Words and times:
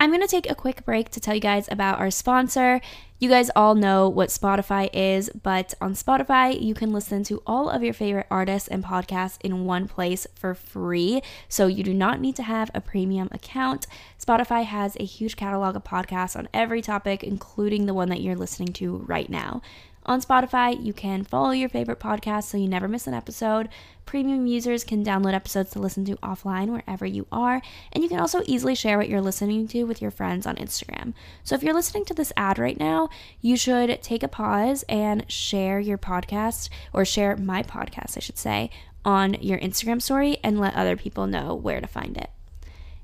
I'm 0.00 0.10
going 0.10 0.22
to 0.22 0.28
take 0.28 0.48
a 0.48 0.54
quick 0.54 0.84
break 0.84 1.10
to 1.10 1.20
tell 1.20 1.34
you 1.34 1.40
guys 1.40 1.68
about 1.72 1.98
our 1.98 2.10
sponsor. 2.10 2.80
You 3.18 3.28
guys 3.28 3.50
all 3.56 3.74
know 3.74 4.08
what 4.08 4.28
Spotify 4.28 4.88
is, 4.92 5.28
but 5.42 5.74
on 5.80 5.94
Spotify, 5.94 6.60
you 6.60 6.72
can 6.72 6.92
listen 6.92 7.24
to 7.24 7.42
all 7.44 7.68
of 7.68 7.82
your 7.82 7.92
favorite 7.92 8.28
artists 8.30 8.68
and 8.68 8.84
podcasts 8.84 9.38
in 9.42 9.64
one 9.64 9.88
place 9.88 10.24
for 10.36 10.54
free. 10.54 11.20
So 11.48 11.66
you 11.66 11.82
do 11.82 11.92
not 11.92 12.20
need 12.20 12.36
to 12.36 12.44
have 12.44 12.70
a 12.74 12.80
premium 12.80 13.28
account. 13.32 13.88
Spotify 14.24 14.62
has 14.62 14.96
a 15.00 15.04
huge 15.04 15.34
catalog 15.34 15.74
of 15.74 15.82
podcasts 15.82 16.36
on 16.36 16.48
every 16.54 16.80
topic, 16.80 17.24
including 17.24 17.86
the 17.86 17.94
one 17.94 18.08
that 18.10 18.20
you're 18.20 18.36
listening 18.36 18.72
to 18.74 18.98
right 18.98 19.28
now. 19.28 19.62
On 20.08 20.22
Spotify, 20.22 20.82
you 20.82 20.94
can 20.94 21.22
follow 21.22 21.50
your 21.50 21.68
favorite 21.68 22.00
podcast 22.00 22.44
so 22.44 22.56
you 22.56 22.66
never 22.66 22.88
miss 22.88 23.06
an 23.06 23.12
episode. 23.12 23.68
Premium 24.06 24.46
users 24.46 24.82
can 24.82 25.04
download 25.04 25.34
episodes 25.34 25.70
to 25.72 25.80
listen 25.80 26.06
to 26.06 26.16
offline 26.22 26.68
wherever 26.68 27.04
you 27.04 27.26
are, 27.30 27.60
and 27.92 28.02
you 28.02 28.08
can 28.08 28.18
also 28.18 28.40
easily 28.46 28.74
share 28.74 28.96
what 28.96 29.10
you're 29.10 29.20
listening 29.20 29.68
to 29.68 29.84
with 29.84 30.00
your 30.00 30.10
friends 30.10 30.46
on 30.46 30.56
Instagram. 30.56 31.12
So 31.44 31.54
if 31.54 31.62
you're 31.62 31.74
listening 31.74 32.06
to 32.06 32.14
this 32.14 32.32
ad 32.38 32.58
right 32.58 32.80
now, 32.80 33.10
you 33.42 33.58
should 33.58 34.00
take 34.00 34.22
a 34.22 34.28
pause 34.28 34.82
and 34.88 35.30
share 35.30 35.78
your 35.78 35.98
podcast, 35.98 36.70
or 36.94 37.04
share 37.04 37.36
my 37.36 37.62
podcast, 37.62 38.16
I 38.16 38.20
should 38.20 38.38
say, 38.38 38.70
on 39.04 39.34
your 39.42 39.58
Instagram 39.58 40.00
story 40.00 40.38
and 40.42 40.58
let 40.58 40.74
other 40.74 40.96
people 40.96 41.26
know 41.26 41.54
where 41.54 41.82
to 41.82 41.86
find 41.86 42.16
it. 42.16 42.30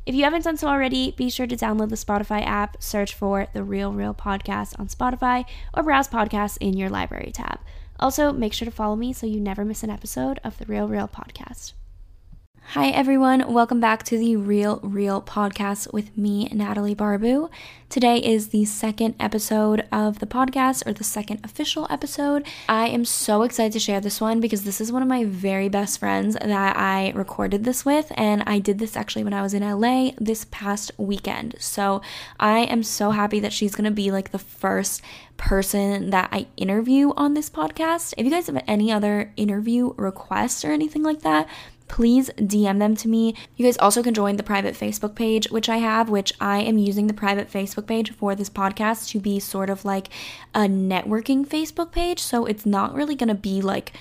If 0.07 0.15
you 0.15 0.25
haven't 0.25 0.45
done 0.45 0.59
so 0.59 0.69
already, 0.69 1.13
be 1.13 1.31
sure 1.31 1.47
to 1.47 1.57
download 1.57 1.89
the 1.89 1.97
Spotify 1.97 2.45
app, 2.45 2.83
search 2.83 3.15
for 3.15 3.47
the 3.55 3.65
Real 3.65 3.93
Reel 3.93 4.13
Podcast 4.13 4.79
on 4.79 4.89
Spotify, 4.89 5.47
or 5.73 5.83
browse 5.83 6.09
podcasts 6.09 6.59
in 6.61 6.77
your 6.77 6.91
library 6.91 7.31
tab. 7.33 7.59
Also, 7.99 8.31
make 8.31 8.53
sure 8.53 8.67
to 8.67 8.73
follow 8.73 8.97
me 8.97 9.15
so 9.15 9.27
you 9.27 9.41
never 9.41 9.65
miss 9.65 9.83
an 9.83 9.89
episode 9.89 10.41
of 10.45 10.59
the 10.59 10.67
Real 10.67 10.89
Reel 10.89 11.09
Podcast. 11.09 11.73
Hi, 12.69 12.89
everyone. 12.89 13.53
Welcome 13.53 13.79
back 13.79 14.03
to 14.05 14.19
the 14.19 14.34
Real 14.34 14.80
Reel 14.83 15.23
podcast 15.23 15.92
with 15.92 16.17
me, 16.19 16.48
Natalie 16.51 16.95
Barbu. 16.95 17.48
Today 17.89 18.19
is 18.19 18.48
the 18.48 18.64
second 18.64 19.14
episode 19.20 19.86
of 19.92 20.19
the 20.19 20.27
podcast, 20.27 20.85
or 20.85 20.92
the 20.92 21.05
second 21.05 21.39
official 21.45 21.86
episode. 21.89 22.45
I 22.69 22.89
am 22.89 23.05
so 23.05 23.42
excited 23.42 23.73
to 23.75 23.79
share 23.79 24.01
this 24.01 24.20
one 24.20 24.41
because 24.41 24.64
this 24.64 24.80
is 24.80 24.91
one 24.91 25.02
of 25.02 25.08
my 25.08 25.25
very 25.25 25.69
best 25.69 26.01
friends 26.01 26.35
that 26.35 26.77
I 26.77 27.13
recorded 27.14 27.63
this 27.63 27.85
with, 27.85 28.11
and 28.17 28.42
I 28.45 28.58
did 28.58 28.81
this 28.81 28.96
actually 28.96 29.23
when 29.23 29.35
I 29.35 29.42
was 29.42 29.55
in 29.55 29.63
LA 29.63 30.11
this 30.19 30.46
past 30.51 30.91
weekend. 30.96 31.55
So 31.61 32.02
I 32.41 32.61
am 32.61 32.83
so 32.83 33.13
happy 33.13 33.39
that 33.39 33.52
she's 33.52 33.77
gonna 33.77 33.92
be 33.92 34.11
like 34.11 34.33
the 34.33 34.39
first 34.41 35.01
person 35.36 36.11
that 36.11 36.29
I 36.33 36.46
interview 36.57 37.13
on 37.17 37.35
this 37.35 37.51
podcast. 37.51 38.14
If 38.17 38.25
you 38.25 38.31
guys 38.31 38.48
have 38.48 38.63
any 38.67 38.91
other 38.91 39.33
interview 39.36 39.92
requests 39.96 40.64
or 40.64 40.73
anything 40.73 41.02
like 41.05 41.23
that, 41.23 41.48
please 41.89 42.30
DM 42.36 42.78
them 42.78 42.96
to 42.96 43.08
me. 43.08 43.34
You 43.56 43.64
guys 43.64 43.78
also 43.78 44.02
can 44.02 44.14
join 44.14 44.36
the 44.36 44.42
private 44.42 44.74
Facebook 44.74 45.14
page, 45.14 45.50
which 45.50 45.68
I 45.68 45.78
have, 45.78 46.08
which 46.08 46.33
I 46.40 46.61
am 46.61 46.78
using 46.78 47.06
the 47.06 47.14
private 47.14 47.50
Facebook 47.50 47.86
page 47.86 48.12
for 48.12 48.34
this 48.34 48.50
podcast 48.50 49.11
to 49.11 49.20
be 49.20 49.39
sort 49.39 49.70
of 49.70 49.84
like 49.84 50.08
a 50.55 50.62
networking 50.62 51.46
Facebook 51.46 51.92
page. 51.92 52.20
So 52.20 52.46
it's 52.46 52.67
not 52.67 52.95
really 52.95 53.14
going 53.14 53.28
to 53.28 53.34
be 53.34 53.61
like 53.61 53.92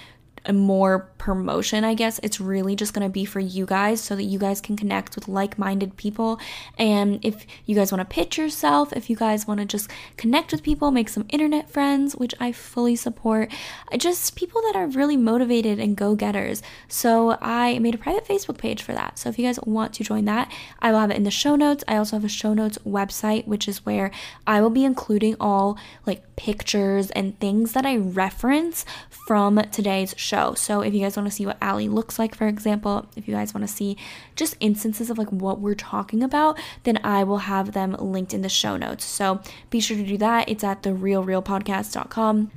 a 0.46 0.54
more 0.54 1.10
promotion, 1.24 1.86
I 1.86 1.94
guess. 1.94 2.20
It's 2.22 2.42
really 2.42 2.76
just 2.76 2.94
going 2.94 3.08
to 3.08 3.12
be 3.12 3.24
for 3.24 3.40
you 3.40 3.66
guys 3.66 4.02
so 4.02 4.14
that 4.18 4.24
you 4.24 4.38
guys 4.38 4.60
can 4.60 4.76
connect 4.76 5.16
with 5.16 5.30
like 5.30 5.58
minded 5.58 5.96
people. 5.96 6.38
And 6.78 7.24
if 7.24 7.46
you 7.66 7.76
guys 7.76 7.94
want 7.94 8.02
to 8.02 8.14
pitch 8.14 8.38
yourself, 8.38 8.92
if 8.92 9.10
you 9.10 9.16
guys 9.16 9.48
want 9.48 9.62
to 9.62 9.66
just 9.66 9.90
connect 10.18 10.52
with 10.52 10.64
people, 10.64 10.92
make 10.92 11.08
some 11.08 11.26
internet 11.30 11.70
friends, 11.70 12.14
which 12.14 12.36
I 12.42 12.52
fully 12.52 12.98
support, 12.98 13.50
uh, 13.90 13.96
just 13.96 14.36
people 14.36 14.62
that 14.64 14.76
are 14.76 14.88
really 14.88 15.16
motivated 15.16 15.80
and 15.80 15.96
go 15.96 16.14
getters. 16.14 16.62
So 16.90 17.38
I 17.40 17.80
made 17.80 17.96
a 17.96 17.98
private 17.98 18.28
Facebook 18.28 18.58
page 18.58 18.82
for 18.82 18.92
that. 18.92 19.18
So 19.18 19.30
if 19.30 19.40
you 19.40 19.46
guys 19.46 19.62
want 19.62 19.94
to 19.94 20.04
join 20.04 20.26
that, 20.26 20.52
I 20.82 20.92
will 20.92 21.00
have 21.00 21.12
it 21.12 21.16
in 21.16 21.24
the 21.24 21.32
show 21.32 21.56
notes. 21.56 21.86
I 21.88 21.96
also 21.96 22.18
have 22.18 22.26
a 22.26 22.30
show 22.30 22.54
notes 22.54 22.78
website, 22.86 23.48
which 23.48 23.70
is 23.70 23.86
where 23.86 24.12
I 24.46 24.60
will 24.60 24.70
be 24.70 24.84
including 24.84 25.38
all 25.40 25.78
like 26.06 26.36
pictures 26.36 27.12
and 27.12 27.40
things 27.40 27.72
that 27.72 27.86
I 27.86 27.96
reference 27.96 28.86
from 29.26 29.62
today's 29.72 30.14
show. 30.18 30.54
So 30.56 30.82
if 30.82 30.94
you 30.94 31.00
guys 31.00 31.13
want 31.18 31.28
to 31.28 31.36
see 31.36 31.46
what 31.46 31.58
Ali 31.62 31.88
looks 31.88 32.18
like, 32.20 32.36
for 32.36 32.48
example, 32.48 33.08
if 33.16 33.28
you 33.28 33.34
guys 33.34 33.54
want 33.54 33.68
to 33.68 33.74
see 33.74 33.98
just 34.36 34.56
instances 34.60 35.10
of 35.10 35.18
like 35.18 35.32
what 35.32 35.60
we're 35.60 35.76
talking 35.76 36.24
about, 36.24 36.60
then 36.84 37.00
I 37.04 37.24
will 37.24 37.40
have 37.40 37.74
them 37.74 37.94
linked 38.00 38.34
in 38.34 38.42
the 38.42 38.50
show 38.50 38.78
notes. 38.78 39.06
So 39.06 39.42
be 39.70 39.80
sure 39.80 39.98
to 39.98 40.06
do 40.06 40.18
that. 40.18 40.50
It's 40.50 40.64
at 40.64 40.84
therealreelpodcast.com. 40.84 42.52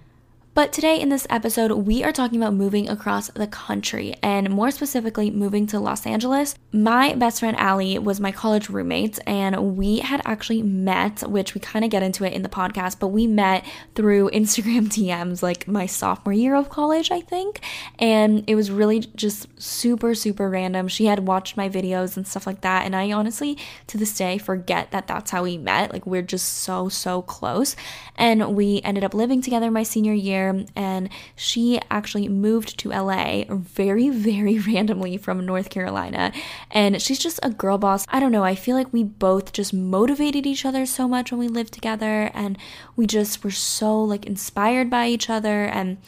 But 0.56 0.72
today 0.72 0.98
in 0.98 1.10
this 1.10 1.26
episode, 1.28 1.70
we 1.70 2.02
are 2.02 2.12
talking 2.12 2.42
about 2.42 2.54
moving 2.54 2.88
across 2.88 3.28
the 3.28 3.46
country 3.46 4.14
and 4.22 4.48
more 4.48 4.70
specifically 4.70 5.30
moving 5.30 5.66
to 5.66 5.78
Los 5.78 6.06
Angeles. 6.06 6.54
My 6.72 7.12
best 7.12 7.40
friend 7.40 7.58
Ali 7.58 7.98
was 7.98 8.20
my 8.20 8.32
college 8.32 8.70
roommate, 8.70 9.18
and 9.26 9.76
we 9.76 9.98
had 9.98 10.22
actually 10.24 10.62
met, 10.62 11.20
which 11.28 11.52
we 11.52 11.60
kind 11.60 11.84
of 11.84 11.90
get 11.90 12.02
into 12.02 12.24
it 12.24 12.32
in 12.32 12.40
the 12.40 12.48
podcast, 12.48 12.98
but 12.98 13.08
we 13.08 13.26
met 13.26 13.66
through 13.94 14.30
Instagram 14.32 14.86
DMs 14.88 15.42
like 15.42 15.68
my 15.68 15.84
sophomore 15.84 16.32
year 16.32 16.54
of 16.54 16.70
college, 16.70 17.10
I 17.10 17.20
think. 17.20 17.60
And 17.98 18.42
it 18.46 18.54
was 18.54 18.70
really 18.70 19.00
just 19.00 19.48
super, 19.60 20.14
super 20.14 20.48
random. 20.48 20.88
She 20.88 21.04
had 21.04 21.28
watched 21.28 21.58
my 21.58 21.68
videos 21.68 22.16
and 22.16 22.26
stuff 22.26 22.46
like 22.46 22.62
that. 22.62 22.86
And 22.86 22.96
I 22.96 23.12
honestly, 23.12 23.58
to 23.88 23.98
this 23.98 24.16
day, 24.16 24.38
forget 24.38 24.90
that 24.92 25.06
that's 25.06 25.32
how 25.32 25.42
we 25.42 25.58
met. 25.58 25.92
Like, 25.92 26.06
we're 26.06 26.22
just 26.22 26.60
so, 26.60 26.88
so 26.88 27.20
close. 27.20 27.76
And 28.16 28.56
we 28.56 28.80
ended 28.84 29.04
up 29.04 29.12
living 29.12 29.42
together 29.42 29.70
my 29.70 29.82
senior 29.82 30.14
year 30.14 30.45
and 30.74 31.08
she 31.34 31.80
actually 31.90 32.28
moved 32.28 32.78
to 32.78 32.90
LA 32.90 33.44
very, 33.48 34.08
very 34.08 34.58
randomly 34.74 35.16
from 35.16 35.44
North 35.44 35.70
Carolina. 35.70 36.32
And 36.70 37.00
she's 37.00 37.18
just 37.18 37.40
a 37.42 37.50
girl 37.50 37.78
boss. 37.78 38.06
I 38.08 38.20
don't 38.20 38.32
know, 38.32 38.44
I 38.44 38.54
feel 38.54 38.76
like 38.76 38.92
we 38.92 39.04
both 39.04 39.52
just 39.52 39.72
motivated 39.72 40.46
each 40.46 40.64
other 40.64 40.86
so 40.86 41.08
much 41.08 41.30
when 41.30 41.38
we 41.38 41.48
lived 41.48 41.72
together, 41.72 42.30
and 42.34 42.58
we 42.96 43.06
just 43.06 43.42
were 43.42 43.50
so 43.50 44.02
like 44.02 44.26
inspired 44.26 44.90
by 44.90 45.08
each 45.08 45.30
other 45.30 45.64
and 45.64 45.98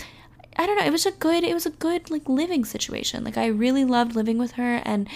I 0.56 0.66
don't 0.66 0.76
know, 0.76 0.84
it 0.84 0.90
was 0.90 1.06
a 1.06 1.12
good 1.12 1.44
it 1.44 1.54
was 1.54 1.66
a 1.66 1.70
good 1.70 2.10
like 2.10 2.28
living 2.28 2.64
situation. 2.64 3.22
Like 3.22 3.38
I 3.38 3.46
really 3.46 3.84
loved 3.84 4.16
living 4.16 4.38
with 4.38 4.52
her 4.52 4.82
and 4.84 5.08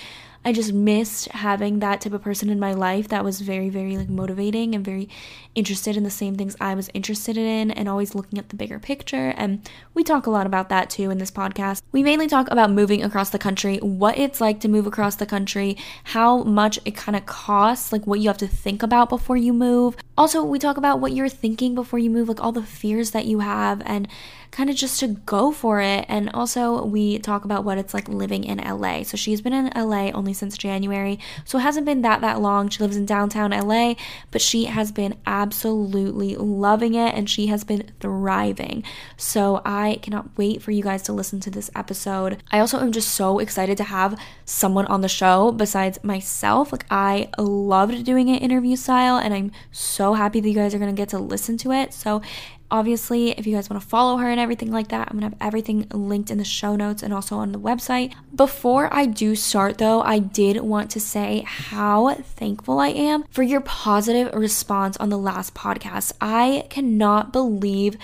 I 0.45 0.53
just 0.53 0.73
missed 0.73 1.29
having 1.29 1.79
that 1.79 2.01
type 2.01 2.13
of 2.13 2.23
person 2.23 2.51
in 2.51 2.59
my 2.59 2.73
life 2.73 3.09
that 3.09 3.25
was 3.25 3.41
very, 3.41 3.69
very 3.69 3.97
like 3.97 4.09
motivating 4.09 4.75
and 4.75 4.85
very 4.85 5.09
interested 5.55 5.97
in 5.97 6.03
the 6.03 6.11
same 6.11 6.37
things 6.37 6.57
I 6.61 6.75
was 6.75 6.89
interested 6.95 7.37
in 7.37 7.71
and 7.71 7.89
always 7.89 8.15
looking 8.15 8.39
at 8.39 8.49
the 8.49 8.57
bigger 8.57 8.79
picture. 8.79 9.35
And 9.37 9.69
we 9.95 10.03
talk 10.03 10.27
a 10.27 10.31
lot 10.31 10.47
about 10.47 10.69
that 10.71 10.91
too 10.91 11.11
in 11.11 11.19
this 11.19 11.31
podcast. 11.31 11.83
We 11.93 12.03
mainly 12.03 12.27
talk 12.27 12.51
about 12.51 12.71
moving 12.71 13.03
across 13.03 13.31
the 13.31 13.39
country, 13.39 13.79
what 13.79 14.17
it's 14.19 14.41
like 14.41 14.61
to 14.61 14.69
move 14.69 14.87
across 14.87 15.17
the 15.17 15.27
country, 15.27 15.77
how 16.05 16.43
much 16.43 16.79
it 16.85 16.97
kind 16.97 17.17
of 17.17 17.27
costs, 17.27 17.93
like 17.93 18.07
what 18.07 18.21
you 18.21 18.29
have 18.29 18.39
to 18.39 18.49
think 18.49 18.83
about 18.83 19.09
before 19.09 19.37
you 19.37 19.53
move, 19.53 19.97
Also, 20.19 20.45
we 20.45 20.59
talk 20.59 20.77
about 20.77 21.01
what 21.01 21.13
you're 21.13 21.29
thinking 21.29 21.75
before 21.75 21.99
you 21.99 22.11
move, 22.11 22.29
like 22.29 22.41
all 22.43 22.53
the 22.53 22.63
fears 22.63 23.13
that 23.13 23.25
you 23.25 23.39
have, 23.39 23.81
and 23.87 24.07
kind 24.51 24.69
of 24.69 24.77
just 24.77 25.01
to 25.01 25.09
go 25.09 25.51
for 25.51 25.81
it. 25.81 26.05
And 26.07 26.29
also, 26.35 26.85
we 26.85 27.19
talk 27.19 27.47
about 27.47 27.65
what 27.65 27.79
it's 27.79 27.95
like 27.95 28.09
living 28.09 28.45
in 28.45 28.59
LA. 28.59 29.05
So, 29.05 29.17
she's 29.17 29.41
been 29.41 29.55
in 29.55 29.73
LA 29.75 30.11
only 30.11 30.35
since 30.35 30.59
January. 30.59 31.19
So, 31.47 31.59
it 31.59 31.63
hasn't 31.63 31.87
been 31.87 32.03
that 32.03 32.21
that 32.21 32.43
long. 32.43 32.69
She 32.69 32.83
lives 32.83 32.97
in 32.97 33.07
downtown 33.07 33.53
LA, 33.53 33.95
but 34.31 34.43
she 34.43 34.67
has 34.67 34.93
been 34.93 35.17
absolutely 35.43 36.37
loving 36.37 36.95
it 36.95 37.15
and 37.15 37.29
she 37.29 37.47
has 37.47 37.65
been 37.65 37.91
thriving. 38.01 38.85
So, 39.17 39.63
I 39.65 39.99
cannot 40.03 40.37
wait 40.37 40.63
for 40.63 40.73
you 40.73 40.83
guys 40.83 41.03
to 41.05 41.13
listen 41.13 41.41
to 41.41 41.51
this 41.51 41.71
episode. 41.75 42.43
I 42.51 42.59
also 42.59 42.79
am 42.81 42.93
just 42.93 43.11
so 43.15 43.39
excited 43.39 43.77
to 43.79 43.85
have 43.85 44.19
someone 44.45 44.87
on 44.87 45.01
the 45.01 45.09
show 45.09 45.53
besides 45.53 46.03
myself. 46.03 46.73
Like, 46.73 46.87
I 46.91 47.29
loved 47.39 48.05
doing 48.05 48.29
an 48.29 48.37
interview 48.37 48.77
style, 48.77 49.17
and 49.17 49.33
I'm 49.33 49.53
so 49.71 50.03
so 50.03 50.15
happy 50.15 50.41
that 50.41 50.49
you 50.49 50.55
guys 50.55 50.75
are 50.75 50.79
going 50.79 50.95
to 50.95 51.01
get 51.01 51.11
to 51.11 51.19
listen 51.19 51.57
to 51.59 51.71
it. 51.71 51.95
So, 51.95 52.23
obviously, 52.73 53.31
if 53.33 53.47
you 53.47 53.55
guys 53.55 53.71
want 53.71 53.81
to 53.81 53.89
follow 53.89 54.17
her 54.17 54.29
and 54.29 54.41
everything 54.41 54.73
like 54.73 54.89
that, 54.89 55.09
I'm 55.09 55.21
going 55.21 55.31
to 55.31 55.37
have 55.37 55.47
everything 55.47 55.87
linked 55.93 56.31
in 56.31 56.39
the 56.39 56.45
show 56.45 56.75
notes 56.75 57.03
and 57.03 57.13
also 57.13 57.37
on 57.37 57.53
the 57.53 57.61
website. 57.61 58.15
Before 58.35 58.93
I 58.93 59.07
do 59.07 59.37
start, 59.37 59.79
though, 59.79 60.01
I 60.01 60.19
did 60.19 60.57
want 60.61 60.91
to 60.93 61.01
say 61.01 61.45
how 61.47 62.15
thankful 62.15 62.81
I 62.81 62.89
am 62.89 63.25
for 63.31 63.43
your 63.43 63.61
positive 63.61 64.35
response 64.35 64.97
on 64.97 65.11
the 65.11 65.19
last 65.19 65.55
podcast. 65.55 66.13
I 66.21 66.67
cannot 66.71 67.33
believe 67.33 67.97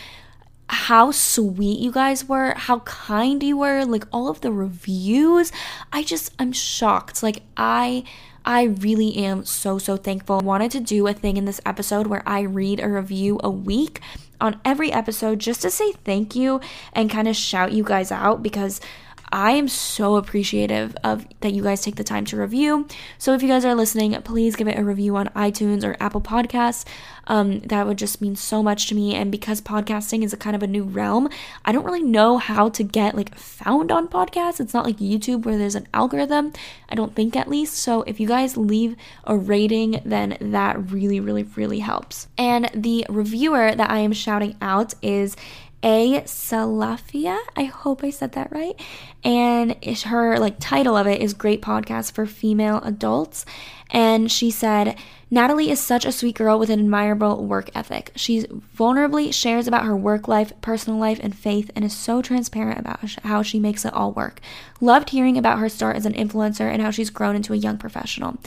how 0.68 1.10
sweet 1.12 1.78
you 1.78 1.90
guys 1.90 2.26
were, 2.26 2.52
how 2.54 2.80
kind 2.80 3.42
you 3.42 3.56
were, 3.56 3.86
like 3.86 4.04
all 4.12 4.28
of 4.28 4.42
the 4.42 4.52
reviews. 4.52 5.50
I 5.90 6.02
just, 6.02 6.34
I'm 6.38 6.52
shocked. 6.52 7.22
Like, 7.22 7.42
I 7.56 8.04
I 8.44 8.62
really 8.62 9.14
am 9.16 9.44
so, 9.44 9.76
so 9.76 9.98
thankful. 9.98 10.40
I 10.40 10.42
wanted 10.42 10.70
to 10.70 10.80
do 10.80 11.06
a 11.06 11.12
thing 11.12 11.36
in 11.36 11.44
this 11.44 11.60
episode 11.66 12.06
where 12.06 12.22
I 12.26 12.40
read 12.40 12.80
a 12.80 12.88
review 12.88 13.38
a 13.44 13.50
week 13.50 14.00
on 14.40 14.60
every 14.64 14.92
episode 14.92 15.38
just 15.38 15.62
to 15.62 15.70
say 15.70 15.92
thank 16.04 16.34
you 16.36 16.60
and 16.92 17.10
kind 17.10 17.28
of 17.28 17.36
shout 17.36 17.72
you 17.72 17.82
guys 17.84 18.12
out 18.12 18.42
because 18.42 18.80
I 19.30 19.52
am 19.52 19.68
so 19.68 20.16
appreciative 20.16 20.96
of 21.04 21.26
that 21.40 21.52
you 21.52 21.62
guys 21.62 21.82
take 21.82 21.96
the 21.96 22.04
time 22.04 22.24
to 22.26 22.36
review. 22.36 22.86
So 23.18 23.34
if 23.34 23.42
you 23.42 23.48
guys 23.48 23.64
are 23.64 23.74
listening, 23.74 24.20
please 24.22 24.56
give 24.56 24.68
it 24.68 24.78
a 24.78 24.84
review 24.84 25.16
on 25.16 25.28
iTunes 25.28 25.84
or 25.84 25.96
Apple 26.00 26.20
Podcasts. 26.20 26.84
Um, 27.26 27.60
that 27.60 27.86
would 27.86 27.98
just 27.98 28.22
mean 28.22 28.36
so 28.36 28.62
much 28.62 28.88
to 28.88 28.94
me. 28.94 29.14
And 29.14 29.30
because 29.30 29.60
podcasting 29.60 30.22
is 30.22 30.32
a 30.32 30.36
kind 30.36 30.56
of 30.56 30.62
a 30.62 30.66
new 30.66 30.82
realm, 30.82 31.28
I 31.64 31.72
don't 31.72 31.84
really 31.84 32.02
know 32.02 32.38
how 32.38 32.70
to 32.70 32.82
get 32.82 33.14
like 33.14 33.34
found 33.34 33.92
on 33.92 34.08
podcasts. 34.08 34.60
It's 34.60 34.72
not 34.74 34.86
like 34.86 34.96
YouTube 34.96 35.44
where 35.44 35.58
there's 35.58 35.74
an 35.74 35.88
algorithm. 35.92 36.52
I 36.88 36.94
don't 36.94 37.14
think 37.14 37.36
at 37.36 37.48
least. 37.48 37.74
So 37.74 38.02
if 38.02 38.18
you 38.18 38.26
guys 38.26 38.56
leave 38.56 38.96
a 39.24 39.36
rating, 39.36 40.00
then 40.04 40.38
that 40.40 40.90
really, 40.90 41.20
really, 41.20 41.42
really 41.42 41.80
helps. 41.80 42.28
And 42.38 42.70
the 42.74 43.04
reviewer 43.08 43.74
that 43.74 43.90
I 43.90 43.98
am 43.98 44.12
shouting 44.12 44.56
out 44.62 44.94
is 45.02 45.36
a 45.82 46.20
Salafia. 46.22 47.38
I 47.56 47.64
hope 47.64 48.02
I 48.02 48.10
said 48.10 48.32
that 48.32 48.50
right. 48.50 48.78
And 49.22 49.76
her 50.04 50.38
like 50.38 50.56
title 50.58 50.96
of 50.96 51.06
it 51.06 51.20
is 51.20 51.34
Great 51.34 51.62
Podcast 51.62 52.12
for 52.12 52.26
Female 52.26 52.80
Adults. 52.84 53.46
And 53.90 54.30
she 54.30 54.50
said, 54.50 54.98
Natalie 55.30 55.70
is 55.70 55.80
such 55.80 56.04
a 56.04 56.12
sweet 56.12 56.36
girl 56.36 56.58
with 56.58 56.70
an 56.70 56.80
admirable 56.80 57.44
work 57.44 57.70
ethic. 57.74 58.12
She 58.16 58.42
vulnerably 58.76 59.32
shares 59.32 59.66
about 59.66 59.84
her 59.84 59.96
work 59.96 60.26
life, 60.26 60.52
personal 60.60 60.98
life, 60.98 61.20
and 61.22 61.36
faith, 61.36 61.70
and 61.74 61.84
is 61.84 61.94
so 61.94 62.22
transparent 62.22 62.78
about 62.78 63.00
how 63.24 63.42
she 63.42 63.60
makes 63.60 63.84
it 63.84 63.92
all 63.92 64.12
work. 64.12 64.40
Loved 64.80 65.10
hearing 65.10 65.36
about 65.36 65.58
her 65.58 65.68
start 65.68 65.96
as 65.96 66.06
an 66.06 66.14
influencer 66.14 66.70
and 66.72 66.82
how 66.82 66.90
she's 66.90 67.10
grown 67.10 67.36
into 67.36 67.52
a 67.52 67.56
young 67.56 67.78
professional. 67.78 68.38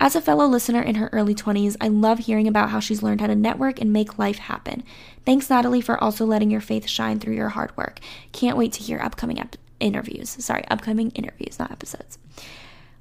As 0.00 0.14
a 0.14 0.20
fellow 0.20 0.46
listener 0.46 0.80
in 0.80 0.94
her 0.94 1.10
early 1.12 1.34
20s, 1.34 1.76
I 1.80 1.88
love 1.88 2.20
hearing 2.20 2.46
about 2.46 2.70
how 2.70 2.78
she's 2.78 3.02
learned 3.02 3.20
how 3.20 3.26
to 3.26 3.34
network 3.34 3.80
and 3.80 3.92
make 3.92 4.18
life 4.18 4.38
happen. 4.38 4.84
Thanks, 5.26 5.50
Natalie, 5.50 5.80
for 5.80 6.02
also 6.02 6.24
letting 6.24 6.50
your 6.50 6.60
faith 6.60 6.88
shine 6.88 7.18
through 7.18 7.34
your 7.34 7.48
hard 7.48 7.76
work. 7.76 7.98
Can't 8.32 8.56
wait 8.56 8.72
to 8.74 8.82
hear 8.82 9.00
upcoming 9.00 9.40
ep- 9.40 9.56
interviews. 9.80 10.30
Sorry, 10.30 10.64
upcoming 10.68 11.10
interviews, 11.10 11.58
not 11.58 11.72
episodes. 11.72 12.18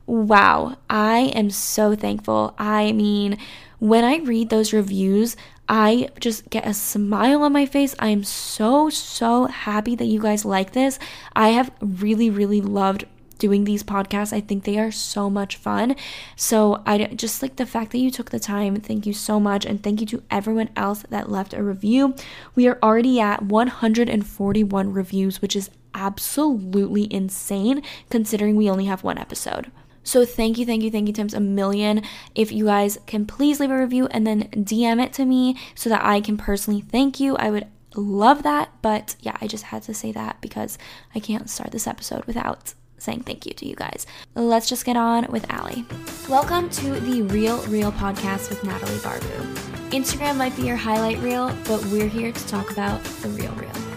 Wow, 0.07 0.77
I 0.89 1.31
am 1.35 1.51
so 1.51 1.95
thankful. 1.95 2.55
I 2.57 2.93
mean, 2.93 3.37
when 3.77 4.03
I 4.03 4.17
read 4.17 4.49
those 4.49 4.73
reviews, 4.73 5.35
I 5.69 6.09
just 6.19 6.49
get 6.49 6.65
a 6.65 6.73
smile 6.73 7.43
on 7.43 7.53
my 7.53 7.65
face. 7.65 7.93
I 7.99 8.07
am 8.07 8.23
so, 8.23 8.89
so 8.89 9.45
happy 9.45 9.95
that 9.95 10.05
you 10.05 10.19
guys 10.19 10.45
like 10.45 10.71
this. 10.71 10.97
I 11.35 11.49
have 11.49 11.71
really, 11.79 12.29
really 12.29 12.61
loved 12.61 13.05
doing 13.37 13.63
these 13.63 13.83
podcasts. 13.83 14.33
I 14.33 14.41
think 14.41 14.63
they 14.63 14.77
are 14.77 14.91
so 14.91 15.29
much 15.29 15.55
fun. 15.55 15.95
So 16.35 16.83
I 16.85 17.05
just 17.15 17.41
like 17.41 17.55
the 17.55 17.65
fact 17.65 17.91
that 17.91 17.99
you 17.99 18.11
took 18.11 18.31
the 18.31 18.39
time. 18.39 18.75
Thank 18.77 19.05
you 19.05 19.13
so 19.13 19.39
much. 19.39 19.65
And 19.65 19.81
thank 19.81 20.01
you 20.01 20.07
to 20.07 20.23
everyone 20.29 20.69
else 20.75 21.03
that 21.09 21.31
left 21.31 21.53
a 21.53 21.63
review. 21.63 22.15
We 22.55 22.67
are 22.67 22.79
already 22.83 23.19
at 23.19 23.43
141 23.43 24.93
reviews, 24.93 25.41
which 25.41 25.55
is 25.55 25.69
absolutely 25.93 27.11
insane 27.11 27.81
considering 28.09 28.55
we 28.55 28.69
only 28.69 28.85
have 28.85 29.03
one 29.03 29.17
episode. 29.17 29.71
So 30.03 30.25
thank 30.25 30.57
you, 30.57 30.65
thank 30.65 30.83
you, 30.83 30.91
thank 30.91 31.07
you 31.07 31.13
times 31.13 31.33
a 31.33 31.39
million. 31.41 32.01
If 32.33 32.51
you 32.51 32.65
guys 32.65 32.97
can 33.07 33.25
please 33.25 33.59
leave 33.59 33.71
a 33.71 33.77
review 33.77 34.07
and 34.07 34.25
then 34.25 34.43
DM 34.51 35.03
it 35.03 35.11
to 35.13 35.25
me 35.25 35.57
so 35.75 35.89
that 35.89 36.01
I 36.01 36.21
can 36.21 36.37
personally 36.37 36.79
thank 36.79 37.19
you, 37.19 37.35
I 37.35 37.49
would 37.49 37.67
love 37.93 38.43
that. 38.43 38.69
But 38.81 39.17
yeah, 39.19 39.35
I 39.41 39.47
just 39.47 39.65
had 39.65 39.83
to 39.83 39.93
say 39.93 40.13
that 40.13 40.39
because 40.39 40.77
I 41.13 41.19
can't 41.19 41.49
start 41.49 41.71
this 41.71 41.87
episode 41.87 42.23
without 42.23 42.73
saying 42.97 43.21
thank 43.21 43.45
you 43.45 43.53
to 43.53 43.67
you 43.67 43.75
guys. 43.75 44.05
Let's 44.35 44.67
just 44.67 44.85
get 44.85 44.97
on 44.97 45.27
with 45.29 45.51
Ali. 45.53 45.85
Welcome 46.29 46.69
to 46.71 46.99
the 46.99 47.21
Real 47.23 47.61
Reel 47.63 47.91
podcast 47.91 48.49
with 48.49 48.63
Natalie 48.63 48.97
Barbu. 48.97 49.55
Instagram 49.91 50.37
might 50.37 50.55
be 50.55 50.63
your 50.63 50.75
highlight 50.75 51.19
reel, 51.19 51.55
but 51.65 51.83
we're 51.85 52.07
here 52.09 52.31
to 52.31 52.47
talk 52.47 52.71
about 52.71 53.03
the 53.03 53.29
real 53.29 53.53
real. 53.53 53.96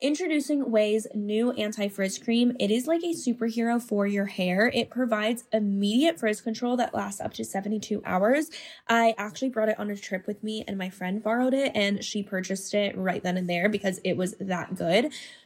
Introducing 0.00 0.64
Ouai's 0.70 1.06
new 1.14 1.52
anti 1.52 1.86
frizz 1.86 2.18
cream. 2.18 2.56
It 2.58 2.72
is 2.72 2.88
like 2.88 3.04
a 3.04 3.14
superhero 3.14 3.80
for 3.80 4.08
your 4.08 4.26
hair. 4.26 4.70
It 4.74 4.90
provides 4.90 5.44
immediate 5.52 6.18
frizz 6.18 6.40
control 6.40 6.76
that 6.78 6.92
lasts 6.92 7.20
up 7.20 7.32
to 7.34 7.44
72 7.44 8.02
hours. 8.04 8.50
I 8.88 9.14
actually 9.16 9.50
brought 9.50 9.68
it 9.68 9.78
on 9.78 9.90
a 9.90 9.96
trip 9.96 10.26
with 10.26 10.42
me 10.42 10.64
and 10.66 10.76
my 10.76 10.90
friend 10.90 11.22
borrowed 11.22 11.54
it 11.54 11.72
and 11.76 12.04
she 12.04 12.24
purchased 12.24 12.74
it 12.74 12.98
right 12.98 13.22
then 13.22 13.36
and 13.36 13.48
there 13.48 13.68
because 13.68 14.00
it 14.02 14.16
was 14.16 14.34
that 14.40 14.74
good. 14.74 15.12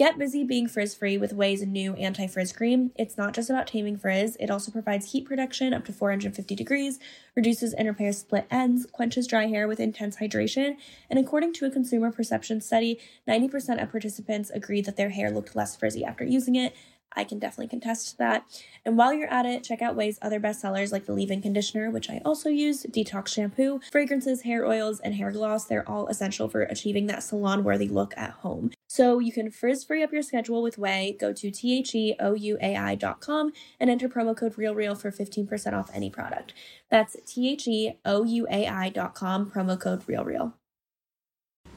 Get 0.00 0.16
busy 0.16 0.44
being 0.44 0.66
frizz 0.66 0.94
free 0.94 1.18
with 1.18 1.34
Ouai's 1.34 1.60
new 1.60 1.92
anti 1.96 2.26
frizz 2.26 2.54
cream. 2.54 2.90
It's 2.96 3.18
not 3.18 3.34
just 3.34 3.50
about 3.50 3.66
taming 3.66 3.98
frizz, 3.98 4.34
it 4.40 4.50
also 4.50 4.72
provides 4.72 5.12
heat 5.12 5.26
protection 5.26 5.74
up 5.74 5.84
to 5.84 5.92
450 5.92 6.54
degrees, 6.54 6.98
reduces 7.36 7.74
and 7.74 7.86
repairs 7.86 8.16
split 8.16 8.46
ends, 8.50 8.86
quenches 8.90 9.26
dry 9.26 9.48
hair 9.48 9.68
with 9.68 9.78
intense 9.78 10.16
hydration, 10.16 10.78
and 11.10 11.18
according 11.18 11.52
to 11.52 11.66
a 11.66 11.70
consumer 11.70 12.10
perception 12.10 12.62
study, 12.62 12.98
90% 13.28 13.82
of 13.82 13.90
participants 13.90 14.48
agreed 14.48 14.86
that 14.86 14.96
their 14.96 15.10
hair 15.10 15.30
looked 15.30 15.54
less 15.54 15.76
frizzy 15.76 16.02
after 16.02 16.24
using 16.24 16.56
it, 16.56 16.74
I 17.12 17.24
can 17.24 17.38
definitely 17.38 17.68
contest 17.68 18.16
that. 18.16 18.46
And 18.86 18.96
while 18.96 19.12
you're 19.12 19.28
at 19.28 19.44
it, 19.44 19.64
check 19.64 19.82
out 19.82 19.96
Ouai's 19.96 20.18
other 20.22 20.40
bestsellers 20.40 20.92
like 20.92 21.04
the 21.04 21.12
leave-in 21.12 21.42
conditioner, 21.42 21.90
which 21.90 22.08
I 22.08 22.22
also 22.24 22.48
use, 22.48 22.86
detox 22.86 23.28
shampoo, 23.28 23.80
fragrances, 23.92 24.44
hair 24.44 24.64
oils, 24.64 24.98
and 25.00 25.16
hair 25.16 25.30
gloss. 25.30 25.66
They're 25.66 25.86
all 25.86 26.06
essential 26.06 26.48
for 26.48 26.62
achieving 26.62 27.06
that 27.08 27.22
salon-worthy 27.22 27.88
look 27.88 28.14
at 28.16 28.30
home. 28.30 28.70
So 28.90 29.20
you 29.20 29.30
can 29.30 29.52
frizz 29.52 29.84
free 29.84 30.02
up 30.02 30.12
your 30.12 30.20
schedule 30.20 30.64
with 30.64 30.76
Ouai. 30.76 31.16
Go 31.16 31.32
to 31.32 31.52
theouai.com 31.52 33.52
and 33.78 33.88
enter 33.88 34.08
promo 34.08 34.36
code 34.36 34.56
RealReal 34.56 35.00
for 35.00 35.12
15% 35.12 35.74
off 35.74 35.92
any 35.94 36.10
product. 36.10 36.54
That's 36.90 37.14
theouai.com, 37.14 38.00
promo 39.52 39.80
code 39.80 40.04
RealReal. 40.08 40.54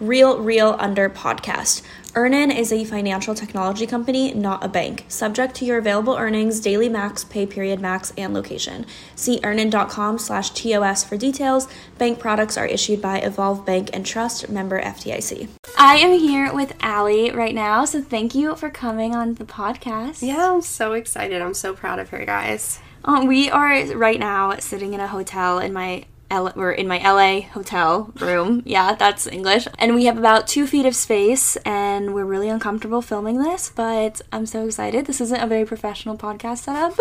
Real 0.00 0.38
Real 0.38 0.76
under 0.78 1.08
podcast. 1.08 1.80
Earnin 2.14 2.50
is 2.50 2.70
a 2.70 2.84
financial 2.84 3.34
technology 3.34 3.86
company, 3.86 4.34
not 4.34 4.62
a 4.62 4.68
bank, 4.68 5.06
subject 5.08 5.54
to 5.56 5.64
your 5.64 5.78
available 5.78 6.16
earnings, 6.16 6.60
daily 6.60 6.88
max, 6.88 7.24
pay 7.24 7.46
period 7.46 7.80
max, 7.80 8.12
and 8.18 8.34
location. 8.34 8.84
See 9.14 9.40
earnin.com 9.42 10.18
slash 10.18 10.50
TOS 10.50 11.02
for 11.02 11.16
details. 11.16 11.66
Bank 11.96 12.18
products 12.18 12.58
are 12.58 12.66
issued 12.66 13.00
by 13.00 13.20
Evolve 13.20 13.64
Bank 13.64 13.88
and 13.94 14.04
Trust, 14.04 14.50
member 14.50 14.80
FDIC. 14.82 15.48
I 15.78 15.96
am 15.96 16.18
here 16.18 16.52
with 16.52 16.74
Ali 16.82 17.30
right 17.30 17.54
now, 17.54 17.86
so 17.86 18.02
thank 18.02 18.34
you 18.34 18.54
for 18.54 18.68
coming 18.68 19.14
on 19.14 19.34
the 19.34 19.44
podcast. 19.44 20.20
Yeah, 20.20 20.52
I'm 20.52 20.62
so 20.62 20.92
excited. 20.92 21.40
I'm 21.40 21.54
so 21.54 21.72
proud 21.74 21.98
of 21.98 22.10
her, 22.10 22.24
guys. 22.26 22.80
Um, 23.04 23.26
we 23.26 23.48
are 23.50 23.94
right 23.94 24.20
now 24.20 24.58
sitting 24.58 24.92
in 24.92 25.00
a 25.00 25.06
hotel 25.06 25.58
in 25.58 25.72
my 25.72 26.04
L- 26.30 26.52
we're 26.56 26.72
in 26.72 26.88
my 26.88 26.98
LA 26.98 27.42
hotel 27.48 28.12
room. 28.18 28.62
Yeah, 28.64 28.94
that's 28.94 29.26
English. 29.26 29.68
And 29.78 29.94
we 29.94 30.06
have 30.06 30.18
about 30.18 30.46
two 30.48 30.66
feet 30.66 30.84
of 30.86 30.96
space, 30.96 31.56
and 31.64 32.14
we're 32.14 32.24
really 32.24 32.48
uncomfortable 32.48 33.00
filming 33.02 33.40
this, 33.42 33.70
but 33.74 34.20
I'm 34.32 34.46
so 34.46 34.64
excited. 34.66 35.06
This 35.06 35.20
isn't 35.20 35.40
a 35.40 35.46
very 35.46 35.64
professional 35.64 36.16
podcast 36.16 36.58
setup. 36.58 36.94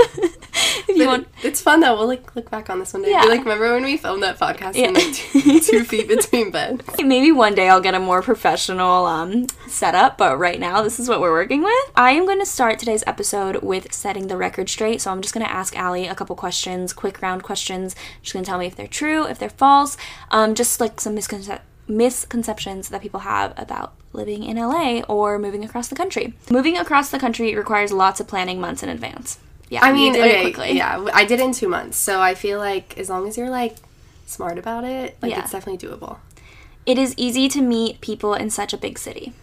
if 0.88 0.96
you 0.98 1.08
want, 1.08 1.28
it's 1.44 1.62
fun 1.62 1.80
though. 1.80 1.96
We'll 1.98 2.08
like 2.08 2.36
look 2.36 2.50
back 2.52 2.70
on 2.70 2.80
this 2.80 2.94
one 2.94 3.02
day. 3.04 3.12
Yeah. 3.12 3.24
Be 3.24 3.30
like, 3.30 3.40
remember 3.40 3.74
when 3.74 3.84
we 3.84 3.98
filmed 3.98 4.24
that 4.24 4.38
podcast 4.40 4.76
Yeah. 4.76 4.90
in 4.90 4.94
like 4.94 5.14
two, 5.14 5.60
two 5.60 5.84
feet 5.84 6.08
between 6.08 6.52
beds? 6.52 6.84
maybe 7.04 7.32
one 7.32 7.56
day 7.56 7.70
I'll 7.70 7.82
get 7.82 7.96
a 7.96 8.00
more 8.00 8.22
professional 8.22 9.06
um, 9.06 9.48
setup, 9.68 10.18
but 10.18 10.38
right 10.38 10.60
now 10.60 10.82
this 10.82 11.00
is 11.00 11.10
what 11.10 11.20
we're 11.22 11.32
working 11.32 11.64
with. 11.64 11.92
I 11.96 12.12
am 12.12 12.26
going 12.26 12.40
to 12.40 12.46
start 12.46 12.80
today's 12.80 13.04
episode 13.08 13.64
with 13.64 13.92
setting 13.94 14.28
the 14.28 14.38
record 14.38 14.70
straight. 14.70 15.02
So 15.02 15.12
I'm 15.12 15.22
just 15.22 15.34
going 15.34 15.46
to 15.46 15.52
ask 15.52 15.78
Ali 15.78 16.08
a 16.08 16.16
couple 16.16 16.36
questions, 16.36 16.94
quick 16.94 17.22
round 17.22 17.44
questions. 17.44 17.96
She's 18.22 18.34
going 18.34 18.44
to 18.46 18.50
tell 18.50 18.60
me 18.60 18.68
if 18.68 18.76
they're 18.76 18.88
true, 18.88 19.15
if 19.24 19.40
they're 19.40 19.50
false, 19.50 19.98
um, 20.32 20.54
just 20.56 20.80
like 20.82 21.00
some 21.00 21.16
misconce- 21.16 21.60
misconceptions 21.88 22.90
that 22.90 23.02
people 23.02 23.22
have 23.22 23.54
about 23.58 23.94
living 24.14 24.44
in 24.44 24.58
LA 24.58 25.02
or 25.08 25.38
moving 25.40 25.64
across 25.64 25.88
the 25.88 25.96
country. 25.96 26.34
Moving 26.50 26.78
across 26.78 27.10
the 27.10 27.20
country 27.20 27.56
requires 27.56 27.92
lots 27.92 28.20
of 28.20 28.28
planning 28.28 28.60
months 28.62 28.84
in 28.84 28.90
advance. 28.90 29.40
Yeah, 29.70 29.80
I 29.84 29.92
mean, 29.92 30.16
okay, 30.16 30.42
quickly. 30.42 30.74
yeah, 30.78 31.06
I 31.14 31.26
did 31.26 31.40
it 31.40 31.44
in 31.44 31.52
two 31.54 31.68
months, 31.68 31.98
so 31.98 32.22
I 32.22 32.36
feel 32.36 32.60
like 32.60 32.98
as 32.98 33.10
long 33.10 33.28
as 33.28 33.38
you're 33.38 33.50
like 33.50 33.78
smart 34.28 34.58
about 34.58 34.84
it, 34.84 35.18
like 35.22 35.32
Yeah. 35.32 35.42
it's 35.42 35.52
definitely 35.52 35.88
doable. 35.88 36.18
It 36.86 36.98
is 37.00 37.16
easy 37.18 37.48
to 37.50 37.62
meet 37.62 38.00
people 38.00 38.36
in 38.36 38.50
such 38.52 38.74
a 38.74 38.78
big 38.78 39.00
city. 39.00 39.34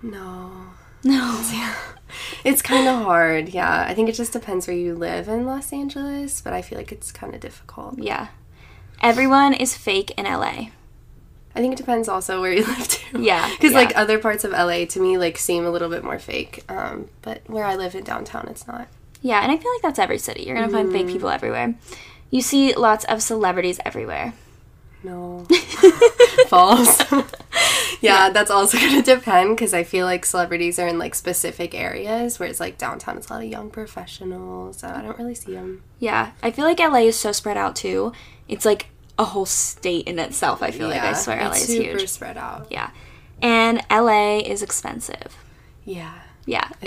No, 0.00 0.50
No. 1.04 1.42
it's 2.44 2.62
kind 2.62 2.86
of 2.88 3.02
hard. 3.02 3.48
Yeah, 3.48 3.84
I 3.88 3.94
think 3.94 4.08
it 4.08 4.12
just 4.14 4.32
depends 4.32 4.66
where 4.68 4.76
you 4.76 4.94
live 4.94 5.26
in 5.28 5.44
Los 5.44 5.72
Angeles, 5.72 6.40
but 6.40 6.52
I 6.52 6.62
feel 6.62 6.78
like 6.78 6.92
it's 6.92 7.10
kind 7.10 7.34
of 7.34 7.40
difficult. 7.40 7.98
Yeah. 7.98 8.28
Everyone 9.02 9.52
is 9.52 9.76
fake 9.76 10.12
in 10.16 10.24
LA. 10.24 10.68
I 11.54 11.60
think 11.60 11.74
it 11.74 11.76
depends 11.76 12.08
also 12.08 12.40
where 12.40 12.52
you 12.52 12.64
live 12.66 12.88
too. 12.88 13.22
Yeah, 13.22 13.48
because 13.50 13.72
yeah. 13.72 13.78
like 13.78 13.96
other 13.96 14.18
parts 14.18 14.44
of 14.44 14.52
LA 14.52 14.84
to 14.86 15.00
me 15.00 15.18
like 15.18 15.38
seem 15.38 15.66
a 15.66 15.70
little 15.70 15.88
bit 15.88 16.04
more 16.04 16.18
fake. 16.18 16.64
Um, 16.68 17.08
but 17.20 17.42
where 17.48 17.64
I 17.64 17.74
live 17.76 17.94
in 17.94 18.04
downtown, 18.04 18.46
it's 18.48 18.66
not. 18.66 18.88
Yeah, 19.20 19.42
and 19.42 19.52
I 19.52 19.56
feel 19.56 19.72
like 19.72 19.82
that's 19.82 19.98
every 19.98 20.18
city. 20.18 20.44
You're 20.44 20.56
gonna 20.56 20.70
find 20.70 20.90
fake 20.92 21.08
people 21.08 21.28
everywhere. 21.28 21.74
You 22.30 22.40
see 22.40 22.74
lots 22.74 23.04
of 23.04 23.22
celebrities 23.22 23.78
everywhere. 23.84 24.32
No. 25.04 25.46
False. 26.48 27.02
yeah, 28.00 28.30
that's 28.30 28.50
also 28.50 28.78
going 28.78 29.02
to 29.02 29.14
depend 29.14 29.56
because 29.56 29.74
I 29.74 29.82
feel 29.82 30.06
like 30.06 30.24
celebrities 30.24 30.78
are 30.78 30.86
in 30.86 30.98
like 30.98 31.14
specific 31.14 31.74
areas, 31.74 32.38
whereas 32.38 32.60
like 32.60 32.78
downtown 32.78 33.16
it's 33.16 33.28
a 33.28 33.32
lot 33.32 33.42
of 33.42 33.48
young 33.50 33.70
professionals. 33.70 34.78
So 34.78 34.88
I 34.88 35.02
don't 35.02 35.18
really 35.18 35.34
see 35.34 35.54
them. 35.54 35.82
Yeah, 35.98 36.32
I 36.42 36.50
feel 36.50 36.64
like 36.64 36.78
LA 36.78 37.00
is 37.00 37.18
so 37.18 37.32
spread 37.32 37.56
out 37.56 37.76
too. 37.76 38.12
It's 38.48 38.64
like 38.64 38.86
a 39.18 39.24
whole 39.24 39.46
state 39.46 40.06
in 40.06 40.18
itself. 40.18 40.62
I 40.62 40.70
feel 40.70 40.88
like 40.88 41.02
I 41.02 41.12
swear 41.12 41.40
LA 41.42 41.50
it's 41.50 41.60
is 41.62 41.66
super 41.68 41.98
huge. 41.98 42.08
spread 42.08 42.36
out. 42.36 42.66
Yeah, 42.70 42.90
and 43.40 43.80
LA 43.90 44.38
is 44.38 44.62
expensive. 44.62 45.36
Yeah. 45.84 46.12
Yeah. 46.44 46.68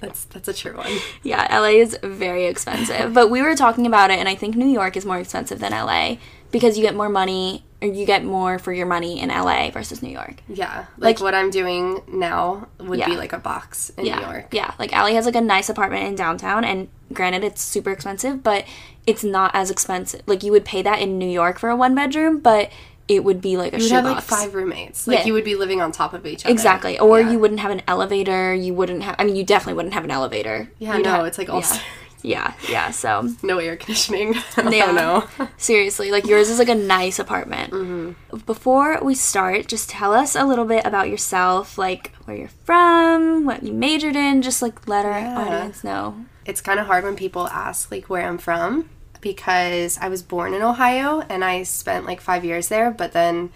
That's 0.00 0.24
that's 0.24 0.48
a 0.48 0.54
true 0.54 0.76
one. 0.76 0.90
Yeah, 1.22 1.46
LA 1.60 1.78
is 1.84 1.96
very 2.02 2.46
expensive. 2.46 3.12
but 3.12 3.28
we 3.30 3.42
were 3.42 3.54
talking 3.54 3.86
about 3.86 4.10
it, 4.10 4.18
and 4.18 4.28
I 4.28 4.34
think 4.34 4.56
New 4.56 4.66
York 4.68 4.96
is 4.96 5.04
more 5.04 5.18
expensive 5.18 5.58
than 5.60 5.72
LA 5.72 6.16
because 6.50 6.76
you 6.78 6.82
get 6.82 6.94
more 6.94 7.08
money, 7.10 7.64
or 7.82 7.88
you 7.88 8.04
get 8.06 8.24
more 8.24 8.58
for 8.58 8.72
your 8.72 8.86
money 8.86 9.20
in 9.20 9.28
LA 9.28 9.70
versus 9.70 10.02
New 10.02 10.10
York. 10.10 10.36
Yeah. 10.48 10.86
Like, 10.96 11.16
Like- 11.16 11.20
what 11.20 11.34
I'm 11.34 11.50
doing 11.50 12.00
now 12.08 12.68
would 12.78 12.98
Yeah. 12.98 13.06
be 13.08 13.16
like 13.16 13.32
a 13.32 13.38
box 13.38 13.90
in 13.98 14.06
Yeah, 14.06 14.16
New 14.20 14.22
York. 14.26 14.48
yeah. 14.52 14.72
Like 14.78 14.92
Ali 14.96 15.14
has 15.14 15.26
like 15.26 15.36
a 15.36 15.40
nice 15.40 15.68
apartment 15.68 16.04
in 16.06 16.14
downtown, 16.14 16.64
and 16.64 16.88
granted, 17.12 17.44
it's 17.44 17.60
super 17.62 17.90
expensive, 17.90 18.42
but 18.42 18.64
it's 19.06 19.24
not 19.24 19.50
as 19.54 19.70
expensive. 19.70 20.22
Like 20.26 20.42
you 20.42 20.52
would 20.52 20.64
pay 20.64 20.82
that 20.82 21.00
in 21.00 21.18
New 21.18 21.28
York 21.28 21.58
for 21.58 21.70
a 21.70 21.76
one 21.76 21.94
bedroom, 21.94 22.38
but 22.40 22.70
it 23.08 23.24
would 23.24 23.40
be 23.40 23.56
like 23.56 23.72
a 23.74 23.78
You 23.78 23.82
would 23.84 23.92
have 23.92 24.04
like 24.04 24.22
five 24.22 24.54
roommates. 24.54 25.06
Like 25.06 25.18
Yeah. 25.20 25.24
you 25.26 25.32
would 25.32 25.44
be 25.44 25.56
living 25.56 25.80
on 25.82 25.90
top 25.92 26.14
of 26.14 26.24
each 26.24 26.44
other. 26.44 26.52
Exactly. 26.52 26.98
Or 26.98 27.20
Yeah. 27.20 27.30
you 27.32 27.38
wouldn't 27.38 27.60
have 27.60 27.72
an 27.72 27.82
elevator. 27.88 28.54
You 28.54 28.74
wouldn't 28.74 29.02
have. 29.02 29.16
I 29.18 29.24
mean, 29.24 29.34
you 29.36 29.44
definitely 29.44 29.74
wouldn't 29.74 29.94
have 29.94 30.04
an 30.04 30.10
elevator. 30.12 30.70
Yeah, 30.78 30.96
You'd 30.96 31.04
no, 31.04 31.10
have- 31.10 31.26
it's 31.26 31.36
like 31.38 31.48
all 31.50 31.60
yeah. 31.60 31.62
stairs. 31.66 31.84
Yeah, 32.24 32.54
yeah. 32.68 32.92
So 32.92 33.28
No 33.42 33.58
air 33.58 33.74
conditioning. 33.76 34.34
Yeah. 34.56 34.86
oh 34.90 35.26
no. 35.38 35.46
Seriously, 35.56 36.12
like 36.12 36.24
yours 36.24 36.48
is 36.50 36.60
like 36.60 36.68
a 36.68 36.74
nice 36.76 37.18
apartment. 37.18 37.72
Mm-hmm. 37.72 38.36
Before 38.46 39.00
we 39.02 39.16
start, 39.16 39.66
just 39.66 39.90
tell 39.90 40.14
us 40.14 40.36
a 40.36 40.44
little 40.44 40.64
bit 40.64 40.86
about 40.86 41.08
yourself, 41.08 41.76
like 41.76 42.12
where 42.24 42.36
you're 42.36 42.48
from, 42.64 43.44
what 43.44 43.64
you 43.64 43.72
majored 43.72 44.14
in, 44.14 44.40
just 44.40 44.62
like 44.62 44.86
let 44.86 45.04
our 45.04 45.18
Yeah. 45.18 45.36
audience 45.36 45.82
know. 45.82 46.14
It's 46.44 46.60
kind 46.60 46.80
of 46.80 46.86
hard 46.86 47.04
when 47.04 47.16
people 47.16 47.48
ask 47.48 47.90
like 47.90 48.10
where 48.10 48.26
I'm 48.26 48.38
from 48.38 48.88
because 49.20 49.98
I 49.98 50.08
was 50.08 50.22
born 50.22 50.52
in 50.52 50.62
Ohio 50.62 51.20
and 51.28 51.44
I 51.44 51.62
spent 51.62 52.04
like 52.04 52.20
five 52.20 52.44
years 52.44 52.68
there, 52.68 52.90
but 52.90 53.12
then 53.12 53.50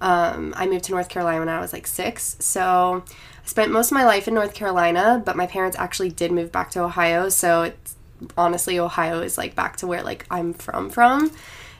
um, 0.00 0.52
I 0.56 0.66
moved 0.66 0.84
to 0.84 0.92
North 0.92 1.08
Carolina 1.08 1.40
when 1.40 1.48
I 1.48 1.60
was 1.60 1.72
like 1.72 1.86
six. 1.86 2.36
So 2.40 3.04
I 3.06 3.46
spent 3.46 3.72
most 3.72 3.90
of 3.90 3.94
my 3.94 4.04
life 4.04 4.28
in 4.28 4.34
North 4.34 4.54
Carolina, 4.54 5.22
but 5.24 5.36
my 5.36 5.46
parents 5.46 5.76
actually 5.78 6.10
did 6.10 6.30
move 6.30 6.52
back 6.52 6.70
to 6.72 6.82
Ohio. 6.82 7.28
So 7.28 7.62
it's 7.62 7.96
honestly 8.36 8.78
Ohio 8.78 9.20
is 9.20 9.38
like 9.38 9.54
back 9.54 9.76
to 9.78 9.86
where 9.86 10.02
like 10.02 10.26
I'm 10.30 10.52
from 10.52 10.90
from 10.90 11.32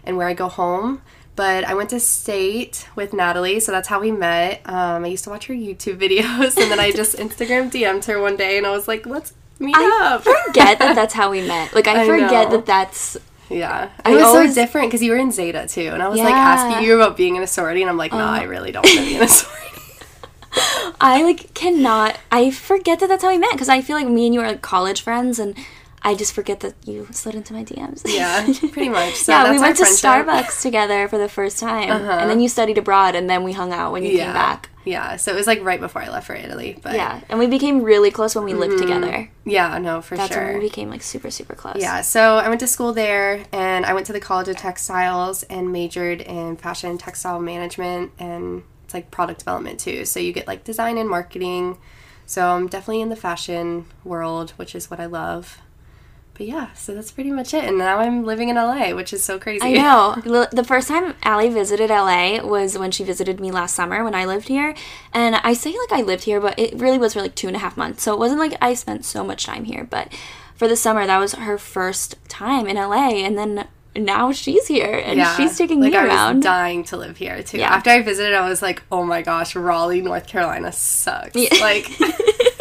and 0.05 0.17
where 0.17 0.27
I 0.27 0.35
go 0.35 0.49
home. 0.49 1.03
But 1.35 1.65
I 1.65 1.73
went 1.75 1.91
to 1.91 2.01
state 2.01 2.87
with 2.95 3.15
Natalie, 3.15 3.59
so 3.59 3.73
that's 3.73 3.89
how 3.89 4.01
we 4.01 4.11
met. 4.11 4.61
Um, 4.67 5.03
I 5.03 5.09
used 5.09 5.25
to 5.25 5.31
watch 5.31 5.47
her 5.47 5.55
YouTube 5.55 5.97
videos, 6.09 6.59
and 6.59 6.71
then 6.71 6.79
I 6.79 6.93
just 6.93 7.17
Instagram 7.19 7.71
DM'd 7.71 8.05
her 8.05 8.21
one 8.21 8.37
day, 8.37 8.59
and 8.59 8.67
I 8.67 8.71
was 8.71 8.87
like, 8.87 9.07
"Let's 9.07 9.33
meet 9.63 9.77
I 9.77 10.11
up." 10.15 10.23
forget 10.47 10.79
that 10.81 10.95
that's 10.95 11.15
how 11.15 11.31
we 11.31 11.47
met. 11.47 11.75
Like 11.75 11.87
I, 11.89 12.03
I 12.03 12.07
forget 12.07 12.51
know. 12.51 12.57
that 12.59 12.67
that's 12.67 13.17
Yeah. 13.49 13.89
I 14.05 14.11
It 14.13 14.15
was 14.17 14.25
always- 14.25 14.55
so 14.55 14.61
different 14.63 14.89
because 14.89 15.03
you 15.03 15.13
were 15.13 15.19
in 15.19 15.31
Zeta 15.33 15.67
too. 15.67 15.91
And 15.93 16.03
I 16.03 16.09
was 16.09 16.19
like 16.21 16.35
asking 16.35 16.85
you 16.87 16.95
about 16.97 17.17
being 17.17 17.37
in 17.37 17.43
a 17.43 17.47
sorority, 17.47 17.83
and 17.83 17.91
I'm 17.91 17.97
like, 17.97 18.13
no, 18.13 18.19
I 18.19 18.43
really 18.45 18.73
don't 18.73 18.85
want 18.85 18.99
to 18.99 19.05
be 19.05 19.17
in 19.17 19.23
a 19.23 19.29
sorority. 19.39 19.69
I 21.01 21.23
like 21.23 21.55
cannot. 21.55 22.19
I 22.31 22.51
forget 22.51 23.01
that 23.01 23.09
that's 23.09 23.23
how 23.23 23.31
we 23.31 23.39
met 23.39 23.53
because 23.53 23.69
I 23.71 23.81
feel 23.81 23.97
like 23.97 24.07
me 24.07 24.27
and 24.27 24.35
you 24.35 24.41
are 24.43 24.47
like 24.49 24.63
college 24.63 25.01
friends, 25.03 25.39
and 25.39 25.57
I 26.03 26.15
just 26.15 26.33
forget 26.35 26.61
that 26.61 26.75
you 26.85 27.09
slid 27.11 27.35
into 27.35 27.55
my 27.55 27.65
DMs. 27.65 28.03
Yeah, 28.07 28.45
pretty 28.71 28.89
much. 29.01 29.15
So 29.15 29.33
yeah, 29.33 29.51
we 29.51 29.59
went 29.59 29.77
to 29.79 29.85
friendship. 29.85 30.05
Uh-huh. 30.05 30.43
Starbucks 30.43 30.61
together 30.63 31.09
for 31.09 31.17
the 31.19 31.29
first 31.29 31.59
time, 31.59 31.91
and 31.91 32.29
then 32.31 32.41
you 32.41 32.49
studied 32.49 32.77
abroad, 32.77 33.15
and 33.15 33.31
then 33.31 33.45
we 33.45 33.53
hung 33.53 33.73
out 33.73 33.93
when 33.93 34.03
you 34.03 34.11
Yeah. 34.11 34.25
came 34.27 34.35
back. 34.35 34.69
Yeah, 34.85 35.17
so 35.17 35.33
it 35.33 35.37
was 35.37 35.47
like 35.47 35.63
right 35.63 35.81
before 35.81 36.03
I 36.03 36.09
left 36.09 36.27
for 36.27 36.35
Italy. 36.35 36.79
But 36.83 36.95
Yeah, 36.95 37.21
and 37.29 37.39
we 37.39 37.47
became 37.47 37.83
really 37.83 38.11
close 38.11 38.35
when 38.35 38.45
we 38.45 38.55
lived 38.55 38.75
mm-hmm. 38.75 38.83
together. 38.83 39.31
yeah, 39.45 39.79
no, 39.79 40.03
for 40.03 40.17
That's 40.17 40.35
sure. 40.35 40.45
when 40.45 40.55
we 40.59 40.65
became 40.65 40.91
like 40.91 41.03
super 41.03 41.31
super 41.31 41.55
close. 41.55 41.77
Yeah, 41.79 42.01
so 42.01 42.37
I 42.37 42.49
went 42.49 42.61
to 42.61 42.67
school 42.67 42.93
there 42.93 43.45
and 43.53 43.87
I 43.87 43.95
went 43.95 44.07
to 44.07 44.13
the 44.13 44.21
College 44.21 44.49
of 44.49 44.57
Textiles 44.57 45.43
and 45.45 45.73
majored 45.73 46.21
in 46.21 46.57
fashion 46.57 46.91
and 46.91 47.01
textile 47.01 47.41
management 47.41 48.13
and 48.19 48.65
it's 48.85 48.95
like 48.95 49.11
product 49.11 49.39
development 49.39 49.81
too. 49.81 50.05
So 50.05 50.21
you 50.21 50.33
get 50.33 50.47
like 50.47 50.65
design 50.65 50.99
and 50.99 51.09
marketing. 51.09 51.79
So 52.27 52.47
I'm 52.47 52.67
definitely 52.67 53.01
in 53.01 53.09
the 53.09 53.17
fashion 53.17 53.87
world, 54.05 54.51
which 54.57 54.75
is 54.75 54.91
what 54.91 55.01
I 55.01 55.07
love. 55.07 55.62
But 56.43 56.49
yeah, 56.49 56.73
so 56.73 56.93
that's 56.93 57.13
pretty 57.13 57.31
much 57.31 57.55
it. 57.55 57.63
And 57.63 57.79
now 57.79 57.99
I'm 57.99 58.25
living 58.25 58.49
in 58.49 58.57
LA, 58.57 58.97
which 58.97 59.13
is 59.13 59.23
so 59.23 59.39
crazy. 59.39 59.65
I 59.65 59.71
know. 59.75 60.17
The 60.51 60.65
first 60.65 60.89
time 60.89 61.15
Ali 61.23 61.49
visited 61.49 61.89
LA 61.89 62.43
was 62.45 62.77
when 62.77 62.91
she 62.91 63.05
visited 63.05 63.39
me 63.39 63.53
last 63.53 63.77
summer 63.77 64.03
when 64.03 64.13
I 64.17 64.25
lived 64.25 64.49
here. 64.49 64.75
And 65.13 65.37
I 65.37 65.53
say 65.53 65.71
like 65.71 66.01
I 66.01 66.03
lived 66.03 66.25
here, 66.25 66.41
but 66.41 66.59
it 66.59 66.75
really 66.75 66.99
was 66.99 67.13
for 67.15 67.21
like 67.23 67.37
two 67.37 67.47
and 67.47 67.55
a 67.55 67.61
half 67.61 67.77
months. 67.77 68.03
So 68.03 68.13
it 68.13 68.19
wasn't 68.19 68.41
like 68.41 68.57
I 68.61 68.75
spent 68.75 69.05
so 69.05 69.23
much 69.23 69.45
time 69.47 69.63
here. 69.63 69.87
But 69.89 70.13
for 70.57 70.67
the 70.67 70.75
summer, 70.75 71.07
that 71.07 71.19
was 71.21 71.35
her 71.35 71.59
first 71.59 72.17
time 72.29 72.67
in 72.67 72.75
LA. 72.75 73.11
And 73.25 73.39
then 73.39 73.69
now 73.95 74.33
she's 74.33 74.67
here 74.67 75.01
and 75.07 75.19
Yeah, 75.19 75.37
she's 75.37 75.57
taking 75.57 75.81
like 75.81 75.93
me 75.93 75.97
I 75.97 76.07
around. 76.07 76.37
was 76.39 76.45
dying 76.45 76.83
to 76.87 76.97
live 76.97 77.19
here 77.19 77.41
too. 77.45 77.59
Yeah. 77.59 77.73
After 77.73 77.91
I 77.91 78.03
visited, 78.03 78.35
I 78.35 78.49
was 78.49 78.63
like, 78.63 78.83
"Oh 78.91 79.05
my 79.05 79.23
gosh, 79.23 79.55
Raleigh, 79.55 80.03
North 80.03 80.27
Carolina 80.27 80.73
sucks." 80.73 81.37
Like, 81.61 81.87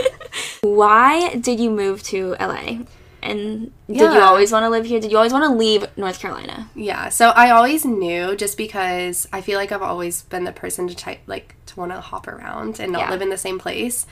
Why 0.61 1.33
did 1.35 1.59
you 1.59 1.71
move 1.71 2.03
to 2.03 2.35
LA? 2.39 2.83
And 3.23 3.71
did 3.87 3.97
you 4.13 4.19
always 4.21 4.51
want 4.51 4.63
to 4.63 4.69
live 4.69 4.85
here? 4.85 4.99
Did 4.99 5.11
you 5.11 5.17
always 5.17 5.31
want 5.33 5.43
to 5.45 5.55
leave 5.55 5.85
North 5.95 6.19
Carolina? 6.19 6.69
Yeah, 6.75 7.09
so 7.09 7.29
I 7.29 7.51
always 7.51 7.85
knew 7.85 8.35
just 8.35 8.57
because 8.57 9.27
I 9.31 9.41
feel 9.41 9.59
like 9.59 9.71
I've 9.71 9.81
always 9.81 10.23
been 10.23 10.43
the 10.43 10.51
person 10.51 10.87
to 10.87 10.95
try, 10.95 11.19
like 11.27 11.55
to 11.67 11.79
want 11.79 11.91
to 11.91 11.99
hop 12.01 12.27
around 12.27 12.79
and 12.79 12.91
not 12.91 13.01
Yeah. 13.01 13.09
live 13.11 13.21
in 13.21 13.29
the 13.29 13.37
same 13.37 13.59
place. 13.59 14.05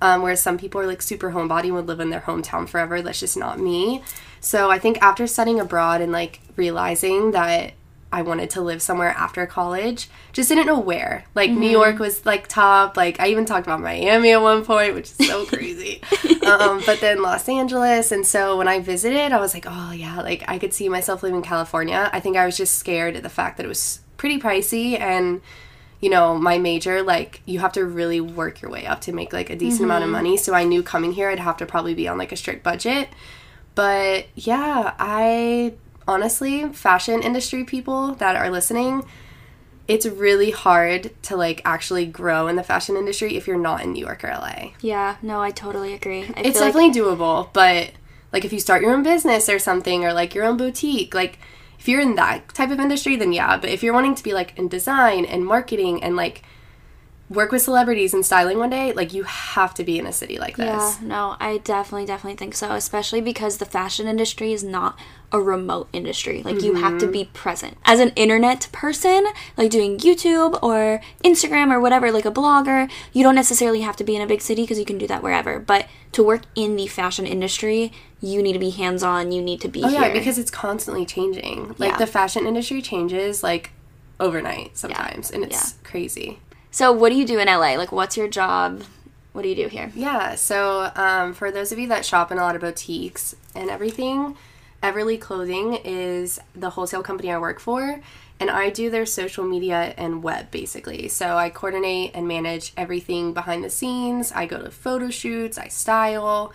Um, 0.00 0.22
whereas 0.22 0.42
some 0.42 0.58
people 0.58 0.80
are 0.80 0.86
like 0.86 1.02
super 1.02 1.30
homebody 1.30 1.64
and 1.64 1.74
would 1.74 1.86
live 1.86 2.00
in 2.00 2.10
their 2.10 2.20
hometown 2.20 2.68
forever. 2.68 3.00
That's 3.00 3.20
just 3.20 3.36
not 3.36 3.58
me. 3.60 4.02
So 4.40 4.70
I 4.70 4.78
think 4.78 5.00
after 5.00 5.26
studying 5.26 5.60
abroad 5.60 6.00
and 6.00 6.10
like 6.12 6.40
realizing 6.56 7.30
that 7.30 7.74
I 8.12 8.22
wanted 8.22 8.50
to 8.50 8.60
live 8.60 8.80
somewhere 8.80 9.10
after 9.10 9.44
college, 9.46 10.08
just 10.32 10.48
didn't 10.48 10.66
know 10.66 10.78
where. 10.78 11.24
Like 11.34 11.50
New 11.50 11.68
York 11.68 11.98
was 11.98 12.24
like 12.24 12.46
top. 12.46 12.96
Like 12.96 13.18
I 13.20 13.28
even 13.28 13.44
talked 13.44 13.66
about 13.66 13.80
Miami 13.80 14.30
at 14.30 14.40
one 14.40 14.64
point, 14.64 14.94
which 14.94 15.10
is 15.18 15.26
so 15.26 15.44
crazy. 15.46 16.00
um, 16.46 16.82
but 16.86 17.00
then 17.00 17.22
Los 17.22 17.48
Angeles, 17.48 18.12
and 18.12 18.24
so 18.24 18.56
when 18.56 18.68
I 18.68 18.78
visited, 18.78 19.32
I 19.32 19.40
was 19.40 19.54
like, 19.54 19.66
oh 19.68 19.92
yeah, 19.92 20.20
like 20.20 20.44
I 20.48 20.58
could 20.58 20.72
see 20.72 20.88
myself 20.88 21.22
living 21.22 21.38
in 21.38 21.42
California. 21.42 22.08
I 22.12 22.20
think 22.20 22.36
I 22.36 22.46
was 22.46 22.56
just 22.56 22.78
scared 22.78 23.16
at 23.16 23.22
the 23.22 23.28
fact 23.28 23.56
that 23.56 23.66
it 23.66 23.68
was 23.68 24.00
pretty 24.16 24.38
pricey 24.38 24.98
and 24.98 25.40
you 26.00 26.10
know, 26.10 26.36
my 26.36 26.58
major, 26.58 27.02
like, 27.02 27.40
you 27.46 27.60
have 27.60 27.72
to 27.72 27.82
really 27.82 28.20
work 28.20 28.60
your 28.60 28.70
way 28.70 28.84
up 28.84 29.00
to 29.00 29.12
make 29.12 29.32
like 29.32 29.48
a 29.48 29.56
decent 29.56 29.84
amount 29.84 30.04
of 30.04 30.10
money. 30.10 30.36
So 30.36 30.52
I 30.52 30.64
knew 30.64 30.82
coming 30.82 31.12
here, 31.12 31.30
I'd 31.30 31.38
have 31.38 31.56
to 31.56 31.66
probably 31.66 31.94
be 31.94 32.06
on 32.08 32.18
like 32.18 32.30
a 32.30 32.36
strict 32.36 32.62
budget. 32.62 33.08
But 33.74 34.26
yeah, 34.34 34.92
I 34.98 35.72
honestly, 36.06 36.68
fashion 36.72 37.22
industry 37.22 37.64
people 37.64 38.14
that 38.14 38.36
are 38.36 38.50
listening, 38.50 39.04
it's 39.86 40.06
really 40.06 40.50
hard 40.50 41.10
to 41.24 41.36
like 41.36 41.60
actually 41.64 42.06
grow 42.06 42.46
in 42.48 42.56
the 42.56 42.62
fashion 42.62 42.96
industry 42.96 43.36
if 43.36 43.46
you're 43.46 43.58
not 43.58 43.82
in 43.82 43.92
New 43.92 44.04
York 44.04 44.24
or 44.24 44.28
LA. 44.28 44.70
Yeah, 44.80 45.16
no, 45.22 45.42
I 45.42 45.50
totally 45.50 45.92
agree. 45.92 46.22
I 46.22 46.40
It's 46.40 46.58
feel 46.58 46.66
like- 46.68 46.74
definitely 46.74 46.90
doable, 47.00 47.48
but 47.52 47.90
like 48.32 48.44
if 48.44 48.52
you 48.52 48.60
start 48.60 48.82
your 48.82 48.92
own 48.92 49.02
business 49.02 49.48
or 49.48 49.58
something 49.58 50.04
or 50.04 50.12
like 50.12 50.34
your 50.34 50.44
own 50.44 50.56
boutique, 50.56 51.14
like 51.14 51.38
if 51.78 51.86
you're 51.88 52.00
in 52.00 52.14
that 52.16 52.48
type 52.54 52.70
of 52.70 52.80
industry, 52.80 53.14
then 53.16 53.32
yeah. 53.32 53.56
But 53.58 53.70
if 53.70 53.82
you're 53.82 53.92
wanting 53.94 54.14
to 54.14 54.22
be 54.22 54.32
like 54.32 54.58
in 54.58 54.68
design 54.68 55.24
and 55.26 55.44
marketing 55.44 56.02
and 56.02 56.16
like 56.16 56.42
work 57.30 57.52
with 57.52 57.62
celebrities 57.62 58.12
and 58.14 58.24
styling 58.24 58.58
one 58.58 58.70
day, 58.70 58.92
like 58.92 59.12
you 59.12 59.22
have 59.24 59.74
to 59.74 59.84
be 59.84 59.98
in 59.98 60.06
a 60.06 60.12
city 60.12 60.38
like 60.38 60.56
this. 60.56 60.66
Yeah, 60.66 60.94
no, 61.02 61.36
I 61.40 61.58
definitely, 61.58 62.06
definitely 62.06 62.36
think 62.36 62.54
so, 62.54 62.72
especially 62.72 63.20
because 63.20 63.58
the 63.58 63.64
fashion 63.66 64.06
industry 64.06 64.52
is 64.52 64.62
not 64.64 64.98
a 65.34 65.40
remote 65.40 65.88
industry. 65.92 66.42
Like, 66.42 66.62
you 66.62 66.74
have 66.76 66.92
Mm-hmm. 66.94 66.98
to 67.06 67.06
be 67.08 67.24
present. 67.34 67.76
As 67.84 67.98
an 68.00 68.10
internet 68.16 68.68
person, 68.72 69.26
like 69.56 69.70
doing 69.70 69.98
YouTube 69.98 70.58
or 70.62 71.00
Instagram 71.24 71.70
or 71.72 71.80
whatever, 71.80 72.10
like 72.12 72.24
a 72.24 72.30
blogger, 72.30 72.88
you 73.12 73.22
don't 73.24 73.34
necessarily 73.34 73.80
have 73.82 73.96
to 73.96 74.04
be 74.04 74.14
in 74.16 74.22
a 74.22 74.26
big 74.26 74.40
city 74.40 74.62
because 74.62 74.78
you 74.78 74.84
can 74.84 74.96
do 74.96 75.06
that 75.08 75.22
wherever. 75.22 75.58
But 75.58 75.86
to 76.12 76.22
work 76.22 76.42
in 76.54 76.76
the 76.76 76.86
fashion 76.86 77.26
industry, 77.26 77.92
you 78.20 78.42
need 78.42 78.52
to 78.54 78.58
be 78.60 78.70
hands 78.70 79.02
on, 79.02 79.32
you 79.32 79.42
need 79.42 79.60
to 79.62 79.68
be 79.68 79.82
Oh 79.82 79.88
here. 79.88 80.02
yeah, 80.02 80.12
because 80.12 80.38
it's 80.38 80.50
constantly 80.52 81.04
changing. 81.04 81.74
Like 81.78 81.90
Yeah. 81.92 81.96
the 81.98 82.06
fashion 82.06 82.46
industry 82.46 82.80
changes 82.80 83.42
like 83.42 83.72
overnight 84.20 84.76
sometimes, 84.76 85.30
and 85.30 85.42
it's 85.44 85.74
crazy. 85.82 86.38
so, 86.70 86.92
what 86.92 87.10
do 87.10 87.16
you 87.16 87.26
do 87.26 87.38
in 87.40 87.48
LA? 87.48 87.74
Like, 87.76 87.90
what's 87.92 88.16
your 88.16 88.28
job? 88.28 88.82
What 89.32 89.42
do 89.42 89.48
you 89.48 89.56
do 89.56 89.66
here? 89.66 89.90
Yeah, 89.96 90.36
so 90.36 90.92
um, 90.94 91.34
for 91.34 91.50
those 91.50 91.72
of 91.72 91.78
you 91.80 91.88
that 91.88 92.04
shop 92.04 92.30
in 92.30 92.38
a 92.38 92.42
lot 92.42 92.54
of 92.54 92.60
boutiques 92.60 93.34
and 93.54 93.68
everything, 93.68 94.36
Everly 94.84 95.18
Clothing 95.18 95.78
is 95.82 96.38
the 96.54 96.68
wholesale 96.68 97.02
company 97.02 97.32
I 97.32 97.38
work 97.38 97.58
for, 97.58 98.00
and 98.38 98.50
I 98.50 98.68
do 98.68 98.90
their 98.90 99.06
social 99.06 99.42
media 99.42 99.94
and 99.96 100.22
web 100.22 100.50
basically. 100.50 101.08
So 101.08 101.38
I 101.38 101.48
coordinate 101.48 102.10
and 102.14 102.28
manage 102.28 102.74
everything 102.76 103.32
behind 103.32 103.64
the 103.64 103.70
scenes. 103.70 104.30
I 104.30 104.44
go 104.44 104.60
to 104.60 104.70
photo 104.70 105.08
shoots, 105.08 105.56
I 105.56 105.68
style. 105.68 106.52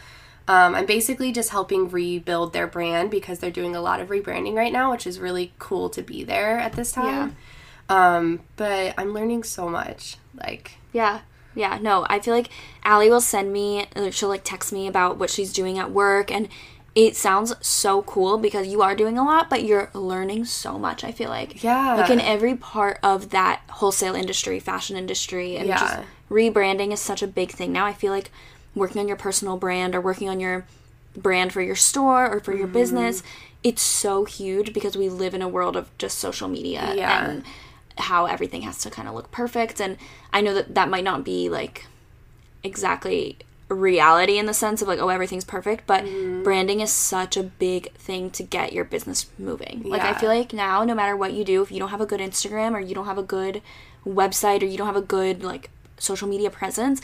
Um, 0.48 0.76
I'm 0.76 0.86
basically 0.86 1.32
just 1.32 1.50
helping 1.50 1.90
rebuild 1.90 2.54
their 2.54 2.68
brand 2.68 3.10
because 3.10 3.40
they're 3.40 3.50
doing 3.50 3.76
a 3.76 3.82
lot 3.82 4.00
of 4.00 4.10
rebranding 4.10 4.54
right 4.54 4.72
now, 4.72 4.92
which 4.92 5.08
is 5.08 5.20
really 5.20 5.54
cool 5.58 5.90
to 5.90 6.04
be 6.04 6.24
there 6.24 6.60
at 6.60 6.74
this 6.74 6.92
time. 6.92 7.36
Yeah. 7.90 8.16
Um, 8.18 8.42
but 8.58 8.94
I'm 8.96 9.12
learning 9.12 9.44
so 9.44 9.68
much. 9.68 10.18
Like, 10.36 10.78
Yeah. 10.94 11.22
Yeah, 11.56 11.80
no, 11.82 12.06
I 12.08 12.20
feel 12.20 12.36
like 12.36 12.50
Ali 12.86 13.10
will 13.10 13.22
send 13.22 13.52
me, 13.52 13.88
she'll 14.12 14.30
like 14.30 14.44
text 14.44 14.72
me 14.72 14.88
about 14.88 15.18
what 15.18 15.32
she's 15.32 15.52
doing 15.52 15.80
at 15.80 15.90
work, 15.90 16.32
and 16.32 16.48
it 16.96 17.16
sounds 17.16 17.54
so 17.66 18.02
cool 18.02 18.38
because 18.38 18.68
you 18.68 18.82
are 18.82 18.96
doing 18.96 19.18
a 19.18 19.24
lot, 19.24 19.50
but 19.50 19.64
you're 19.64 19.90
learning 19.94 20.46
so 20.46 20.78
much, 20.78 21.04
I 21.04 21.12
feel 21.12 21.30
like. 21.30 21.64
Yeah. 21.64 21.96
Like 21.96 22.10
in 22.10 22.20
every 22.20 22.56
part 22.56 23.00
of 23.04 23.30
that 23.30 23.62
wholesale 23.70 24.16
industry, 24.16 24.60
fashion 24.60 24.98
industry, 24.98 25.56
and 25.58 25.68
just 25.70 26.00
rebranding 26.30 26.92
is 26.92 27.00
such 27.00 27.22
a 27.22 27.28
big 27.28 27.52
thing 27.52 27.72
now. 27.72 27.86
I 27.86 27.94
feel 27.94 28.12
like 28.12 28.32
working 28.76 29.00
on 29.02 29.08
your 29.08 29.18
personal 29.18 29.58
brand 29.58 29.96
or 29.96 30.02
working 30.02 30.30
on 30.30 30.40
your 30.40 30.66
brand 31.16 31.54
for 31.54 31.62
your 31.62 31.76
store 31.76 32.30
or 32.30 32.40
for 32.40 32.54
your 32.56 32.66
Mm-hmm. 32.68 32.74
business, 32.74 33.24
it's 33.64 33.82
so 33.82 34.26
huge 34.26 34.74
because 34.74 34.96
we 34.98 35.10
live 35.10 35.34
in 35.34 35.42
a 35.42 35.48
world 35.48 35.76
of 35.76 35.96
just 35.98 36.18
social 36.18 36.48
media 36.48 36.94
Yeah. 36.96 37.30
and 37.30 37.44
how 37.98 38.26
everything 38.26 38.62
has 38.62 38.78
to 38.80 38.90
kind 38.90 39.08
of 39.10 39.14
look 39.14 39.30
perfect 39.32 39.82
and 39.82 39.98
i 40.32 40.40
know 40.40 40.54
that 40.54 40.74
that 40.76 40.88
might 40.88 41.04
not 41.04 41.26
be 41.26 41.50
like 41.50 41.86
exactly 42.64 43.38
reality 43.70 44.38
in 44.40 44.48
the 44.48 44.54
sense 44.54 44.82
of 44.82 44.88
like 44.88 45.00
oh 45.00 45.10
everything's 45.10 45.46
perfect 45.46 45.86
but 45.86 46.04
Mm-hmm. 46.04 46.44
branding 46.44 46.80
is 46.80 46.92
such 46.92 47.38
a 47.38 47.44
big 47.44 47.92
thing 47.94 48.32
to 48.32 48.42
get 48.44 48.74
your 48.74 48.84
business 48.84 49.28
moving 49.38 49.84
like 49.86 50.02
i 50.02 50.14
feel 50.14 50.30
like 50.30 50.54
now 50.54 50.84
no 50.84 50.96
matter 50.96 51.16
what 51.16 51.34
you 51.34 51.44
do 51.44 51.62
if 51.62 51.72
you 51.72 51.78
don't 51.80 51.90
have 51.90 52.02
a 52.02 52.06
good 52.08 52.20
instagram 52.20 52.74
or 52.74 52.80
you 52.80 52.96
don't 52.96 53.06
have 53.06 53.18
a 53.20 53.24
good 53.24 53.62
website 54.06 54.64
or 54.64 54.66
you 54.66 54.78
don't 54.78 54.88
have 54.88 54.96
a 54.96 55.02
good 55.02 55.44
like 55.44 55.70
social 56.00 56.28
media 56.28 56.50
presence 56.50 57.00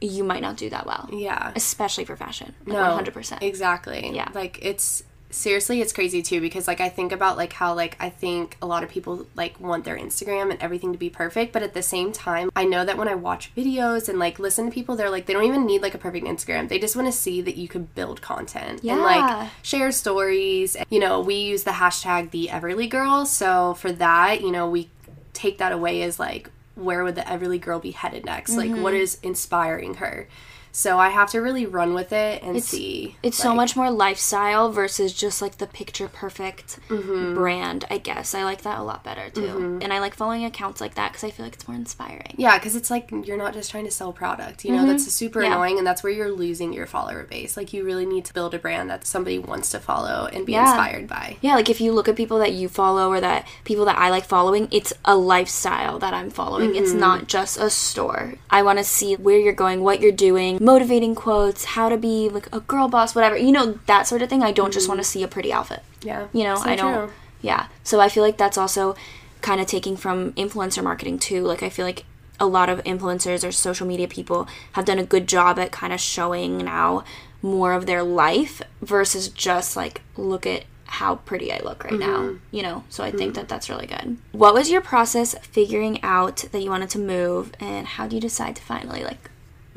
you 0.00 0.22
might 0.24 0.40
not 0.40 0.56
do 0.56 0.70
that 0.70 0.86
well 0.86 1.08
yeah. 1.12 1.52
especially 1.54 2.04
for 2.04 2.16
fashion 2.16 2.54
like 2.66 2.76
No, 2.76 2.98
100% 3.02 3.42
Exactly. 3.42 4.10
Yeah. 4.14 4.28
Like 4.34 4.58
it's 4.62 5.02
seriously 5.36 5.80
it's 5.80 5.92
crazy 5.92 6.22
too 6.22 6.40
because 6.40 6.66
like 6.66 6.80
I 6.80 6.88
think 6.88 7.12
about 7.12 7.36
like 7.36 7.52
how 7.52 7.74
like 7.74 7.96
I 8.00 8.08
think 8.10 8.56
a 8.62 8.66
lot 8.66 8.82
of 8.82 8.88
people 8.90 9.26
like 9.34 9.60
want 9.60 9.84
their 9.84 9.96
Instagram 9.96 10.50
and 10.50 10.60
everything 10.62 10.92
to 10.92 10.98
be 10.98 11.10
perfect, 11.10 11.52
but 11.52 11.62
at 11.62 11.74
the 11.74 11.82
same 11.82 12.10
time, 12.12 12.50
I 12.56 12.64
know 12.64 12.84
that 12.84 12.96
when 12.96 13.08
I 13.08 13.14
watch 13.14 13.54
videos 13.54 14.08
and 14.08 14.18
like 14.18 14.38
listen 14.38 14.64
to 14.66 14.70
people, 14.72 14.96
they're 14.96 15.10
like 15.10 15.26
they 15.26 15.32
don't 15.32 15.44
even 15.44 15.66
need 15.66 15.82
like 15.82 15.94
a 15.94 15.98
perfect 15.98 16.26
Instagram. 16.26 16.68
They 16.68 16.78
just 16.78 16.96
want 16.96 17.06
to 17.08 17.12
see 17.12 17.42
that 17.42 17.56
you 17.56 17.68
can 17.68 17.84
build 17.94 18.22
content 18.22 18.82
and 18.82 19.00
like 19.02 19.50
share 19.62 19.92
stories. 19.92 20.76
You 20.90 21.00
know, 21.00 21.20
we 21.20 21.34
use 21.36 21.64
the 21.64 21.72
hashtag 21.72 22.30
the 22.30 22.48
Everly 22.50 22.88
Girl, 22.88 23.26
so 23.26 23.74
for 23.74 23.92
that, 23.92 24.40
you 24.40 24.50
know, 24.50 24.68
we 24.68 24.88
take 25.32 25.58
that 25.58 25.72
away 25.72 26.02
as 26.02 26.18
like 26.18 26.50
where 26.76 27.04
would 27.04 27.14
the 27.14 27.22
Everly 27.22 27.60
girl 27.60 27.78
be 27.78 27.90
headed 27.92 28.24
next? 28.24 28.56
Like 28.56 28.70
what 28.70 28.92
Mm-hmm. 28.92 29.02
is 29.02 29.18
inspiring 29.22 29.94
her? 29.94 30.28
So 30.76 30.98
I 30.98 31.08
have 31.08 31.30
to 31.30 31.40
really 31.40 31.64
run 31.64 31.94
with 31.94 32.12
it 32.12 32.42
and 32.42 32.62
see. 32.62 33.16
It's 33.22 33.38
so 33.38 33.54
much 33.54 33.76
more 33.76 33.90
lifestyle 33.90 34.70
versus 34.70 35.14
just 35.14 35.40
like 35.40 35.56
the 35.56 35.66
picture 35.66 36.06
perfect 36.06 36.78
Mm-hmm. 36.90 37.34
brand, 37.34 37.86
I 37.90 37.96
guess. 37.96 38.34
I 38.34 38.44
like 38.44 38.60
that 38.62 38.78
a 38.78 38.82
lot 38.82 39.02
better 39.02 39.30
too. 39.30 39.78
And 39.80 39.90
I 39.90 40.00
like 40.00 40.14
following 40.14 40.44
accounts 40.44 40.80
like 40.82 40.94
that 40.96 41.12
because 41.12 41.24
I 41.24 41.30
feel 41.30 41.46
like 41.46 41.54
it's 41.54 41.66
more 41.66 41.76
inspiring. 41.78 42.34
Yeah, 42.36 42.58
because 42.58 42.76
it's 42.76 42.90
like 42.90 43.10
you're 43.10 43.38
not 43.38 43.54
just 43.54 43.70
trying 43.70 43.86
to 43.86 43.90
sell 43.90 44.12
product. 44.12 44.66
You 44.66 44.72
know, 44.72 44.84
that's 44.86 45.10
super 45.10 45.40
Mm-hmm. 45.40 45.50
Yeah. 45.50 45.54
annoying, 45.56 45.78
and 45.78 45.86
that's 45.86 46.02
where 46.02 46.12
you're 46.12 46.30
losing 46.30 46.74
your 46.74 46.86
follower 46.86 47.24
base. 47.24 47.56
Like 47.56 47.72
you 47.72 47.82
really 47.82 48.04
need 48.04 48.26
to 48.26 48.34
build 48.34 48.52
a 48.52 48.58
brand 48.58 48.90
that 48.90 49.06
somebody 49.06 49.38
wants 49.38 49.70
to 49.70 49.80
follow 49.80 50.28
and 50.30 50.44
be 50.44 50.52
Yeah. 50.52 50.68
inspired 50.68 51.08
by. 51.08 51.38
Yeah, 51.40 51.54
like 51.54 51.70
if 51.70 51.80
you 51.80 51.92
look 51.92 52.06
at 52.08 52.16
people 52.16 52.38
that 52.40 52.52
you 52.52 52.68
follow 52.68 53.08
or 53.08 53.20
that 53.22 53.46
people 53.64 53.86
that 53.86 53.96
I 53.96 54.10
like 54.10 54.26
following, 54.26 54.68
it's 54.70 54.92
a 55.06 55.16
lifestyle 55.16 55.98
that 56.00 56.12
I'm 56.12 56.28
following. 56.30 56.76
It's 56.76 56.90
Mm-hmm. 56.90 57.00
not 57.00 57.28
just 57.28 57.56
a 57.58 57.70
store. 57.70 58.34
I 58.50 58.62
want 58.62 58.78
to 58.78 58.84
see 58.84 59.14
where 59.16 59.38
you're 59.38 59.52
going, 59.54 59.82
what 59.82 60.00
you're 60.02 60.12
doing. 60.12 60.58
Motivating 60.66 61.14
quotes, 61.14 61.64
how 61.76 61.88
to 61.88 61.96
be 61.96 62.28
like 62.28 62.48
a 62.54 62.60
girl 62.60 62.88
boss, 62.88 63.14
whatever. 63.14 63.36
You 63.36 63.52
know, 63.52 63.78
that 63.86 64.06
sort 64.06 64.22
of 64.22 64.28
thing. 64.28 64.42
I 64.42 64.52
don't 64.52 64.72
just 64.72 64.88
want 64.88 65.00
to 65.00 65.04
see 65.04 65.22
a 65.22 65.28
pretty 65.28 65.52
outfit. 65.52 65.82
Yeah. 66.02 66.26
You 66.32 66.44
know, 66.44 66.56
So 66.56 66.68
I 66.70 66.76
don't. 66.76 66.94
true. 67.06 67.12
Yeah. 67.42 67.68
So 67.84 68.00
I 68.00 68.08
feel 68.08 68.22
like 68.22 68.36
that's 68.36 68.58
also 68.58 68.96
kind 69.40 69.60
of 69.60 69.66
taking 69.66 69.96
from 69.96 70.32
influencer 70.32 70.82
marketing 70.82 71.18
too. 71.18 71.42
Like 71.44 71.62
I 71.62 71.68
feel 71.70 71.84
like 71.86 72.04
a 72.40 72.46
lot 72.46 72.68
of 72.68 72.82
influencers 72.84 73.46
or 73.46 73.52
social 73.52 73.86
media 73.86 74.08
people 74.08 74.46
have 74.72 74.84
done 74.84 74.98
a 74.98 75.04
good 75.04 75.26
job 75.26 75.58
at 75.58 75.72
kind 75.72 75.92
of 75.92 76.00
showing 76.00 76.58
now 76.58 77.04
more 77.42 77.72
of 77.72 77.86
their 77.86 78.02
life 78.02 78.60
versus 78.82 79.28
just 79.28 79.76
like 79.76 80.00
look 80.16 80.44
at 80.46 80.64
how 80.86 81.16
pretty 81.16 81.52
I 81.52 81.60
look 81.60 81.84
right 81.84 81.98
now, 82.08 82.18
Mm-hmm. 82.20 82.56
you 82.56 82.62
know. 82.62 82.84
So 82.88 83.02
I 83.04 83.10
think 83.10 83.34
that 83.34 83.48
that's 83.48 83.68
really 83.70 83.86
good. 83.86 84.16
What 84.32 84.54
was 84.54 84.70
your 84.70 84.80
process 84.80 85.34
figuring 85.42 86.02
out 86.02 86.36
that 86.52 86.60
you 86.62 86.70
wanted 86.70 86.90
to 86.90 86.98
move 86.98 87.52
and 87.60 87.86
how 87.86 88.06
do 88.08 88.16
you 88.16 88.20
decide 88.20 88.56
to 88.56 88.62
finally 88.62 89.02
like 89.04 89.30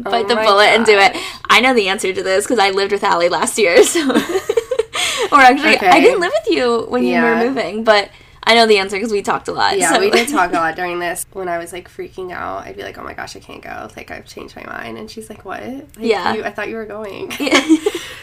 Oh 0.05 0.11
bite 0.11 0.27
the 0.27 0.33
Oh 0.33 0.37
my 0.37 0.45
bullet 0.45 0.67
and 0.67 0.85
do 0.85 0.97
it? 0.97 1.15
I 1.49 1.61
know 1.61 1.73
the 1.73 1.87
answer 1.89 2.13
to 2.13 2.23
this 2.23 2.45
because 2.45 2.59
I 2.59 2.71
lived 2.71 2.91
with 2.91 3.03
Ali 3.03 3.29
last 3.29 3.57
year. 3.57 3.83
So 3.83 4.01
or 5.31 5.39
actually 5.39 5.77
I 5.77 5.99
didn't 5.99 6.19
live 6.19 6.31
with 6.43 6.53
you 6.55 6.85
when 6.89 7.03
you 7.03 7.21
were 7.21 7.35
moving, 7.35 7.83
but 7.83 8.09
I 8.43 8.55
know 8.55 8.65
the 8.65 8.77
answer 8.77 8.97
because 8.97 9.11
we 9.11 9.21
talked 9.21 9.47
a 9.47 9.51
lot. 9.51 9.77
Yeah, 9.77 9.93
so- 9.93 9.99
we 9.99 10.09
did 10.09 10.29
talk 10.29 10.51
a 10.51 10.53
lot 10.55 10.75
during 10.75 10.99
this. 10.99 11.25
When 11.33 11.47
I 11.47 11.57
was 11.57 11.73
like 11.73 11.89
freaking 11.89 12.31
out, 12.31 12.65
I'd 12.65 12.75
be 12.75 12.83
like, 12.83 12.97
"Oh 12.97 13.03
my 13.03 13.13
gosh, 13.13 13.35
I 13.35 13.39
can't 13.39 13.61
go! 13.61 13.89
Like 13.95 14.11
I've 14.11 14.25
changed 14.25 14.55
my 14.55 14.65
mind." 14.65 14.97
And 14.97 15.09
she's 15.09 15.29
like, 15.29 15.45
"What? 15.45 15.61
Like, 15.61 15.87
Yeah. 15.99 16.33
you, 16.33 16.43
I 16.43 16.51
thought 16.51 16.69
you 16.69 16.75
were 16.75 16.85
going." 16.85 17.31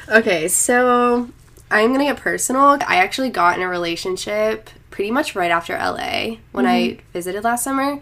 okay, 0.09 0.49
so 0.49 1.29
I'm 1.71 1.93
gonna 1.93 2.05
get 2.05 2.17
personal. 2.17 2.79
I 2.87 2.97
actually 2.97 3.31
got 3.31 3.57
in 3.57 3.62
a 3.62 3.69
relationship 3.69 4.71
pretty 4.91 5.11
much 5.11 5.35
right 5.35 5.51
after 5.51 5.75
LA 5.75 6.39
when 6.53 6.67
I 6.67 6.89
mm-hmm. 6.89 7.01
visited 7.12 7.45
last 7.45 7.62
summer. 7.62 8.01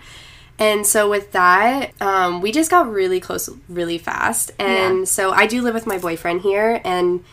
And 0.58 0.86
so 0.86 1.10
with 1.10 1.32
that, 1.32 2.00
um, 2.00 2.40
we 2.40 2.52
just 2.52 2.70
got 2.70 2.90
really 2.90 3.20
close 3.20 3.48
really 3.68 3.98
fast. 3.98 4.52
And 4.58 5.00
Yeah. 5.00 5.04
so 5.04 5.32
I 5.32 5.46
do 5.46 5.62
live 5.62 5.74
with 5.74 5.86
my 5.86 5.98
boyfriend 5.98 6.42
here 6.42 6.80
and 6.84 7.24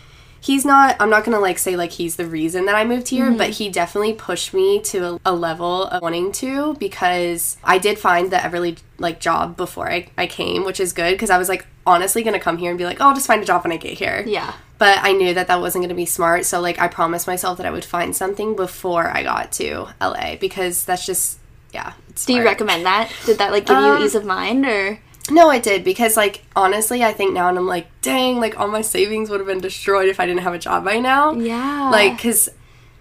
he's 0.43 0.65
not 0.65 0.95
i'm 0.99 1.09
not 1.09 1.23
gonna 1.23 1.39
like 1.39 1.59
say 1.59 1.75
like 1.75 1.91
he's 1.91 2.15
the 2.15 2.25
reason 2.25 2.65
that 2.65 2.73
i 2.75 2.83
moved 2.83 3.07
here 3.09 3.31
but 3.31 3.51
he 3.51 3.69
definitely 3.69 4.11
pushed 4.11 4.53
me 4.53 4.81
to 4.81 5.05
a, 5.05 5.19
a 5.27 5.33
level 5.35 5.85
of 5.85 6.01
wanting 6.01 6.31
to 6.31 6.73
because 6.79 7.57
i 7.63 7.77
did 7.77 7.97
find 7.97 8.31
the 8.31 8.35
everly 8.37 8.77
like 8.97 9.19
job 9.19 9.55
before 9.55 9.89
i, 9.89 10.09
I 10.17 10.25
came 10.25 10.65
which 10.65 10.79
is 10.79 10.93
good 10.93 11.11
because 11.11 11.29
i 11.29 11.37
was 11.37 11.47
like 11.47 11.67
honestly 11.85 12.23
gonna 12.23 12.39
come 12.39 12.57
here 12.57 12.71
and 12.71 12.77
be 12.77 12.85
like 12.85 12.99
oh 12.99 13.09
i'll 13.09 13.13
just 13.13 13.27
find 13.27 13.41
a 13.41 13.45
job 13.45 13.63
when 13.63 13.71
i 13.71 13.77
get 13.77 13.93
here 13.93 14.23
yeah. 14.25 14.53
but 14.79 14.97
i 15.03 15.11
knew 15.11 15.33
that 15.35 15.47
that 15.47 15.61
wasn't 15.61 15.83
gonna 15.83 15.93
be 15.93 16.07
smart 16.07 16.43
so 16.43 16.59
like 16.59 16.79
i 16.79 16.87
promised 16.87 17.27
myself 17.27 17.57
that 17.57 17.67
i 17.67 17.71
would 17.71 17.85
find 17.85 18.15
something 18.15 18.55
before 18.55 19.15
i 19.15 19.21
got 19.21 19.51
to 19.51 19.87
la 20.01 20.35
because 20.37 20.83
that's 20.85 21.05
just 21.05 21.37
yeah 21.73 21.93
Do 22.25 22.33
you 22.33 22.43
recommend 22.43 22.85
that? 22.85 23.09
Did 23.25 23.37
that 23.39 23.51
like 23.51 23.65
give 23.65 23.77
Um, 23.77 23.99
you 23.99 24.05
ease 24.05 24.15
of 24.15 24.25
mind 24.25 24.65
or 24.65 24.99
No, 25.29 25.49
it 25.51 25.63
did 25.63 25.83
because 25.83 26.17
like 26.17 26.43
honestly, 26.55 27.03
I 27.03 27.13
think 27.13 27.33
now 27.33 27.47
and 27.49 27.57
I'm 27.57 27.67
like, 27.67 27.87
dang, 28.01 28.39
like 28.39 28.59
all 28.59 28.67
my 28.67 28.81
savings 28.81 29.29
would 29.29 29.39
have 29.39 29.47
been 29.47 29.61
destroyed 29.61 30.09
if 30.09 30.19
I 30.19 30.25
didn't 30.25 30.41
have 30.41 30.53
a 30.53 30.59
job 30.59 30.83
by 30.83 30.99
now. 30.99 31.31
Yeah. 31.33 31.89
Like, 31.89 32.19
cause 32.21 32.49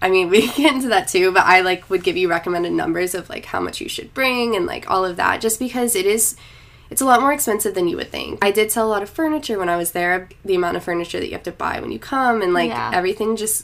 I 0.01 0.09
mean, 0.09 0.29
we 0.33 0.47
get 0.53 0.73
into 0.75 0.87
that 0.89 1.07
too, 1.07 1.31
but 1.31 1.45
I 1.45 1.61
like 1.61 1.89
would 1.89 2.03
give 2.03 2.15
you 2.17 2.29
recommended 2.29 2.71
numbers 2.71 3.13
of 3.15 3.29
like 3.29 3.45
how 3.45 3.59
much 3.59 3.81
you 3.81 3.89
should 3.89 4.13
bring 4.13 4.55
and 4.55 4.65
like 4.65 4.89
all 4.89 5.03
of 5.03 5.15
that, 5.17 5.41
just 5.41 5.59
because 5.59 5.95
it 5.95 6.05
is. 6.05 6.35
It's 6.89 6.99
a 7.01 7.05
lot 7.05 7.21
more 7.21 7.31
expensive 7.31 7.73
than 7.73 7.87
you 7.87 7.95
would 7.95 8.11
think. 8.11 8.43
I 8.43 8.51
did 8.51 8.69
sell 8.69 8.85
a 8.85 8.91
lot 8.91 9.01
of 9.01 9.09
furniture 9.09 9.57
when 9.57 9.69
I 9.69 9.77
was 9.77 9.93
there. 9.93 10.27
The 10.43 10.55
amount 10.55 10.75
of 10.75 10.83
furniture 10.83 11.21
that 11.21 11.27
you 11.27 11.31
have 11.31 11.43
to 11.43 11.51
buy 11.53 11.79
when 11.79 11.89
you 11.89 11.99
come 11.99 12.41
and 12.41 12.53
like 12.53 12.67
Yeah. 12.69 12.91
everything 12.93 13.37
just, 13.37 13.63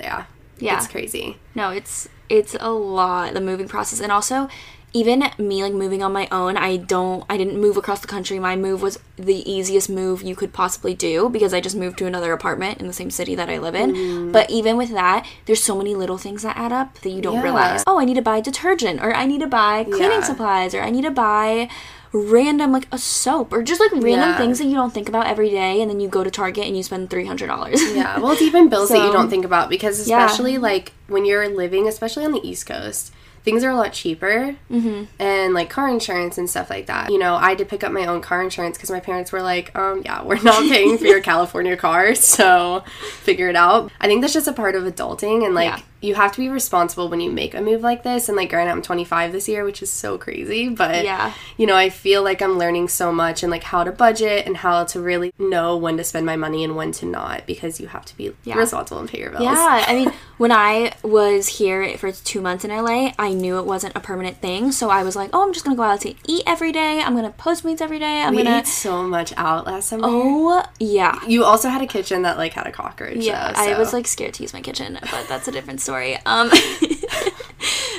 yeah, 0.00 0.24
Yeah. 0.58 0.76
it's 0.78 0.88
crazy. 0.88 1.36
No, 1.54 1.70
it's 1.70 2.08
it's 2.34 2.56
a 2.60 2.70
lot 2.70 3.34
the 3.34 3.40
moving 3.40 3.68
process 3.68 4.00
and 4.00 4.10
also 4.12 4.48
even 4.96 5.24
me 5.38 5.60
like 5.60 5.72
moving 5.72 6.04
on 6.04 6.12
my 6.12 6.28
own, 6.30 6.56
I 6.56 6.76
don't 6.76 7.24
I 7.28 7.36
didn't 7.36 7.60
move 7.60 7.76
across 7.76 8.00
the 8.00 8.06
country. 8.06 8.38
My 8.38 8.54
move 8.54 8.80
was 8.80 8.96
the 9.16 9.38
easiest 9.50 9.90
move 9.90 10.22
you 10.22 10.36
could 10.36 10.52
possibly 10.52 10.94
do 10.94 11.28
because 11.28 11.52
I 11.52 11.60
just 11.60 11.74
moved 11.74 11.98
to 11.98 12.06
another 12.06 12.32
apartment 12.32 12.78
in 12.80 12.86
the 12.86 12.92
same 12.92 13.10
city 13.10 13.34
that 13.34 13.50
I 13.50 13.58
live 13.58 13.74
in. 13.74 13.92
Mm. 13.92 14.32
But 14.32 14.50
even 14.50 14.76
with 14.76 14.90
that, 14.90 15.26
there's 15.46 15.64
so 15.64 15.76
many 15.76 15.96
little 15.96 16.16
things 16.16 16.42
that 16.44 16.56
add 16.56 16.70
up 16.72 17.00
that 17.00 17.10
you 17.10 17.20
don't 17.20 17.34
Yeah. 17.34 17.42
realize. 17.42 17.82
Oh, 17.88 17.98
I 17.98 18.04
need 18.04 18.14
to 18.14 18.22
buy 18.22 18.40
detergent 18.40 19.00
or 19.02 19.12
I 19.12 19.26
need 19.26 19.40
to 19.40 19.48
buy 19.48 19.82
cleaning 19.82 20.20
Yeah. 20.22 20.30
supplies 20.30 20.76
or 20.76 20.82
I 20.82 20.90
need 20.90 21.02
to 21.02 21.10
buy 21.10 21.68
random 22.14 22.70
like 22.70 22.86
a 22.92 22.98
soap 22.98 23.52
or 23.52 23.62
just 23.62 23.80
like 23.80 23.90
random 23.92 24.08
Yeah. 24.30 24.36
things 24.38 24.58
that 24.60 24.66
you 24.66 24.74
don't 24.74 24.94
think 24.94 25.08
about 25.08 25.26
every 25.26 25.50
day 25.50 25.82
and 25.82 25.90
then 25.90 25.98
you 25.98 26.08
go 26.08 26.22
to 26.22 26.30
Target 26.30 26.64
and 26.66 26.76
you 26.76 26.82
spend 26.84 27.10
$300. 27.10 27.74
Yeah, 27.96 28.20
well, 28.20 28.30
it's 28.32 28.40
even 28.42 28.68
bills 28.68 28.88
that 28.90 29.04
you 29.04 29.12
don't 29.12 29.28
think 29.28 29.44
about 29.44 29.68
because 29.68 30.08
Yeah. 30.08 30.24
especially 30.24 30.56
like 30.58 30.92
when 31.08 31.24
you're 31.24 31.48
living, 31.48 31.88
especially 31.88 32.24
on 32.24 32.30
the 32.32 32.46
East 32.48 32.66
Coast, 32.66 33.12
things 33.42 33.62
are 33.62 33.68
a 33.70 33.74
lot 33.76 33.92
cheaper, 33.92 34.56
mm-hmm. 34.70 35.04
and 35.18 35.52
like 35.52 35.68
car 35.68 35.88
insurance 35.88 36.38
and 36.38 36.48
stuff 36.48 36.70
like 36.70 36.86
that. 36.86 37.10
You 37.10 37.18
know, 37.18 37.34
I 37.34 37.54
did 37.54 37.68
pick 37.68 37.84
up 37.84 37.92
my 37.92 38.06
own 38.06 38.22
car 38.22 38.42
insurance 38.42 38.78
because 38.78 38.90
my 38.90 39.00
parents 39.00 39.32
were 39.32 39.42
like, 39.42 39.76
um, 39.76 40.00
yeah, 40.02 40.22
we're 40.22 40.40
not 40.40 40.62
paying 40.70 40.96
for 40.96 41.04
your 41.04 41.20
California 41.20 41.76
car, 41.76 42.14
so 42.14 42.84
figure 43.20 43.48
it 43.50 43.56
out. 43.56 43.90
I 44.00 44.06
think 44.06 44.22
that's 44.22 44.32
just 44.32 44.46
a 44.48 44.52
part 44.54 44.76
of 44.76 44.84
adulting, 44.84 45.44
and 45.44 45.54
like 45.54 45.66
Yeah. 45.68 45.80
You 46.04 46.14
have 46.14 46.32
to 46.32 46.38
be 46.38 46.48
responsible 46.48 47.08
when 47.08 47.20
you 47.20 47.30
make 47.30 47.54
a 47.54 47.60
move 47.60 47.82
like 47.82 48.02
this. 48.02 48.28
And 48.28 48.36
like, 48.36 48.50
granted, 48.50 48.70
I'm 48.72 48.82
25 48.82 49.32
this 49.32 49.48
year, 49.48 49.64
which 49.64 49.82
is 49.82 49.90
so 49.90 50.18
crazy, 50.18 50.68
but 50.68 51.04
Yeah. 51.04 51.32
you 51.56 51.66
know, 51.66 51.74
I 51.76 51.88
feel 51.90 52.22
like 52.22 52.42
I'm 52.42 52.58
learning 52.58 52.88
so 52.88 53.10
much 53.10 53.42
and 53.42 53.50
like 53.50 53.64
how 53.64 53.84
to 53.84 53.90
budget 53.92 54.46
and 54.46 54.56
how 54.58 54.84
to 54.84 55.00
really 55.00 55.32
know 55.38 55.76
when 55.76 55.96
to 55.96 56.04
spend 56.04 56.26
my 56.26 56.36
money 56.36 56.62
and 56.64 56.76
when 56.76 56.92
to 56.92 57.06
not 57.06 57.46
because 57.46 57.80
you 57.80 57.86
have 57.88 58.04
to 58.06 58.16
be 58.16 58.34
Yeah. 58.44 58.56
responsible 58.58 59.00
and 59.00 59.08
pay 59.08 59.18
your 59.20 59.30
bills. 59.30 59.44
Yeah, 59.44 59.84
I 59.88 59.94
mean, 59.94 60.12
when 60.38 60.52
I 60.52 60.92
was 61.02 61.48
here 61.58 61.96
for 61.96 62.12
two 62.12 62.40
months 62.40 62.64
in 62.64 62.70
LA, 62.70 63.12
I 63.18 63.32
knew 63.32 63.58
it 63.58 63.64
wasn't 63.64 63.96
a 63.96 64.00
permanent 64.00 64.40
thing. 64.42 64.72
So 64.72 64.90
I 64.90 65.02
was 65.02 65.16
like, 65.16 65.30
oh, 65.32 65.42
I'm 65.42 65.52
just 65.52 65.64
gonna 65.64 65.76
go 65.76 65.82
out 65.84 66.02
to 66.02 66.14
eat 66.26 66.42
every 66.46 66.72
day. 66.72 67.00
I'm 67.00 67.14
gonna 67.16 67.30
Postmates 67.38 67.80
every 67.80 67.98
day. 67.98 68.22
I'm 68.22 68.34
We 68.34 68.42
gonna. 68.44 68.58
ate 68.58 68.66
so 68.66 69.02
much 69.04 69.32
out 69.36 69.66
last 69.66 69.88
summer. 69.88 70.04
Oh 70.06 70.62
yeah, 70.78 71.18
You 71.26 71.44
also 71.44 71.68
had 71.68 71.80
a 71.82 71.86
kitchen 71.86 72.22
that 72.22 72.36
like 72.36 72.52
had 72.52 72.66
a 72.66 72.72
cockroach. 72.72 73.16
yeah. 73.16 73.52
though, 73.52 73.60
I 73.60 73.78
was 73.78 73.92
like 73.92 74.06
scared 74.06 74.34
to 74.34 74.42
use 74.42 74.52
my 74.52 74.60
kitchen, 74.60 74.98
but 75.00 75.26
that's 75.28 75.48
a 75.48 75.52
different 75.52 75.80
story. 75.80 75.93
Um, 76.26 76.50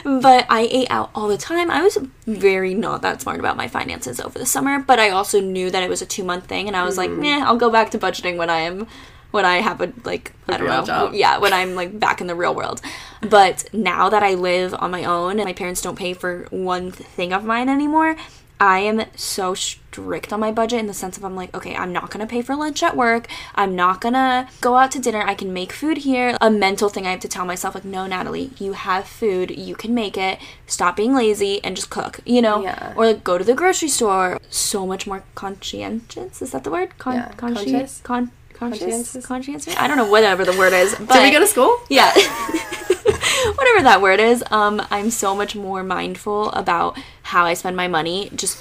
but 0.21 0.45
I 0.49 0.67
ate 0.71 0.88
out 0.89 1.10
all 1.15 1.27
the 1.27 1.38
time. 1.38 1.71
I 1.71 1.81
was 1.81 1.97
very 2.25 2.73
not 2.73 3.01
that 3.01 3.21
smart 3.21 3.39
about 3.39 3.58
my 3.58 3.67
finances 3.67 4.19
over 4.19 4.38
the 4.38 4.45
summer, 4.45 4.79
but 4.79 4.99
I 4.99 5.10
also 5.10 5.39
knew 5.41 5.69
that 5.71 5.84
it 5.84 5.89
was 5.89 6.01
a 6.01 6.05
two 6.05 6.23
month 6.23 6.47
thing, 6.47 6.67
and 6.67 6.75
I 6.75 6.84
was 6.84 6.97
like, 6.97 7.12
nah, 7.12 7.45
I'll 7.45 7.58
go 7.58 7.69
back 7.69 7.91
to 7.91 7.97
budgeting 7.97 8.38
when 8.38 8.49
I 8.49 8.60
am 8.60 8.88
when 9.31 9.45
I 9.45 9.58
have 9.58 9.81
a 9.81 9.91
like 10.05 10.31
I 10.47 10.58
don't 10.58 10.67
know, 10.67 10.86
job. 10.86 11.13
yeah, 11.13 11.39
when 11.39 11.51
I'm 11.51 11.75
like 11.75 11.99
back 11.99 12.21
in 12.21 12.27
the 12.27 12.36
real 12.36 12.55
world. 12.55 12.81
But 13.21 13.65
now 13.73 14.10
that 14.10 14.23
I 14.23 14.36
live 14.36 14.73
on 14.73 14.91
my 14.91 15.03
own 15.03 15.39
and 15.39 15.45
my 15.45 15.53
parents 15.53 15.81
don't 15.81 15.97
pay 15.97 16.13
for 16.13 16.47
one 16.51 16.91
thing 16.91 17.34
of 17.34 17.43
mine 17.43 17.67
anymore, 17.67 18.15
I 18.60 18.80
am 18.80 19.04
so 19.15 19.54
strict 19.54 20.32
on 20.32 20.39
my 20.39 20.52
budget 20.52 20.80
in 20.80 20.88
the 20.88 20.94
sense 20.94 21.18
of 21.18 21.26
I'm 21.26 21.36
like, 21.36 21.54
okay, 21.54 21.76
I'm 21.76 21.91
not 21.91 22.10
gonna 22.10 22.26
pay 22.26 22.41
for 22.41 22.56
lunch 22.56 22.82
at 22.84 22.96
work. 22.96 23.28
I'm 23.54 23.76
not 23.76 24.00
gonna 24.00 24.48
go 24.62 24.78
out 24.78 24.91
to 24.91 25.00
dinner. 25.00 25.22
I 25.22 25.36
can 25.36 25.52
make 25.52 25.74
food 25.74 25.98
here. 26.00 26.38
A 26.39 26.50
mental 26.50 26.88
thing 26.88 27.06
I 27.06 27.12
have 27.12 27.20
to 27.22 27.28
tell 27.28 27.46
myself, 27.46 27.76
like, 27.76 27.84
no, 27.84 28.08
Natalie, 28.08 28.52
you 28.58 28.74
have 28.74 29.08
food. 29.08 29.52
You 29.52 29.76
can 29.76 29.94
make 29.94 30.18
it. 30.18 30.39
Stop 30.68 30.96
being 30.96 31.13
lazy 31.13 31.62
and 31.65 31.76
just 31.76 31.89
cook, 31.89 32.20
you 32.26 32.41
know? 32.41 32.63
Yeah. 32.63 32.94
Or 32.96 33.06
like 33.08 33.24
go 33.26 33.38
to 33.38 33.44
the 33.44 33.56
grocery 33.56 33.89
store. 33.89 34.39
So 34.50 34.88
much 34.88 35.06
more 35.06 35.24
conscientious. 35.36 36.41
Is 36.41 36.52
that 36.52 36.63
the 36.63 36.72
word? 36.72 36.98
Con- 36.98 37.15
Yeah, 37.15 37.32
conscious? 37.34 38.00
Con- 38.02 38.32
conscious? 38.54 38.80
Conscientious? 38.80 39.26
Conscientious? 39.26 39.78
I 39.78 39.88
don't 39.88 39.98
know 39.98 40.10
whatever 40.10 40.46
the 40.46 40.58
word 40.58 40.72
is. 40.74 40.96
But 40.96 41.10
Did 41.13 41.24
we 41.24 41.32
go 41.32 41.39
to 41.41 41.48
school? 41.48 41.78
yeah 41.89 42.13
whatever 43.55 43.84
that 43.84 44.01
word 44.01 44.19
is 44.19 44.43
um 44.51 44.81
i'm 44.91 45.10
so 45.10 45.36
much 45.36 45.55
more 45.55 45.84
mindful 45.84 46.51
about 46.51 46.97
how 47.23 47.45
i 47.45 47.53
spend 47.53 47.75
my 47.75 47.88
money 47.88 48.29
just 48.36 48.58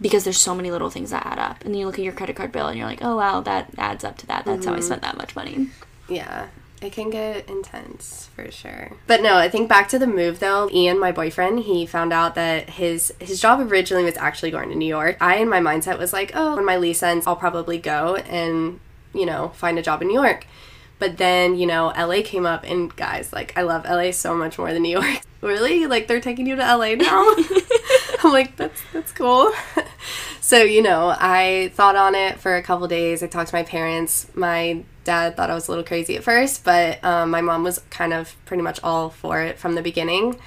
because 0.00 0.24
there's 0.24 0.40
so 0.40 0.54
many 0.54 0.70
little 0.70 0.90
things 0.90 1.10
that 1.10 1.24
add 1.24 1.38
up 1.38 1.64
and 1.64 1.72
then 1.72 1.80
you 1.80 1.86
look 1.86 1.98
at 1.98 2.04
your 2.04 2.12
credit 2.12 2.36
card 2.36 2.52
bill 2.52 2.66
and 2.68 2.78
you're 2.78 2.86
like 2.86 3.02
oh 3.02 3.16
wow 3.16 3.40
that 3.40 3.68
adds 3.78 4.04
up 4.04 4.16
to 4.18 4.26
that 4.26 4.44
that's 4.44 4.66
how 4.66 4.74
i 4.74 4.80
spent 4.80 5.02
that 5.02 5.16
much 5.16 5.34
money 5.34 5.68
Yeah. 6.08 6.48
It 6.82 6.92
can 6.92 7.08
get 7.08 7.48
intense 7.48 8.28
for 8.36 8.50
sure. 8.50 8.92
But 9.06 9.22
no, 9.22 9.38
I 9.38 9.48
think 9.48 9.66
back 9.66 9.88
to 9.88 9.98
the 9.98 10.06
move 10.06 10.40
though. 10.40 10.68
Ian, 10.70 11.00
my 11.00 11.10
boyfriend, 11.10 11.60
he 11.60 11.86
found 11.86 12.12
out 12.12 12.34
that 12.34 12.68
his 12.68 13.14
his 13.18 13.40
job 13.40 13.60
originally 13.60 14.04
was 14.04 14.18
actually 14.18 14.50
going 14.50 14.68
to 14.68 14.74
New 14.74 14.86
York. 14.86 15.16
I 15.18 15.36
in 15.36 15.48
my 15.48 15.58
mindset 15.58 15.98
was 15.98 16.12
like, 16.12 16.32
oh, 16.34 16.54
when 16.54 16.66
my 16.66 16.76
lease 16.76 17.02
ends, 17.02 17.26
I'll 17.26 17.34
probably 17.34 17.78
go 17.78 18.16
and 18.16 18.78
you 19.14 19.24
know 19.24 19.48
find 19.54 19.78
a 19.78 19.82
job 19.82 20.02
in 20.02 20.08
New 20.08 20.20
York. 20.22 20.46
But 20.98 21.18
then 21.18 21.56
you 21.56 21.66
know 21.66 21.92
LA 21.96 22.22
came 22.24 22.46
up, 22.46 22.64
and 22.64 22.94
guys, 22.96 23.32
like 23.32 23.56
I 23.56 23.62
love 23.62 23.84
LA 23.84 24.12
so 24.12 24.34
much 24.34 24.58
more 24.58 24.72
than 24.72 24.82
New 24.82 24.98
York. 25.00 25.20
really, 25.40 25.86
like 25.86 26.06
they're 26.06 26.20
taking 26.20 26.46
you 26.46 26.56
to 26.56 26.62
LA 26.62 26.94
now. 26.94 27.34
I'm 28.24 28.32
like, 28.32 28.56
that's 28.56 28.80
that's 28.92 29.12
cool. 29.12 29.52
so 30.40 30.62
you 30.62 30.82
know, 30.82 31.14
I 31.18 31.70
thought 31.74 31.96
on 31.96 32.14
it 32.14 32.40
for 32.40 32.56
a 32.56 32.62
couple 32.62 32.88
days. 32.88 33.22
I 33.22 33.26
talked 33.26 33.50
to 33.50 33.54
my 33.54 33.62
parents. 33.62 34.26
My 34.34 34.82
dad 35.04 35.36
thought 35.36 35.50
I 35.50 35.54
was 35.54 35.68
a 35.68 35.70
little 35.70 35.84
crazy 35.84 36.16
at 36.16 36.24
first, 36.24 36.64
but 36.64 37.02
um, 37.04 37.30
my 37.30 37.40
mom 37.40 37.62
was 37.62 37.78
kind 37.90 38.12
of 38.12 38.34
pretty 38.46 38.62
much 38.62 38.80
all 38.82 39.10
for 39.10 39.42
it 39.42 39.58
from 39.58 39.74
the 39.74 39.82
beginning. 39.82 40.38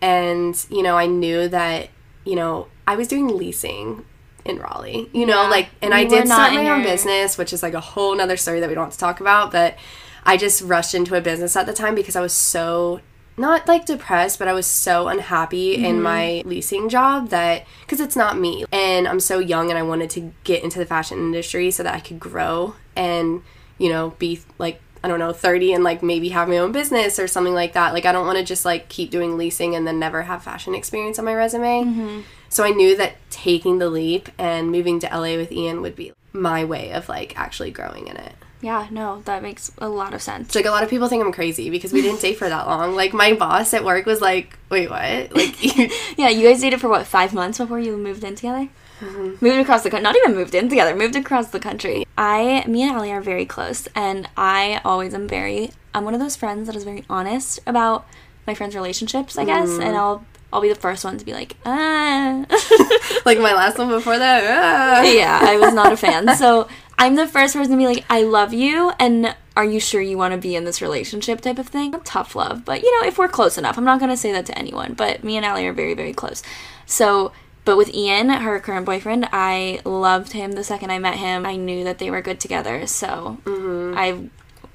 And 0.00 0.64
you 0.70 0.82
know, 0.82 0.96
I 0.96 1.06
knew 1.06 1.48
that 1.48 1.88
you 2.24 2.36
know 2.36 2.68
I 2.86 2.94
was 2.96 3.08
doing 3.08 3.28
leasing 3.28 4.04
in 4.48 4.58
Raleigh. 4.58 5.08
You 5.12 5.26
know, 5.26 5.42
Yeah. 5.42 5.48
like, 5.48 5.68
and 5.82 5.92
You 5.92 5.98
I 6.00 6.04
did 6.04 6.26
start 6.26 6.52
my 6.54 6.68
own 6.68 6.82
business, 6.82 7.36
which 7.38 7.52
is 7.52 7.62
like 7.62 7.74
a 7.74 7.80
whole 7.80 8.14
nother 8.16 8.36
story 8.36 8.60
that 8.60 8.68
we 8.68 8.74
don't 8.74 8.84
have 8.84 8.92
to 8.92 8.98
talk 8.98 9.20
about. 9.20 9.50
But 9.52 9.76
I 10.24 10.36
just 10.36 10.62
rushed 10.62 10.94
into 10.94 11.14
a 11.16 11.20
business 11.20 11.56
at 11.56 11.66
the 11.66 11.72
time 11.72 11.94
because 11.94 12.16
I 12.16 12.20
was 12.20 12.32
so 12.32 13.00
not 13.38 13.68
like 13.68 13.84
depressed, 13.84 14.38
but 14.38 14.48
I 14.48 14.54
was 14.54 14.66
so 14.66 15.08
unhappy 15.08 15.76
Mm-hmm. 15.76 15.84
in 15.84 16.02
my 16.02 16.42
leasing 16.46 16.88
job 16.88 17.28
that 17.28 17.66
because 17.82 18.00
it's 18.00 18.16
not 18.16 18.38
me, 18.38 18.64
and 18.72 19.06
I'm 19.06 19.20
so 19.20 19.38
young, 19.38 19.68
and 19.68 19.78
I 19.78 19.82
wanted 19.82 20.08
to 20.10 20.32
get 20.44 20.64
into 20.64 20.78
the 20.78 20.86
fashion 20.86 21.18
industry 21.18 21.70
so 21.70 21.82
that 21.82 21.94
I 21.94 22.00
could 22.00 22.18
grow 22.18 22.74
and 22.96 23.42
you 23.78 23.90
know 23.90 24.14
be 24.18 24.40
like 24.58 24.80
I 25.06 25.08
don't 25.08 25.20
know 25.20 25.32
30 25.32 25.72
and 25.72 25.84
like 25.84 26.02
maybe 26.02 26.30
have 26.30 26.48
my 26.48 26.58
own 26.58 26.72
business 26.72 27.20
or 27.20 27.28
something 27.28 27.54
like 27.54 27.74
that. 27.74 27.94
Like 27.94 28.06
I 28.06 28.10
don't 28.10 28.26
want 28.26 28.38
to 28.38 28.44
just 28.44 28.64
like 28.64 28.88
keep 28.88 29.08
doing 29.12 29.38
leasing 29.38 29.76
and 29.76 29.86
then 29.86 30.00
never 30.00 30.22
have 30.22 30.42
fashion 30.42 30.74
experience 30.74 31.20
on 31.20 31.24
my 31.24 31.34
resume. 31.34 31.84
Mm-hmm. 31.84 32.20
So 32.48 32.64
I 32.64 32.70
knew 32.70 32.96
that 32.96 33.14
taking 33.30 33.78
the 33.78 33.88
leap 33.88 34.28
and 34.36 34.72
moving 34.72 34.98
to 34.98 35.06
LA 35.06 35.36
with 35.36 35.52
Ian 35.52 35.80
would 35.80 35.94
be 35.94 36.12
my 36.32 36.64
way 36.64 36.90
of 36.90 37.08
like 37.08 37.38
actually 37.38 37.70
growing 37.70 38.08
in 38.08 38.16
it. 38.16 38.34
Yeah, 38.60 38.88
no, 38.90 39.22
that 39.26 39.44
makes 39.44 39.70
a 39.78 39.88
lot 39.88 40.12
of 40.12 40.20
sense. 40.20 40.52
Like 40.56 40.66
a 40.66 40.70
lot 40.70 40.82
of 40.82 40.90
people 40.90 41.06
think 41.06 41.24
I'm 41.24 41.30
crazy 41.30 41.70
because 41.70 41.92
we 41.92 42.02
didn't 42.02 42.20
date 42.22 42.36
for 42.36 42.48
that 42.48 42.66
long. 42.66 42.96
Like 42.96 43.12
my 43.12 43.32
boss 43.34 43.74
at 43.74 43.84
work 43.84 44.06
was 44.06 44.20
like, 44.20 44.58
"Wait, 44.70 44.90
what?" 44.90 45.36
Like, 45.36 45.62
Yeah, 46.18 46.30
you 46.30 46.48
guys 46.48 46.62
dated 46.62 46.80
for 46.80 46.88
what, 46.88 47.06
five 47.06 47.32
months 47.32 47.58
before 47.58 47.78
you 47.78 47.96
moved 47.96 48.24
in 48.24 48.34
together? 48.34 48.68
Moved 49.00 49.58
across 49.60 49.82
the 49.82 49.90
country. 49.90 50.02
Not 50.02 50.16
even 50.16 50.34
moved 50.34 50.54
in 50.54 50.68
together, 50.68 50.94
moved 50.96 51.16
across 51.16 51.48
the 51.48 51.60
country. 51.60 52.06
I, 52.16 52.64
me 52.66 52.82
and 52.82 52.96
Ali 52.96 53.12
are 53.12 53.20
very 53.20 53.44
close, 53.44 53.88
and 53.94 54.28
I 54.36 54.80
always 54.84 55.12
am 55.14 55.28
very, 55.28 55.70
I'm 55.94 56.04
one 56.04 56.14
of 56.14 56.20
those 56.20 56.36
friends 56.36 56.66
that 56.66 56.76
is 56.76 56.84
very 56.84 57.04
honest 57.10 57.60
about 57.66 58.06
my 58.46 58.54
friends' 58.54 58.74
relationships, 58.74 59.36
I 59.36 59.44
guess, 59.44 59.68
and 59.78 59.96
I'll, 59.96 60.24
I'll 60.52 60.60
be 60.62 60.68
the 60.68 60.74
first 60.74 61.04
one 61.04 61.18
to 61.18 61.24
be 61.24 61.32
like, 61.34 61.56
ah. 61.66 62.46
like 63.26 63.38
my 63.38 63.52
last 63.52 63.76
one 63.76 63.88
before 63.88 64.18
that. 64.18 64.44
ah. 64.44 65.02
yeah, 65.02 65.40
I 65.42 65.58
was 65.58 65.74
not 65.74 65.92
a 65.92 65.96
fan. 65.96 66.34
So 66.36 66.68
I'm 66.98 67.16
the 67.16 67.26
first 67.26 67.54
person 67.54 67.72
to 67.72 67.76
be 67.76 67.86
like, 67.86 68.04
I 68.08 68.22
love 68.22 68.54
you, 68.54 68.92
and 68.98 69.34
are 69.56 69.64
you 69.64 69.80
sure 69.80 70.00
you 70.00 70.16
want 70.16 70.32
to 70.32 70.38
be 70.38 70.54
in 70.54 70.64
this 70.64 70.80
relationship 70.80 71.40
type 71.40 71.58
of 71.58 71.68
thing? 71.68 71.92
Tough 72.04 72.34
love, 72.34 72.64
but 72.64 72.82
you 72.82 73.00
know, 73.00 73.06
if 73.06 73.18
we're 73.18 73.28
close 73.28 73.58
enough, 73.58 73.76
I'm 73.76 73.84
not 73.84 74.00
gonna 74.00 74.16
say 74.16 74.32
that 74.32 74.46
to 74.46 74.56
anyone. 74.56 74.94
But 74.94 75.24
me 75.24 75.36
and 75.36 75.44
Ali 75.44 75.66
are 75.66 75.72
very, 75.72 75.94
very 75.94 76.12
close. 76.14 76.42
So, 76.86 77.32
but 77.66 77.76
with 77.76 77.92
Ian, 77.92 78.30
her 78.30 78.60
current 78.60 78.86
boyfriend, 78.86 79.28
I 79.32 79.80
loved 79.84 80.32
him 80.32 80.52
the 80.52 80.62
second 80.62 80.90
I 80.90 81.00
met 81.00 81.16
him. 81.16 81.44
I 81.44 81.56
knew 81.56 81.82
that 81.82 81.98
they 81.98 82.12
were 82.12 82.22
good 82.22 82.38
together, 82.38 82.86
so 82.86 83.38
mm-hmm. 83.44 83.98
I 83.98 84.30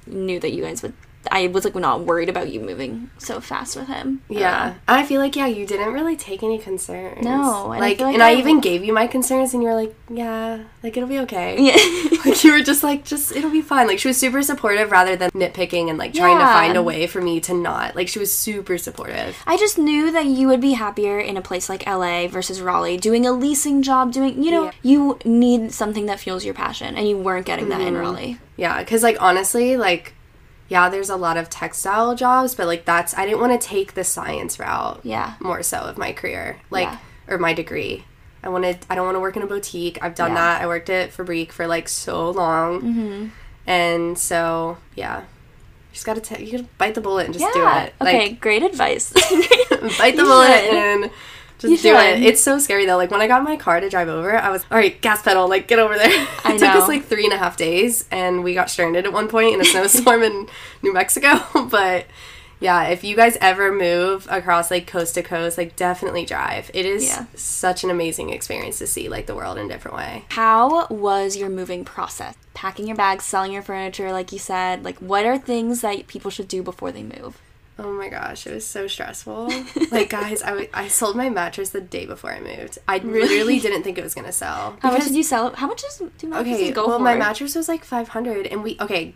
knew 0.05 0.39
that 0.41 0.51
you 0.51 0.63
guys 0.63 0.83
would. 0.83 0.93
I 1.29 1.47
was 1.47 1.65
like 1.65 1.75
not 1.75 2.01
worried 2.05 2.29
about 2.29 2.49
you 2.51 2.59
moving 2.59 3.09
so 3.17 3.39
fast 3.39 3.75
with 3.75 3.87
him. 3.87 4.21
Yeah, 4.29 4.75
I 4.87 5.05
feel 5.05 5.19
like 5.21 5.35
yeah, 5.35 5.45
you 5.47 5.65
didn't 5.67 5.93
really 5.93 6.15
take 6.15 6.41
any 6.41 6.57
concerns. 6.57 7.23
No, 7.23 7.71
and 7.71 7.83
I 7.83 7.87
like, 7.89 7.97
feel 7.97 8.07
like 8.07 8.13
and 8.15 8.23
I 8.23 8.31
I- 8.31 8.35
even 8.35 8.59
gave 8.59 8.83
you 8.83 8.93
my 8.93 9.05
concerns, 9.07 9.53
and 9.53 9.61
you 9.61 9.69
were 9.69 9.75
like, 9.75 9.93
"Yeah, 10.09 10.63
like 10.83 10.97
it'll 10.97 11.09
be 11.09 11.19
okay." 11.19 11.57
Yeah. 11.61 12.17
like 12.25 12.43
you 12.43 12.51
were 12.53 12.61
just 12.61 12.83
like, 12.83 13.05
"Just 13.05 13.35
it'll 13.35 13.51
be 13.51 13.61
fine." 13.61 13.87
Like 13.87 13.99
she 13.99 14.07
was 14.07 14.17
super 14.17 14.41
supportive 14.41 14.91
rather 14.91 15.15
than 15.15 15.29
nitpicking 15.31 15.89
and 15.89 15.97
like 15.97 16.13
trying 16.13 16.37
to 16.39 16.45
find 16.45 16.75
a 16.77 16.81
way 16.83 17.05
for 17.07 17.21
me 17.21 17.39
to 17.41 17.53
not. 17.53 17.95
Like 17.95 18.07
she 18.07 18.19
was 18.19 18.33
super 18.33 18.77
supportive. 18.77 19.37
I 19.45 19.57
just 19.57 19.77
knew 19.77 20.11
that 20.11 20.25
you 20.25 20.47
would 20.47 20.61
be 20.61 20.73
happier 20.73 21.19
in 21.19 21.37
a 21.37 21.41
place 21.41 21.69
like 21.69 21.85
LA 21.85 22.27
versus 22.27 22.61
Raleigh, 22.61 22.97
doing 22.97 23.25
a 23.25 23.31
leasing 23.31 23.81
job, 23.83 24.11
doing, 24.11 24.41
you 24.43 24.51
know, 24.51 24.65
Yeah. 24.65 24.71
you 24.83 25.19
need 25.25 25.71
something 25.71 26.05
that 26.07 26.19
fuels 26.19 26.43
your 26.45 26.53
passion, 26.53 26.95
and 26.95 27.07
you 27.07 27.17
weren't 27.17 27.45
getting 27.45 27.69
that 27.69 27.79
Mm-hmm. 27.79 27.87
in 27.95 27.97
Raleigh. 27.97 28.37
Yeah, 28.57 28.79
because 28.79 29.01
like 29.03 29.17
honestly, 29.21 29.77
like 29.77 30.13
yeah, 30.71 30.87
there's 30.87 31.09
a 31.09 31.17
lot 31.17 31.35
of 31.35 31.49
textile 31.49 32.15
jobs, 32.15 32.55
but 32.55 32.65
like 32.65 32.85
that's 32.85 33.13
I 33.17 33.25
didn't 33.25 33.41
want 33.41 33.59
to 33.59 33.67
take 33.67 33.93
the 33.93 34.05
science 34.05 34.57
route. 34.57 35.01
Yeah. 35.03 35.33
more 35.41 35.61
so 35.63 35.79
of 35.79 35.97
my 35.97 36.13
career, 36.13 36.61
like 36.69 36.87
Yeah. 36.87 36.97
or 37.27 37.37
my 37.37 37.51
degree. 37.53 38.05
I 38.41 38.47
wanted. 38.47 38.77
I 38.89 38.95
don't 38.95 39.03
want 39.05 39.15
to 39.17 39.19
work 39.19 39.35
in 39.35 39.43
a 39.43 39.47
boutique. 39.47 39.99
I've 40.01 40.15
done 40.15 40.31
Yeah. 40.31 40.35
that. 40.37 40.61
I 40.61 40.67
worked 40.67 40.89
at 40.89 41.11
Fabrique 41.11 41.51
for 41.51 41.67
like 41.67 41.89
so 41.89 42.29
long, 42.31 42.81
mm-hmm. 42.81 43.27
and 43.67 44.17
so 44.17 44.77
yeah, 44.95 45.19
you 45.19 45.25
just 45.91 46.05
gotta 46.05 46.21
t- 46.21 46.41
you 46.45 46.53
gotta 46.53 46.69
bite 46.77 46.95
the 46.95 47.01
bullet 47.01 47.25
and 47.25 47.33
just 47.33 47.53
do 47.53 47.67
it. 47.67 47.93
Okay, 47.99 48.31
great 48.31 48.63
advice. 48.63 49.11
Bite 49.99 50.15
the 50.15 50.23
bullet 50.23 50.63
should. 50.69 51.11
And. 51.63 51.71
You 51.71 51.77
Just 51.77 51.83
do 51.83 51.95
it. 51.95 52.15
should. 52.17 52.23
It's 52.23 52.41
so 52.41 52.59
scary 52.59 52.85
though. 52.85 52.97
Like 52.97 53.11
when 53.11 53.21
I 53.21 53.27
got 53.27 53.43
my 53.43 53.55
car 53.57 53.79
to 53.79 53.89
drive 53.89 54.07
over, 54.09 54.35
I 54.37 54.49
was 54.49 54.63
all 54.71 54.77
right. 54.77 54.99
Gas 55.01 55.21
pedal, 55.21 55.47
like 55.49 55.67
get 55.67 55.79
over 55.79 55.97
there. 55.97 56.09
it 56.45 56.59
took 56.59 56.69
us 56.75 56.87
like 56.87 57.05
three 57.05 57.25
and 57.25 57.33
a 57.33 57.37
half 57.37 57.57
days, 57.57 58.05
and 58.11 58.43
we 58.43 58.53
got 58.53 58.69
stranded 58.69 59.05
at 59.05 59.13
one 59.13 59.27
point 59.27 59.53
in 59.55 59.61
a 59.61 59.65
snowstorm 59.65 60.23
in 60.23 60.47
New 60.81 60.93
Mexico. 60.93 61.39
but 61.69 62.05
yeah, 62.59 62.83
if 62.89 63.03
you 63.03 63.15
guys 63.15 63.37
ever 63.41 63.71
move 63.71 64.27
across 64.29 64.69
like 64.69 64.85
coast 64.85 65.15
to 65.15 65.23
coast, 65.23 65.57
like 65.57 65.75
definitely 65.75 66.25
drive. 66.25 66.69
It 66.75 66.85
is 66.85 67.05
Yeah. 67.07 67.25
such 67.35 67.83
an 67.83 67.89
amazing 67.89 68.29
experience 68.29 68.77
to 68.77 68.85
see 68.87 69.09
like 69.09 69.25
the 69.25 69.33
world 69.35 69.57
in 69.57 69.65
a 69.65 69.69
different 69.69 69.97
way. 69.97 70.25
How 70.29 70.85
was 70.87 71.35
your 71.37 71.49
moving 71.49 71.83
process? 71.85 72.35
Packing 72.53 72.85
your 72.85 72.95
bags, 72.95 73.23
selling 73.23 73.51
your 73.51 73.63
furniture, 73.63 74.11
like 74.11 74.31
you 74.31 74.37
said. 74.37 74.83
Like, 74.85 74.99
what 74.99 75.25
are 75.25 75.39
things 75.39 75.81
that 75.81 76.05
people 76.05 76.29
should 76.29 76.47
do 76.47 76.61
before 76.61 76.91
they 76.91 77.01
move? 77.01 77.39
Oh 77.79 77.91
my 77.93 78.09
gosh, 78.09 78.45
it 78.45 78.53
was 78.53 78.65
so 78.67 78.85
stressful. 78.87 79.51
like 79.91 80.09
guys, 80.09 80.43
I, 80.43 80.49
w- 80.49 80.69
I 80.73 80.87
sold 80.87 81.15
my 81.15 81.29
mattress 81.29 81.69
the 81.71 81.81
day 81.81 82.05
before 82.05 82.31
I 82.31 82.39
moved. 82.39 82.77
I 82.87 82.97
literally 82.99 83.59
didn't 83.59 83.83
think 83.83 83.97
it 83.97 84.03
was 84.03 84.13
gonna 84.13 84.31
sell. 84.31 84.77
How 84.81 84.91
much 84.91 85.03
did 85.05 85.15
you 85.15 85.23
sell? 85.23 85.51
How 85.55 85.67
much 85.67 85.83
is 85.83 86.01
do 86.17 86.27
mattresses 86.27 86.61
Okay, 86.61 86.71
go 86.71 86.87
well, 86.87 86.97
for? 86.99 87.03
my 87.03 87.15
mattress 87.15 87.55
was 87.55 87.67
like 87.67 87.83
500 87.83 88.45
and 88.47 88.61
we 88.63 88.77
okay, 88.79 89.15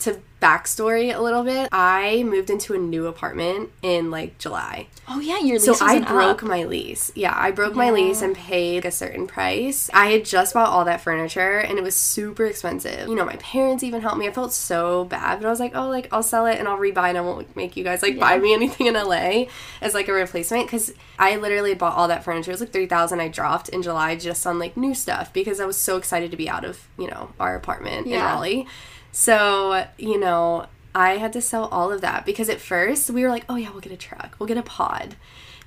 to 0.00 0.20
backstory 0.40 1.14
a 1.14 1.20
little 1.20 1.44
bit, 1.44 1.68
I 1.70 2.22
moved 2.22 2.48
into 2.48 2.72
a 2.72 2.78
new 2.78 3.06
apartment 3.06 3.68
in 3.82 4.10
like 4.10 4.38
July. 4.38 4.86
oh 5.06 5.20
yeah, 5.20 5.38
your 5.38 5.58
lease 5.58 5.64
So 5.66 5.76
I 5.84 5.98
broke 6.00 6.42
up. 6.42 6.48
my 6.48 6.64
lease. 6.64 7.12
Yeah, 7.14 7.34
I 7.36 7.50
broke 7.50 7.74
my 7.74 7.90
lease 7.90 8.22
and 8.22 8.34
paid 8.34 8.86
a 8.86 8.90
certain 8.90 9.26
price. 9.26 9.90
I 9.92 10.06
had 10.06 10.24
just 10.24 10.54
bought 10.54 10.70
all 10.70 10.86
that 10.86 11.02
furniture 11.02 11.58
and 11.58 11.76
it 11.78 11.82
was 11.84 11.94
super 11.94 12.46
expensive. 12.46 13.06
You 13.08 13.14
know, 13.16 13.26
my 13.26 13.36
parents 13.36 13.84
even 13.84 14.00
helped 14.00 14.16
me. 14.16 14.26
I 14.28 14.32
felt 14.32 14.54
so 14.54 15.04
bad, 15.04 15.40
but 15.40 15.46
I 15.46 15.50
was 15.50 15.60
like, 15.60 15.76
oh, 15.76 15.88
like 15.90 16.08
I'll 16.10 16.22
sell 16.22 16.46
it 16.46 16.58
and 16.58 16.66
I'll 16.66 16.78
rebuy 16.78 17.10
and 17.10 17.18
I 17.18 17.20
won't 17.20 17.54
make 17.54 17.76
you 17.76 17.84
guys 17.84 18.00
like 18.02 18.18
buy 18.18 18.38
me 18.38 18.54
anything 18.54 18.86
in 18.86 18.94
LA 18.94 19.44
as 19.82 19.92
like 19.92 20.08
a 20.08 20.12
replacement 20.14 20.66
because 20.66 20.94
I 21.18 21.36
literally 21.36 21.74
bought 21.74 21.96
all 21.98 22.08
that 22.08 22.24
furniture. 22.24 22.50
It 22.50 22.54
was 22.54 22.60
like 22.62 22.72
three 22.72 22.86
thousand 22.86 23.20
I 23.20 23.28
dropped 23.28 23.68
in 23.68 23.82
July 23.82 24.16
just 24.16 24.46
on 24.46 24.58
like 24.58 24.74
new 24.78 24.94
stuff 24.94 25.34
because 25.34 25.60
I 25.60 25.66
was 25.66 25.76
so 25.76 25.98
excited 25.98 26.30
to 26.30 26.36
be 26.38 26.48
out 26.48 26.64
of 26.64 26.88
you 26.98 27.08
know 27.08 27.32
our 27.38 27.54
apartment 27.56 28.06
in 28.06 28.12
Yeah. 28.12 28.24
Raleigh. 28.32 28.66
So 29.12 29.86
you 29.98 30.18
know. 30.18 30.66
I 30.92 31.18
had 31.18 31.32
to 31.34 31.40
sell 31.40 31.66
all 31.66 31.92
of 31.92 32.00
that 32.00 32.26
because 32.26 32.48
at 32.48 32.60
first 32.60 33.10
we 33.10 33.22
were 33.22 33.28
like, 33.28 33.44
oh 33.48 33.54
yeah, 33.54 33.70
we'll 33.70 33.80
get 33.80 33.92
a 33.92 33.96
truck, 33.96 34.34
we'll 34.40 34.48
get 34.48 34.56
a 34.56 34.62
pod, 34.64 35.14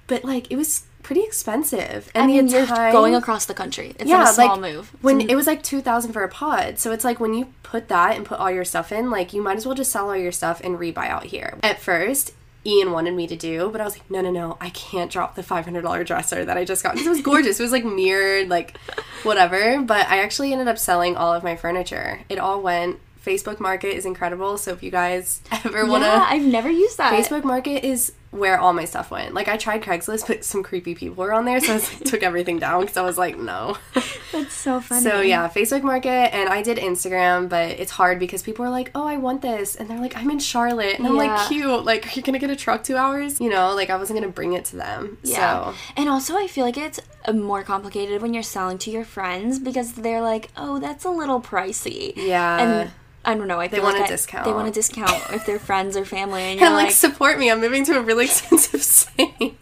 but 0.06 0.26
like 0.26 0.52
it 0.52 0.58
was 0.58 0.84
pretty 1.04 1.22
expensive. 1.22 2.10
And 2.16 2.24
I 2.24 2.28
mean, 2.28 2.48
the 2.48 2.58
you're 2.58 2.66
going 2.66 3.14
across 3.14 3.46
the 3.46 3.54
country. 3.54 3.96
It's 4.00 4.10
yeah, 4.10 4.24
a 4.24 4.34
small 4.34 4.58
like 4.58 4.74
move. 4.74 4.92
when 5.02 5.22
it 5.22 5.36
was 5.36 5.46
like 5.46 5.62
two 5.62 5.82
thousand 5.82 6.14
for 6.14 6.24
a 6.24 6.30
pod. 6.30 6.80
So 6.80 6.92
it's 6.92 7.04
like 7.04 7.20
when 7.20 7.34
you 7.34 7.54
put 7.62 7.90
that 7.90 8.16
and 8.16 8.26
put 8.26 8.40
all 8.40 8.50
your 8.50 8.66
stuff 8.66 8.92
in, 8.92 9.10
like 9.10 9.34
you 9.34 9.42
might 9.42 9.58
as 9.58 9.66
well 9.66 9.76
just 9.76 9.92
sell 9.92 10.10
all 10.10 10.18
your 10.18 10.32
stuff 10.32 10.62
and 10.62 10.78
rebuy 10.80 11.08
out 11.08 11.26
here. 11.26 11.58
At 11.64 11.80
first, 11.80 12.34
Ian 12.66 12.92
wanted 12.92 13.14
me 13.14 13.28
to 13.28 13.36
do, 13.36 13.70
but 13.70 13.82
I 13.82 13.86
was 13.86 13.98
like, 13.98 14.10
no, 14.10 14.22
no, 14.22 14.32
no, 14.32 14.58
I 14.60 14.72
can't 14.72 15.12
drop 15.12 15.36
the 15.36 15.44
five 15.44 15.66
hundred 15.66 15.84
dollar 15.84 16.04
dresser 16.04 16.44
that 16.46 16.58
I 16.58 16.66
just 16.66 16.84
got 16.84 16.94
because 16.94 17.08
it 17.08 17.12
was 17.12 17.22
gorgeous. 17.32 17.60
it 17.60 17.64
was 17.64 17.72
like 17.72 17.86
mirrored, 17.86 18.50
like 18.50 18.78
whatever. 19.24 19.82
But 19.82 20.08
I 20.08 20.20
actually 20.20 20.52
ended 20.52 20.68
up 20.68 20.78
selling 20.78 21.16
all 21.16 21.34
of 21.34 21.44
my 21.44 21.56
furniture. 21.56 22.22
It 22.30 22.40
all 22.40 22.62
went. 22.62 23.00
Facebook 23.26 23.60
Market 23.60 23.96
is 23.96 24.06
incredible. 24.06 24.58
So 24.58 24.72
if 24.72 24.84
you 24.84 24.92
guys 24.92 25.42
ever 25.52 25.86
want 25.86 26.04
to 26.04 26.08
yeah, 26.10 26.26
I've 26.30 26.44
never 26.44 26.70
used 26.70 26.98
that. 26.98 27.14
Facebook 27.14 27.44
Market 27.44 27.86
is 27.86 28.12
where 28.32 28.60
all 28.60 28.74
my 28.74 28.84
stuff 28.84 29.12
went. 29.12 29.36
Like 29.36 29.48
I 29.48 29.58
tried 29.58 29.84
Craigslist, 29.84 30.26
but 30.28 30.44
some 30.44 30.64
creepy 30.64 30.96
people 30.96 31.16
were 31.24 31.32
on 31.32 31.46
there, 31.46 31.60
so 31.60 31.74
I 31.74 31.78
like, 31.78 32.00
took 32.06 32.24
everything 32.24 32.58
down 32.58 32.82
because 32.82 32.98
I 32.98 33.04
was 33.04 33.16
like, 33.18 33.38
no. 33.38 33.78
That's 34.32 34.56
so 34.56 34.82
funny. 34.82 35.02
so 35.04 35.22
yeah, 35.22 35.48
Facebook 35.50 35.84
Market, 35.84 36.34
and 36.34 36.50
I 36.50 36.64
did 36.64 36.80
Instagram, 36.80 37.48
but 37.48 37.70
it's 37.80 37.92
hard 37.92 38.18
because 38.18 38.42
people 38.42 38.66
are 38.66 38.72
like, 38.72 38.90
oh, 38.96 39.06
I 39.06 39.18
want 39.18 39.44
this, 39.44 39.76
and 39.76 39.88
they're 39.88 40.00
like, 40.00 40.18
I'm 40.18 40.32
in 40.32 40.40
Charlotte, 40.40 40.98
and 40.98 41.06
I'm 41.06 41.16
Yeah. 41.16 41.34
like, 41.36 41.48
cute. 41.48 41.86
Like, 41.86 42.08
are 42.08 42.12
you 42.16 42.24
gonna 42.24 42.40
get 42.40 42.50
a 42.50 42.56
truck 42.56 42.84
two 42.84 42.98
hours? 42.98 43.40
You 43.40 43.52
know, 43.52 43.76
like 43.76 43.92
I 43.92 43.98
wasn't 43.98 44.20
gonna 44.20 44.32
bring 44.32 44.54
it 44.54 44.66
to 44.66 44.78
them. 44.78 45.20
Yeah. 45.24 45.72
So 45.72 45.78
And 45.96 46.10
also, 46.10 46.36
I 46.36 46.48
feel 46.48 46.66
like 46.66 46.78
it's 46.78 47.00
uh, 47.26 47.34
more 47.34 47.62
complicated 47.62 48.24
when 48.24 48.34
you're 48.34 48.42
selling 48.42 48.80
to 48.80 48.90
your 48.90 49.06
friends 49.06 49.60
because 49.60 49.94
they're 49.94 50.22
like, 50.22 50.50
oh, 50.58 50.80
that's 50.80 51.06
a 51.06 51.12
little 51.12 51.40
pricey. 51.40 52.14
Yeah. 52.16 52.58
And 52.82 52.92
I 53.26 53.36
don't 53.36 53.48
know. 53.48 53.60
I 53.60 53.68
feel 53.68 53.84
want 53.84 53.96
like 53.98 54.04
a 54.04 54.08
I- 54.08 54.16
discount. 54.16 54.46
They 54.46 54.52
want 54.54 54.68
a 54.68 54.72
discount 54.72 55.22
if 55.32 55.46
they're 55.46 55.60
friends 55.60 55.96
or 55.96 56.06
family. 56.06 56.42
And 56.44 56.62
and 56.62 56.74
like, 56.74 56.86
like, 56.88 56.94
support 56.94 57.40
me. 57.40 57.50
I'm 57.50 57.62
moving 57.62 57.86
to 57.86 57.98
a 57.98 58.02
really 58.02 58.26
expensive 58.32 58.84
city. 58.84 59.58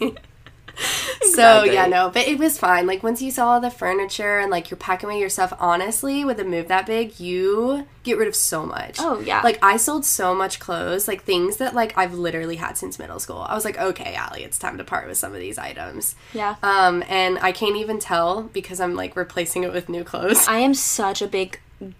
So 1.34 1.64
yeah, 1.64 1.86
no, 1.86 2.10
but 2.10 2.28
it 2.28 2.40
was 2.40 2.58
fine. 2.58 2.88
Like 2.88 3.04
once 3.04 3.22
you 3.22 3.30
saw 3.30 3.50
all 3.52 3.60
the 3.62 3.70
furniture 3.70 4.40
and 4.40 4.50
like 4.50 4.72
you're 4.72 4.78
packing 4.78 5.10
away 5.10 5.20
your 5.20 5.30
stuff, 5.30 5.54
honestly, 5.60 6.26
with 6.26 6.40
a 6.40 6.44
move 6.44 6.70
that 6.70 6.88
big, 6.88 7.20
you 7.20 7.86
get 8.04 8.18
rid 8.18 8.28
of 8.28 8.36
so 8.36 8.66
much. 8.66 8.98
Oh, 9.00 9.20
yeah. 9.20 9.42
Like 9.44 9.60
I 9.62 9.78
sold 9.78 10.06
so 10.06 10.34
much 10.34 10.60
clothes, 10.60 11.08
like 11.08 11.24
things 11.24 11.58
that 11.58 11.76
like 11.76 11.96
I've 11.98 12.16
literally 12.16 12.56
had 12.56 12.78
since 12.78 12.98
middle 12.98 13.20
school. 13.20 13.46
I 13.48 13.54
was 13.54 13.64
like, 13.66 13.78
okay, 13.78 14.16
Ali, 14.16 14.44
it's 14.44 14.58
time 14.58 14.78
to 14.80 14.84
part 14.84 15.08
with 15.08 15.18
some 15.18 15.34
of 15.34 15.40
these 15.40 15.58
items. 15.60 16.16
yeah. 16.34 16.56
Um, 16.64 17.04
and 17.08 17.38
I 17.40 17.52
can't 17.52 17.76
even 17.78 18.00
tell 18.00 18.44
because 18.44 18.80
I'm 18.80 18.96
like 18.96 19.16
replacing 19.16 19.64
it 19.64 19.72
with 19.72 19.88
new 19.88 20.04
clothes. 20.04 20.48
I 20.48 20.60
am 20.60 20.74
such 20.74 21.22
a 21.22 21.28
big 21.28 21.60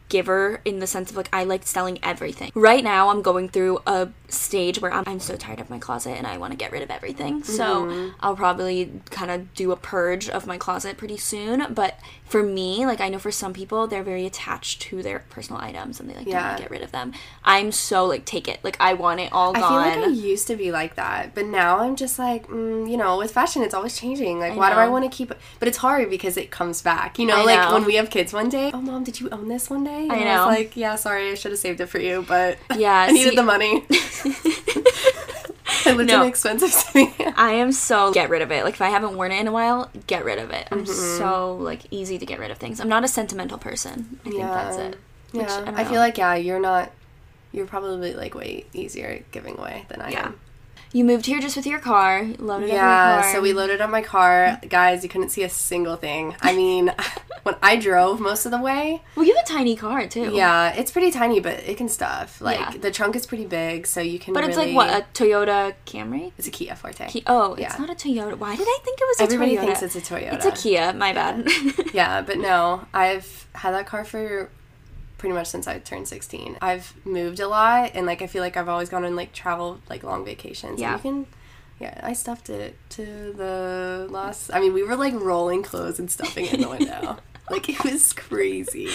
giver 0.10 0.62
in 0.66 0.80
the 0.80 0.88
sense 0.88 1.10
of 1.10 1.18
like 1.18 1.30
I 1.34 1.44
like 1.44 1.66
selling 1.66 2.00
everything. 2.04 2.52
Right 2.56 2.84
now 2.84 3.10
I'm 3.10 3.22
going 3.22 3.50
through 3.50 3.80
a 3.86 4.10
stage 4.28 4.82
where 4.82 4.92
I'm, 4.92 5.04
I'm 5.08 5.20
so 5.20 5.36
tired 5.36 5.60
of 5.60 5.70
my 5.70 5.80
closet 5.80 6.12
and 6.12 6.26
I 6.28 6.38
want 6.38 6.52
to 6.52 6.58
get 6.58 6.72
rid 6.72 6.82
of 6.82 6.92
everything. 6.92 7.44
So 7.44 7.86
mm-hmm. 7.86 8.10
I'll 8.20 8.36
probably 8.36 9.02
kind 9.10 9.32
of 9.32 9.54
do 9.54 9.72
a 9.72 9.76
purge 9.76 10.30
of 10.30 10.48
my 10.48 10.58
closet 10.58 10.98
pretty 10.98 11.18
soon, 11.18 11.74
but 11.74 12.00
for 12.32 12.42
me, 12.44 12.86
like 12.86 13.02
I 13.02 13.10
know 13.10 13.20
for 13.20 13.30
some 13.30 13.52
people, 13.54 13.88
they're 13.88 14.04
very 14.04 14.26
attached 14.26 14.82
to 14.84 15.04
their 15.04 15.20
personal 15.30 15.60
items 15.62 16.00
and 16.00 16.10
they 16.10 16.14
like 16.16 16.26
don't 16.26 16.36
want 16.36 16.58
to 16.58 16.64
get 16.64 16.72
rid 16.72 16.82
of 16.82 16.92
them. 16.94 17.12
I'm 17.44 17.74
so 17.74 18.06
like 18.06 18.24
take 18.24 18.48
it, 18.48 18.60
like 18.64 18.78
I 18.80 18.94
want 18.94 19.20
it 19.20 19.34
all 19.34 19.56
I 19.56 19.60
gone. 19.60 19.70
feel 19.92 20.02
like 20.02 20.10
I 20.10 20.14
used 20.14 20.48
to 20.48 20.56
be 20.56 20.72
like 20.72 20.96
that, 20.96 21.36
but 21.36 21.46
now 21.46 21.80
I'm 21.80 21.98
just 21.98 22.18
like, 22.18 22.48
mm, 22.48 22.90
you 22.90 22.96
know, 22.96 23.18
with 23.18 23.32
fashion, 23.34 23.64
it's 23.64 23.74
always 23.74 23.98
changing. 24.00 24.40
Like, 24.40 24.54
I 24.54 24.56
why 24.56 24.70
do 24.74 24.78
I 24.78 24.88
want 24.88 25.04
to 25.04 25.16
keep 25.16 25.30
it? 25.32 25.38
But 25.60 25.68
it's 25.68 25.78
hard 25.78 26.10
because 26.10 26.38
it 26.38 26.52
comes 26.52 26.82
back. 26.82 27.20
You 27.20 27.26
know, 27.26 27.42
I 27.42 27.44
like 27.44 27.68
know. 27.68 27.74
when 27.74 27.84
we 27.86 27.96
have 27.96 28.10
kids 28.10 28.32
one 28.32 28.48
day. 28.48 28.72
Oh, 28.74 28.80
mom, 28.82 29.04
did 29.04 29.20
you 29.20 29.30
own 29.30 29.50
this 29.50 29.70
one 29.70 29.84
day? 29.84 30.04
And 30.04 30.12
I 30.14 30.16
I 30.20 30.24
know. 30.24 30.48
was 30.48 30.56
like, 30.56 30.78
yeah, 30.78 30.96
sorry, 30.96 31.32
I 31.32 31.34
should 31.36 31.52
have 31.52 31.60
saved 31.60 31.82
it 31.82 31.88
for 31.88 32.00
you, 32.00 32.24
but 32.28 32.58
Yeah, 32.78 32.94
I 33.10 33.12
needed 33.12 33.32
see- 33.32 33.36
the 33.36 33.44
money. 33.44 33.84
I 35.86 35.92
lived 35.94 36.10
No. 36.10 36.16
in 36.18 36.22
an 36.22 36.28
expensive 36.28 36.72
city. 36.72 37.14
I 37.36 37.54
am 37.54 37.72
so 37.72 38.12
get 38.14 38.30
rid 38.30 38.42
of 38.42 38.52
it. 38.52 38.64
Like 38.64 38.74
if 38.76 38.82
I 38.82 38.90
haven't 38.90 39.16
worn 39.16 39.32
it 39.32 39.40
in 39.40 39.48
a 39.48 39.52
while, 39.52 39.90
get 40.08 40.26
rid 40.26 40.40
of 40.40 40.52
it. 40.52 40.68
I'm 40.72 40.86
Mm-hmm. 40.86 41.18
so 41.20 41.56
like 41.56 41.82
easy 41.92 42.18
to 42.18 42.26
get 42.26 42.40
rid 42.40 42.52
of 42.52 42.58
things. 42.58 42.80
I'm 42.80 42.90
not 42.90 43.04
a 43.04 43.08
sentimental 43.08 43.58
person. 43.58 44.20
I 44.26 44.30
think 44.30 44.42
that's 44.42 44.78
it. 44.78 44.98
Which, 45.32 45.48
Yeah, 45.48 45.62
don't 45.66 45.76
I, 45.80 45.84
feel 45.86 46.00
like 46.00 46.18
yeah, 46.18 46.36
you're 46.36 46.60
not. 46.60 46.92
You're 47.54 47.66
probably 47.68 48.14
like 48.14 48.34
way 48.36 48.66
easier 48.74 49.24
giving 49.32 49.58
away 49.58 49.86
than 49.90 50.02
I 50.02 50.12
Yeah. 50.12 50.26
am. 50.28 50.40
You 50.94 51.04
moved 51.06 51.26
here 51.26 51.40
just 51.40 51.56
with 51.56 51.66
your 51.66 51.80
car, 51.80 52.24
loaded 52.38 52.70
up 52.70 52.76
Yeah, 52.76 53.14
your 53.16 53.22
car. 53.24 53.34
so 53.34 53.42
we 53.42 53.54
loaded 53.54 53.80
up 53.82 53.90
my 53.90 54.02
car. 54.02 54.60
Guys, 54.68 55.04
you 55.04 55.10
couldn't 55.10 55.30
see 55.30 55.44
a 55.44 55.50
single 55.50 55.96
thing. 55.96 56.36
I 56.42 56.54
mean, 56.56 56.94
when 57.44 57.56
I 57.62 57.76
drove 57.78 58.20
most 58.20 58.46
of 58.46 58.52
the 58.52 58.62
way, 58.62 59.02
Well, 59.16 59.26
you 59.26 59.34
have 59.36 59.46
a 59.46 59.48
tiny 59.48 59.76
car 59.76 60.06
too. 60.08 60.32
yeah, 60.34 60.74
it's 60.74 60.92
pretty 60.92 61.12
tiny, 61.12 61.40
but 61.40 61.60
it 61.60 61.78
can 61.78 61.88
stuff. 61.90 62.42
Like 62.42 62.60
Yeah. 62.60 62.72
the 62.78 62.92
trunk 62.92 63.16
is 63.16 63.26
pretty 63.26 63.46
big, 63.46 63.88
so 63.88 64.02
you 64.02 64.20
can. 64.20 64.34
But 64.34 64.44
it's 64.44 64.58
really- 64.58 64.74
like 64.74 64.76
what 64.76 64.90
a 64.90 65.06
Toyota 65.24 65.74
Camry. 65.86 66.34
It's 66.38 66.48
a 66.48 66.52
Kia 66.52 66.76
Forte. 66.76 67.08
Ki- 67.08 67.24
oh, 67.28 67.56
Yeah. 67.58 67.68
it's 67.68 67.80
not 67.80 67.90
a 67.90 67.96
Toyota. 67.96 68.38
Why 68.38 68.56
did 68.56 68.68
I 68.68 68.80
think 68.84 69.00
it 69.00 69.06
was 69.08 69.20
a 69.20 69.24
Everybody 69.24 69.56
Toyota? 69.58 69.62
thinks 69.78 69.82
it's 69.84 69.96
a 69.96 70.02
Toyota. 70.02 70.34
It's 70.34 70.46
a 70.46 70.52
Kia. 70.52 70.94
My 70.94 71.14
bad. 71.14 71.48
Yeah, 71.94 72.22
but 72.22 72.38
no, 72.38 72.86
I've 72.94 73.48
had 73.54 73.72
that 73.72 73.86
car 73.86 74.04
for 74.06 74.50
pretty 75.22 75.36
much 75.36 75.46
since 75.46 75.68
I 75.68 75.78
turned 75.78 76.08
16. 76.08 76.58
I've 76.64 76.96
moved 77.06 77.40
a 77.40 77.48
lot 77.48 77.92
and 77.94 78.08
like 78.08 78.24
I 78.24 78.28
feel 78.28 78.42
like 78.42 78.58
I've 78.58 78.68
always 78.68 78.90
gone 78.90 79.06
on 79.06 79.16
like 79.16 79.34
travel 79.34 79.80
like 79.88 80.02
long 80.04 80.26
vacations. 80.26 80.82
Yeah. 80.82 80.96
And 80.96 80.98
you 80.98 81.12
can 81.12 81.28
yeah, 81.80 82.00
I 82.02 82.14
stuffed 82.14 82.50
it 82.50 82.76
to 82.90 83.06
the 83.38 84.08
last 84.10 84.50
I 84.52 84.60
mean, 84.60 84.74
we 84.74 84.82
were 84.82 84.96
like 84.96 85.14
rolling 85.14 85.62
clothes 85.62 86.00
and 86.00 86.10
stuffing 86.10 86.46
it 86.46 86.56
in 86.56 86.62
the 86.62 86.70
window. 86.70 87.18
like 87.52 87.70
it 87.70 87.84
was 87.84 88.14
crazy. 88.14 88.90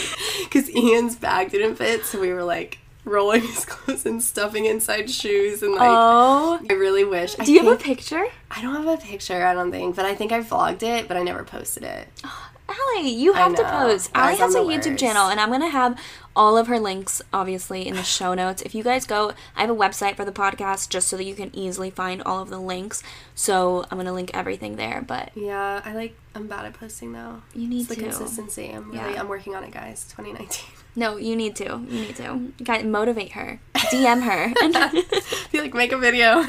Cuz 0.50 0.68
Ian's 0.68 1.14
bag 1.14 1.52
didn't 1.52 1.76
fit, 1.76 2.04
so 2.04 2.20
we 2.20 2.32
were 2.32 2.42
like 2.42 2.80
rolling 3.04 3.42
his 3.42 3.64
clothes 3.64 4.04
and 4.04 4.20
stuffing 4.20 4.64
inside 4.64 5.08
shoes 5.08 5.62
and 5.62 5.74
like 5.74 5.82
oh. 5.88 6.58
I 6.68 6.72
really 6.72 7.04
wish. 7.04 7.38
I 7.38 7.44
Do 7.44 7.52
you 7.52 7.62
have 7.62 7.80
a 7.80 7.82
picture? 7.82 8.26
I 8.50 8.62
don't 8.62 8.74
have 8.74 8.98
a 8.98 9.00
picture, 9.00 9.46
I 9.46 9.54
don't 9.54 9.70
think, 9.70 9.94
but 9.94 10.04
I 10.04 10.16
think 10.16 10.32
I 10.32 10.40
vlogged 10.40 10.82
it, 10.82 11.06
but 11.06 11.16
I 11.16 11.22
never 11.22 11.44
posted 11.44 11.84
it. 11.84 12.08
Oh, 12.24 12.50
Ali, 12.68 13.08
you 13.10 13.32
have 13.34 13.54
to 13.54 13.62
post. 13.64 14.10
Ali 14.14 14.36
has 14.36 14.54
a 14.54 14.58
YouTube 14.58 14.90
worst. 14.92 14.98
channel, 15.00 15.28
and 15.28 15.38
I'm 15.38 15.50
gonna 15.50 15.68
have 15.68 15.98
all 16.34 16.58
of 16.58 16.66
her 16.66 16.78
links 16.80 17.22
obviously 17.32 17.86
in 17.86 17.94
the 17.94 18.02
show 18.18 18.34
notes. 18.34 18.60
If 18.62 18.74
you 18.74 18.82
guys 18.82 19.06
go, 19.06 19.32
I 19.56 19.60
have 19.60 19.70
a 19.70 19.74
website 19.74 20.16
for 20.16 20.24
the 20.24 20.32
podcast 20.32 20.88
just 20.88 21.08
so 21.08 21.16
that 21.16 21.24
you 21.24 21.34
can 21.34 21.54
easily 21.54 21.90
find 21.90 22.22
all 22.24 22.42
of 22.42 22.50
the 22.50 22.58
links. 22.58 23.02
So 23.34 23.84
I'm 23.90 23.98
gonna 23.98 24.12
link 24.12 24.30
everything 24.34 24.76
there. 24.76 25.00
But 25.06 25.30
Yeah, 25.36 25.80
I 25.84 25.92
like. 25.94 26.16
I'm 26.34 26.48
bad 26.48 26.66
at 26.66 26.74
posting 26.74 27.12
though. 27.12 27.42
You 27.54 27.68
need 27.68 27.80
it's 27.80 27.88
the 27.88 27.94
to. 27.96 28.00
consistency. 28.02 28.70
I'm 28.70 28.90
really. 28.90 29.12
Yeah. 29.14 29.20
I'm 29.20 29.28
working 29.28 29.54
on 29.54 29.62
it, 29.64 29.70
guys. 29.72 30.04
2019. 30.16 30.75
No, 30.96 31.16
you 31.18 31.36
need 31.36 31.54
to. 31.56 31.64
You 31.64 32.00
need 32.00 32.16
to. 32.16 32.52
Guys, 32.64 32.84
motivate 32.84 33.32
her. 33.32 33.60
DM 33.74 34.22
her. 34.22 34.52
Feel 35.50 35.62
like 35.62 35.74
make 35.74 35.92
a 35.92 35.98
video. 35.98 36.44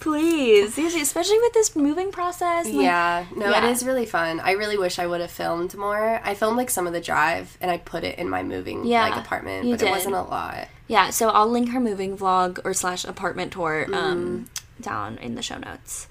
Please, 0.00 0.76
especially 0.78 1.38
with 1.38 1.52
this 1.52 1.76
moving 1.76 2.10
process. 2.10 2.66
like- 2.66 2.74
yeah, 2.74 3.24
no, 3.36 3.50
Yeah. 3.50 3.64
it 3.66 3.70
is 3.70 3.84
really 3.84 4.04
fun. 4.06 4.40
I 4.40 4.52
really 4.52 4.76
wish 4.76 4.98
I 4.98 5.06
would 5.06 5.20
have 5.20 5.30
filmed 5.30 5.74
more. 5.76 6.20
I 6.24 6.34
filmed 6.34 6.56
like 6.56 6.70
some 6.70 6.86
of 6.86 6.92
the 6.92 7.00
drive, 7.00 7.56
and 7.60 7.70
I 7.70 7.78
put 7.78 8.02
it 8.04 8.18
in 8.18 8.28
my 8.28 8.42
moving 8.42 8.84
Yeah, 8.84 9.08
like 9.08 9.16
apartment, 9.24 9.64
you 9.66 9.72
but 9.74 9.80
did. 9.80 9.88
it 9.88 9.90
wasn't 9.92 10.16
a 10.16 10.22
lot. 10.22 10.68
Yeah, 10.88 11.10
so 11.10 11.28
I'll 11.30 11.48
link 11.48 11.70
her 11.70 11.80
moving 11.80 12.18
vlog 12.18 12.58
or 12.64 12.74
slash 12.74 13.04
apartment 13.04 13.52
tour 13.52 13.86
um, 13.94 14.48
Mm. 14.80 14.82
down 14.82 15.18
in 15.18 15.36
the 15.36 15.42
show 15.42 15.58
notes. 15.58 16.08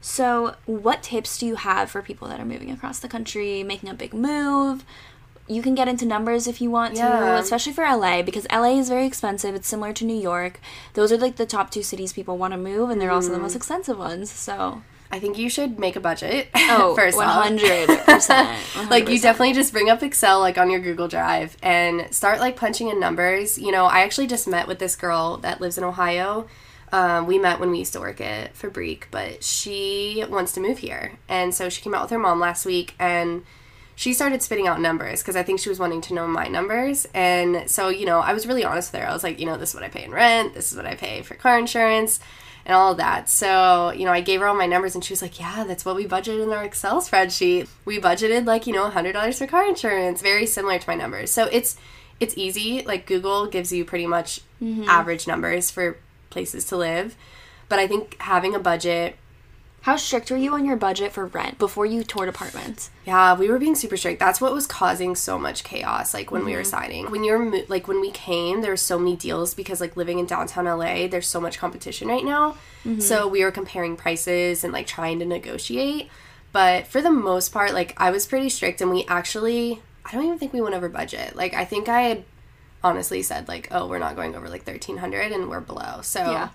So, 0.00 0.56
what 0.66 1.02
tips 1.04 1.38
do 1.38 1.46
you 1.46 1.54
have 1.56 1.90
for 1.90 2.02
people 2.02 2.26
that 2.28 2.40
are 2.40 2.44
moving 2.44 2.70
across 2.72 2.98
the 2.98 3.08
country, 3.08 3.62
making 3.62 3.88
a 3.88 3.94
big 3.94 4.12
move? 4.14 4.84
You 5.48 5.60
can 5.60 5.74
get 5.74 5.88
into 5.88 6.06
numbers 6.06 6.46
if 6.46 6.60
you 6.60 6.70
want 6.70 6.94
to, 6.96 7.36
especially 7.36 7.72
for 7.72 7.84
LA 7.84 8.22
because 8.22 8.46
LA 8.50 8.78
is 8.78 8.88
very 8.88 9.06
expensive. 9.06 9.54
It's 9.54 9.68
similar 9.68 9.92
to 9.94 10.04
New 10.04 10.16
York. 10.18 10.60
Those 10.94 11.12
are 11.12 11.18
like 11.18 11.36
the 11.36 11.46
top 11.46 11.70
two 11.70 11.82
cities 11.82 12.12
people 12.12 12.38
want 12.38 12.52
to 12.52 12.58
move, 12.58 12.90
and 12.90 13.00
they're 13.00 13.10
also 13.10 13.30
the 13.30 13.38
Mm. 13.38 13.42
most 13.42 13.56
expensive 13.56 13.98
ones. 13.98 14.30
So, 14.30 14.82
I 15.10 15.18
think 15.18 15.36
you 15.36 15.50
should 15.50 15.78
make 15.78 15.94
a 15.96 16.00
budget. 16.00 16.48
oh, 16.54 16.94
first 16.94 17.16
one 17.18 17.26
off. 17.26 17.42
hundred 17.44 17.88
percent. 18.06 18.58
like 18.90 19.08
you 19.08 19.18
definitely 19.18 19.52
just 19.52 19.72
bring 19.72 19.90
up 19.90 20.02
excel 20.02 20.40
like 20.40 20.56
on 20.58 20.70
your 20.70 20.80
google 20.80 21.06
drive 21.08 21.56
and 21.62 22.06
start 22.14 22.38
like 22.40 22.56
punching 22.56 22.88
in 22.88 22.98
numbers 22.98 23.58
you 23.58 23.70
know 23.72 23.84
i 23.84 24.00
actually 24.00 24.26
just 24.26 24.48
met 24.48 24.66
with 24.66 24.78
this 24.78 24.96
girl 24.96 25.36
that 25.38 25.60
lives 25.60 25.76
in 25.76 25.84
ohio 25.84 26.46
um, 26.92 27.26
we 27.26 27.38
met 27.38 27.60
when 27.60 27.70
we 27.70 27.78
used 27.78 27.92
to 27.92 28.00
work 28.00 28.20
at 28.22 28.54
fabrique 28.56 29.08
but 29.10 29.42
she 29.44 30.24
wants 30.30 30.52
to 30.52 30.60
move 30.60 30.78
here 30.78 31.12
and 31.28 31.54
so 31.54 31.68
she 31.68 31.82
came 31.82 31.94
out 31.94 32.02
with 32.02 32.10
her 32.10 32.18
mom 32.18 32.40
last 32.40 32.64
week 32.64 32.94
and 32.98 33.44
she 33.94 34.12
started 34.12 34.42
spitting 34.42 34.66
out 34.66 34.80
numbers 34.80 35.22
because 35.22 35.36
i 35.36 35.42
think 35.42 35.60
she 35.60 35.68
was 35.68 35.78
wanting 35.78 36.00
to 36.00 36.14
know 36.14 36.26
my 36.26 36.48
numbers 36.48 37.06
and 37.14 37.68
so 37.70 37.88
you 37.88 38.06
know 38.06 38.20
i 38.20 38.32
was 38.32 38.46
really 38.46 38.64
honest 38.64 38.92
with 38.92 39.00
her 39.00 39.08
i 39.08 39.12
was 39.12 39.22
like 39.22 39.38
you 39.38 39.46
know 39.46 39.56
this 39.56 39.70
is 39.70 39.74
what 39.74 39.84
i 39.84 39.88
pay 39.88 40.04
in 40.04 40.10
rent 40.10 40.54
this 40.54 40.70
is 40.70 40.76
what 40.76 40.86
i 40.86 40.94
pay 40.94 41.22
for 41.22 41.34
car 41.34 41.58
insurance 41.58 42.20
and 42.64 42.74
all 42.74 42.92
of 42.92 42.98
that. 42.98 43.28
So, 43.28 43.90
you 43.90 44.04
know, 44.04 44.12
I 44.12 44.20
gave 44.20 44.40
her 44.40 44.46
all 44.46 44.54
my 44.54 44.66
numbers 44.66 44.94
and 44.94 45.04
she 45.04 45.12
was 45.12 45.22
like, 45.22 45.40
Yeah, 45.40 45.64
that's 45.64 45.84
what 45.84 45.96
we 45.96 46.06
budgeted 46.06 46.42
in 46.42 46.52
our 46.52 46.64
Excel 46.64 47.00
spreadsheet. 47.00 47.68
We 47.84 47.98
budgeted 47.98 48.46
like, 48.46 48.66
you 48.66 48.72
know, 48.72 48.88
hundred 48.88 49.12
dollars 49.12 49.38
for 49.38 49.46
car 49.46 49.68
insurance. 49.68 50.22
Very 50.22 50.46
similar 50.46 50.78
to 50.78 50.88
my 50.88 50.94
numbers. 50.94 51.30
So 51.30 51.48
it's 51.50 51.76
it's 52.20 52.36
easy. 52.36 52.82
Like 52.82 53.06
Google 53.06 53.46
gives 53.46 53.72
you 53.72 53.84
pretty 53.84 54.06
much 54.06 54.40
mm-hmm. 54.62 54.84
average 54.88 55.26
numbers 55.26 55.70
for 55.70 55.98
places 56.30 56.64
to 56.66 56.76
live. 56.76 57.16
But 57.68 57.78
I 57.78 57.86
think 57.86 58.16
having 58.20 58.54
a 58.54 58.60
budget 58.60 59.16
How 59.82 59.96
strict 59.96 60.30
were 60.30 60.36
you 60.36 60.54
on 60.54 60.64
your 60.64 60.76
budget 60.76 61.10
for 61.10 61.26
rent 61.26 61.58
before 61.58 61.84
you 61.84 62.04
toured 62.04 62.28
apartments? 62.28 62.90
Yeah, 63.04 63.36
we 63.36 63.50
were 63.50 63.58
being 63.58 63.74
super 63.74 63.96
strict. 63.96 64.20
That's 64.20 64.40
what 64.40 64.54
was 64.54 64.68
causing 64.68 65.16
so 65.16 65.40
much 65.40 65.64
chaos. 65.64 66.14
Like 66.14 66.30
when 66.30 66.44
we 66.44 66.52
were 66.52 66.60
mm-hmm. 66.60 66.70
signing, 66.70 67.10
when 67.10 67.24
you're 67.24 67.40
mo- 67.40 67.64
like 67.66 67.88
when 67.88 68.00
we 68.00 68.12
came, 68.12 68.60
there 68.60 68.70
were 68.70 68.76
so 68.76 68.96
many 68.96 69.16
deals 69.16 69.54
because 69.54 69.80
like 69.80 69.96
living 69.96 70.20
in 70.20 70.26
downtown 70.26 70.66
LA, 70.66 71.08
there's 71.08 71.26
so 71.26 71.40
much 71.40 71.58
competition 71.58 72.06
right 72.06 72.24
now. 72.24 72.52
Mm-hmm. 72.84 73.00
So 73.00 73.26
we 73.26 73.42
were 73.42 73.50
comparing 73.50 73.96
prices 73.96 74.62
and 74.62 74.72
like 74.72 74.86
trying 74.86 75.18
to 75.18 75.24
negotiate. 75.24 76.08
But 76.52 76.86
for 76.86 77.02
the 77.02 77.10
most 77.10 77.52
part, 77.52 77.74
like 77.74 77.92
I 77.96 78.12
was 78.12 78.24
pretty 78.24 78.50
strict, 78.50 78.80
and 78.80 78.90
we 78.90 79.04
actually, 79.06 79.82
I 80.04 80.12
don't 80.12 80.24
even 80.24 80.38
think 80.38 80.52
we 80.52 80.60
went 80.60 80.76
over 80.76 80.88
budget. 80.88 81.34
Like 81.34 81.54
I 81.54 81.64
think 81.64 81.88
I 81.88 82.02
had 82.02 82.24
honestly 82.84 83.20
said 83.20 83.48
like, 83.48 83.66
oh, 83.72 83.88
we're 83.88 83.98
not 83.98 84.14
going 84.14 84.36
over 84.36 84.48
like 84.48 84.62
thirteen 84.62 84.98
hundred, 84.98 85.32
and 85.32 85.50
we're 85.50 85.60
below. 85.60 86.02
So 86.02 86.20
Yeah. 86.20 86.50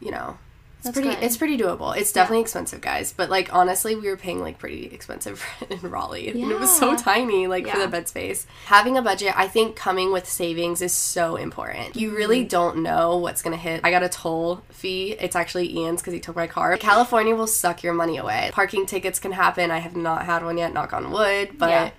you 0.00 0.10
know. 0.10 0.38
It's 0.86 0.94
That's 0.96 1.04
pretty 1.06 1.20
good. 1.20 1.24
it's 1.24 1.36
pretty 1.36 1.58
doable. 1.58 1.96
It's 1.96 2.12
definitely 2.12 2.42
expensive, 2.42 2.80
guys. 2.80 3.12
But 3.12 3.30
like 3.30 3.52
honestly, 3.54 3.94
we 3.96 4.08
were 4.08 4.16
paying 4.16 4.40
like 4.40 4.58
pretty 4.58 4.86
expensive 4.86 5.44
in 5.70 5.80
Raleigh. 5.90 6.28
And 6.28 6.50
it 6.50 6.58
was 6.60 6.76
so 6.76 6.96
tiny, 6.96 7.46
like 7.46 7.66
for 7.66 7.78
the 7.78 7.88
bed 7.88 8.08
space. 8.08 8.46
Having 8.66 8.96
a 8.98 9.02
budget, 9.02 9.32
I 9.36 9.48
think 9.48 9.76
coming 9.76 10.12
with 10.12 10.28
savings 10.28 10.82
is 10.82 10.92
so 10.92 11.36
important. 11.36 11.96
You 11.96 12.14
really 12.14 12.40
Mm-hmm. 12.40 12.48
don't 12.48 12.76
know 12.82 13.16
what's 13.16 13.42
gonna 13.42 13.56
hit. 13.56 13.80
I 13.84 13.90
got 13.90 14.02
a 14.02 14.08
toll 14.08 14.62
fee. 14.70 15.12
It's 15.18 15.34
actually 15.36 15.74
Ian's 15.76 16.00
because 16.02 16.12
he 16.14 16.20
took 16.20 16.36
my 16.36 16.46
car. 16.46 16.76
California 16.76 17.34
will 17.34 17.46
suck 17.46 17.82
your 17.82 17.94
money 17.94 18.16
away. 18.18 18.50
Parking 18.52 18.86
tickets 18.86 19.18
can 19.18 19.32
happen. 19.32 19.70
I 19.70 19.78
have 19.78 19.96
not 19.96 20.24
had 20.26 20.44
one 20.44 20.58
yet, 20.58 20.72
knock 20.72 20.92
on 20.92 21.10
wood, 21.10 21.56
but 21.58 21.70
Yeah. 21.70 21.90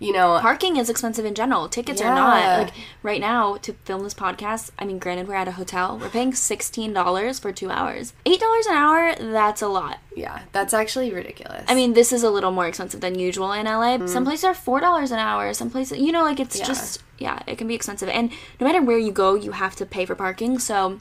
You 0.00 0.12
know 0.12 0.38
parking 0.40 0.76
is 0.76 0.88
expensive 0.88 1.24
in 1.24 1.34
general. 1.34 1.68
Tickets 1.68 2.00
are 2.00 2.14
not. 2.14 2.58
Like 2.64 2.74
right 3.02 3.20
now 3.20 3.56
to 3.58 3.72
film 3.84 4.02
this 4.04 4.14
podcast, 4.14 4.70
I 4.78 4.84
mean 4.84 4.98
granted 4.98 5.26
we're 5.28 5.34
at 5.34 5.48
a 5.48 5.52
hotel. 5.52 5.98
We're 5.98 6.08
paying 6.08 6.34
sixteen 6.34 6.92
dollars 6.92 7.38
for 7.38 7.52
two 7.52 7.70
hours. 7.70 8.12
Eight 8.24 8.40
dollars 8.40 8.66
an 8.66 8.74
hour, 8.74 9.14
that's 9.16 9.60
a 9.62 9.68
lot. 9.68 9.98
yeah, 10.14 10.42
that's 10.52 10.72
actually 10.74 11.12
ridiculous. 11.12 11.64
I 11.68 11.74
mean, 11.74 11.94
this 11.94 12.12
is 12.12 12.22
a 12.22 12.30
little 12.30 12.50
more 12.52 12.66
expensive 12.68 13.00
than 13.00 13.18
usual 13.18 13.52
in 13.52 13.66
LA. 13.66 14.06
Some 14.06 14.24
places 14.24 14.44
are 14.44 14.54
four 14.54 14.80
dollars 14.80 15.10
an 15.10 15.18
hour. 15.18 15.52
Some 15.52 15.70
places, 15.70 15.98
you 15.98 16.12
know, 16.12 16.22
like 16.22 16.40
it's 16.40 16.56
Mm. 16.56 16.60
Yeah. 16.60 16.66
just 16.66 17.02
yeah, 17.18 17.42
it 17.48 17.58
can 17.58 17.66
be 17.66 17.74
expensive. 17.74 18.08
And 18.08 18.30
no 18.60 18.66
matter 18.66 18.80
where 18.80 18.98
you 18.98 19.10
go, 19.12 19.34
you 19.34 19.50
have 19.52 19.74
to 19.76 19.84
pay 19.86 20.04
for 20.06 20.14
parking. 20.14 20.58
So 20.60 21.00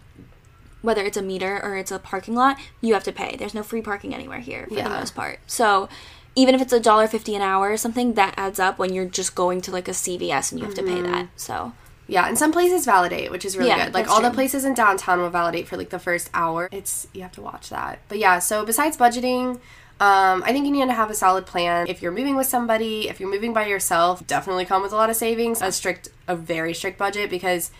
whether 0.81 1.03
it's 1.03 1.17
a 1.17 1.21
meter 1.21 1.59
or 1.63 1.75
it's 1.75 1.91
a 1.91 1.99
parking 1.99 2.33
lot, 2.35 2.57
you 2.81 2.93
have 2.93 3.03
to 3.03 3.11
pay. 3.11 3.35
There's 3.35 3.53
no 3.53 3.63
free 3.63 3.81
parking 3.81 4.13
anywhere 4.13 4.39
here 4.39 4.65
for 4.67 4.75
the 4.75 4.89
most 4.89 5.15
part. 5.15 5.39
So 5.47 5.89
even 6.37 6.55
if 6.55 6.61
it's 6.61 6.71
a 6.71 6.79
dollar 6.79 7.07
fifty 7.07 7.35
an 7.35 7.41
hour 7.41 7.71
or 7.71 7.77
something, 7.77 8.13
that 8.13 8.33
adds 8.37 8.59
up 8.59 8.77
when 8.79 8.93
you're 8.93 9.05
just 9.05 9.35
going 9.35 9.59
to 9.61 9.71
like 9.71 9.87
a 9.87 9.91
CVS 9.91 10.51
and 10.51 10.61
you 10.61 10.65
have 10.65 10.75
to 10.75 10.83
pay 10.83 11.01
that. 11.01 11.27
So 11.35 11.73
Yeah, 12.07 12.27
and 12.27 12.37
some 12.37 12.51
places 12.53 12.85
validate, 12.85 13.31
which 13.31 13.43
is 13.43 13.57
really 13.57 13.69
Yeah, 13.69 13.85
good. 13.85 13.93
Like 13.93 14.07
all 14.09 14.21
the 14.21 14.31
places 14.31 14.63
in 14.63 14.73
downtown 14.73 15.19
will 15.19 15.31
validate 15.31 15.67
for 15.67 15.75
like 15.75 15.89
the 15.89 15.99
first 15.99 16.29
hour. 16.33 16.69
It's 16.71 17.07
you 17.13 17.23
have 17.23 17.33
to 17.33 17.41
watch 17.41 17.69
that. 17.69 17.99
But 18.07 18.19
yeah, 18.19 18.39
so 18.39 18.63
besides 18.63 18.95
budgeting, 18.95 19.59
um, 19.99 20.43
I 20.45 20.51
think 20.51 20.65
you 20.65 20.71
need 20.71 20.85
to 20.85 20.93
have 20.93 21.09
a 21.09 21.15
solid 21.15 21.47
plan. 21.47 21.87
If 21.87 22.03
you're 22.03 22.11
moving 22.11 22.35
with 22.35 22.45
somebody, 22.45 23.09
if 23.09 23.19
you're 23.19 23.31
moving 23.31 23.51
by 23.51 23.65
yourself, 23.65 24.25
definitely 24.27 24.65
come 24.65 24.83
with 24.83 24.93
a 24.93 24.95
lot 24.95 25.09
of 25.09 25.15
savings, 25.15 25.59
a 25.61 25.71
strict, 25.71 26.09
a 26.27 26.35
very 26.35 26.75
strict 26.75 26.99
budget 26.99 27.31
because 27.31 27.71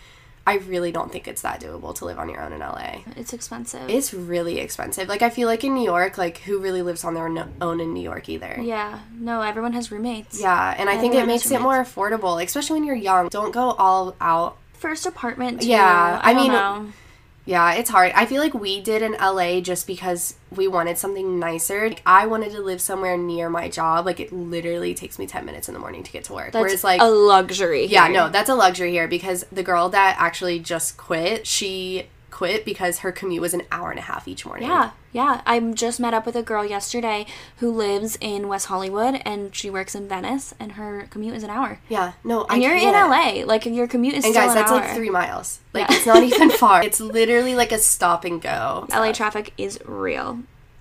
I 0.48 0.56
really 0.56 0.92
don't 0.92 1.12
think 1.12 1.28
it's 1.28 1.42
that 1.44 1.62
doable 1.62 1.94
to 1.96 2.06
live 2.06 2.18
on 2.18 2.30
your 2.30 2.42
own 2.42 2.54
in 2.54 2.62
LA. 2.62 3.02
It's 3.18 3.34
expensive. 3.34 3.90
It's 3.90 4.14
really 4.14 4.60
expensive. 4.60 5.08
Like 5.10 5.22
I 5.22 5.30
feel 5.30 5.48
like 5.48 5.64
in 5.64 5.74
New 5.76 5.84
York, 5.84 6.18
like 6.18 6.38
who 6.40 6.60
really 6.60 6.82
lives 6.82 7.04
on 7.04 7.14
their 7.14 7.28
no- 7.30 7.50
own 7.62 7.80
in 7.82 7.94
New 7.94 8.02
York 8.02 8.30
either? 8.30 8.58
yeah. 8.62 9.00
No, 9.20 9.42
everyone 9.42 9.74
has 9.74 9.92
roommates. 9.92 10.40
Yeah, 10.42 10.74
and 10.78 10.90
I 10.90 10.98
think 10.98 11.14
it 11.16 11.28
makes 11.28 11.52
it 11.52 11.62
more 11.62 11.76
affordable, 11.84 12.34
like, 12.36 12.48
especially 12.48 12.80
when 12.80 12.88
you're 12.88 12.96
young. 12.96 13.28
Don't 13.30 13.52
go 13.54 13.72
all 13.72 14.16
out. 14.22 14.58
First 14.74 15.06
apartment. 15.06 15.62
Too. 15.62 15.68
Yeah, 15.70 16.20
I, 16.24 16.32
I 16.32 16.34
don't 16.34 16.44
mean- 16.44 16.52
know. 16.54 16.94
Yeah, 17.48 17.76
it's 17.76 17.90
hard. 17.90 18.12
I 18.14 18.26
feel 18.26 18.42
like 18.42 18.54
we 18.54 18.82
did 18.82 19.02
in 19.02 19.14
LA 19.14 19.62
just 19.62 19.88
because 19.88 20.36
we 20.54 20.68
wanted 20.68 20.98
something 20.98 21.40
nicer. 21.40 21.88
Like, 21.88 22.02
I 22.06 22.28
wanted 22.28 22.52
to 22.52 22.62
live 22.62 22.82
somewhere 22.82 23.18
near 23.18 23.50
my 23.50 23.70
job. 23.70 24.06
Like 24.06 24.20
it 24.20 24.34
literally 24.34 24.94
takes 24.94 25.18
me 25.18 25.28
10 25.28 25.46
minutes 25.46 25.70
in 25.70 25.74
the 25.74 25.80
morning 25.80 26.04
to 26.04 26.12
get 26.12 26.26
to 26.26 26.34
work. 26.34 26.52
That's 26.52 26.62
Whereas 26.62 26.84
like 26.84 27.02
a 27.02 27.06
luxury. 27.06 27.86
Yeah, 27.86 28.10
no, 28.10 28.28
that's 28.30 28.50
a 28.50 28.56
luxury 28.56 28.92
here 28.92 29.08
because 29.08 29.46
the 29.50 29.64
girl 29.64 29.88
that 29.90 30.18
actually 30.20 30.60
just 30.60 30.98
quit, 30.98 31.48
she 31.48 32.08
quit 32.30 32.66
because 32.66 33.00
her 33.00 33.12
commute 33.12 33.42
was 33.42 33.54
an 33.54 33.64
hour 33.72 33.90
and 33.90 34.00
a 34.00 34.04
half 34.04 34.28
each 34.28 34.46
morning. 34.46 34.68
Yeah, 34.68 34.92
yeah. 35.14 35.42
I 35.46 35.60
just 35.60 36.00
met 36.00 36.14
up 36.14 36.26
with 36.26 36.36
a 36.36 36.44
girl 36.44 36.66
yesterday 36.66 37.26
who 37.58 37.72
lives 37.72 38.18
in 38.20 38.48
West 38.48 38.66
Hollywood 38.68 39.22
and 39.26 39.56
she 39.56 39.70
works 39.70 39.96
in 39.96 40.08
Venice 40.08 40.54
and 40.60 40.74
her 40.74 41.08
commute 41.10 41.36
is 41.36 41.44
an 41.44 41.50
hour. 41.50 41.80
Yeah. 41.90 42.14
No, 42.24 42.46
I 42.50 42.56
And 42.56 42.64
you're 42.64 42.76
in 42.76 42.82
can't. 42.92 43.10
LA. 43.10 43.46
Like 43.46 43.66
your 43.66 43.88
commute 43.88 44.14
is 44.16 44.26
And 44.26 44.34
guys, 44.34 44.54
that's 44.54 44.72
hour. 44.72 44.82
like 44.82 44.96
three 44.96 45.10
miles. 45.10 45.60
Like 45.74 45.90
Yeah. 45.90 45.96
it's 45.98 46.06
not 46.06 46.22
even 46.24 46.50
far. 46.64 46.84
It's 46.84 47.00
literally 47.00 47.56
like 47.56 47.72
a 47.72 47.80
stop 47.80 48.26
and 48.26 48.42
go. 48.42 48.86
LA 48.92 49.12
traffic 49.14 49.54
is 49.58 49.80
real. 49.86 50.40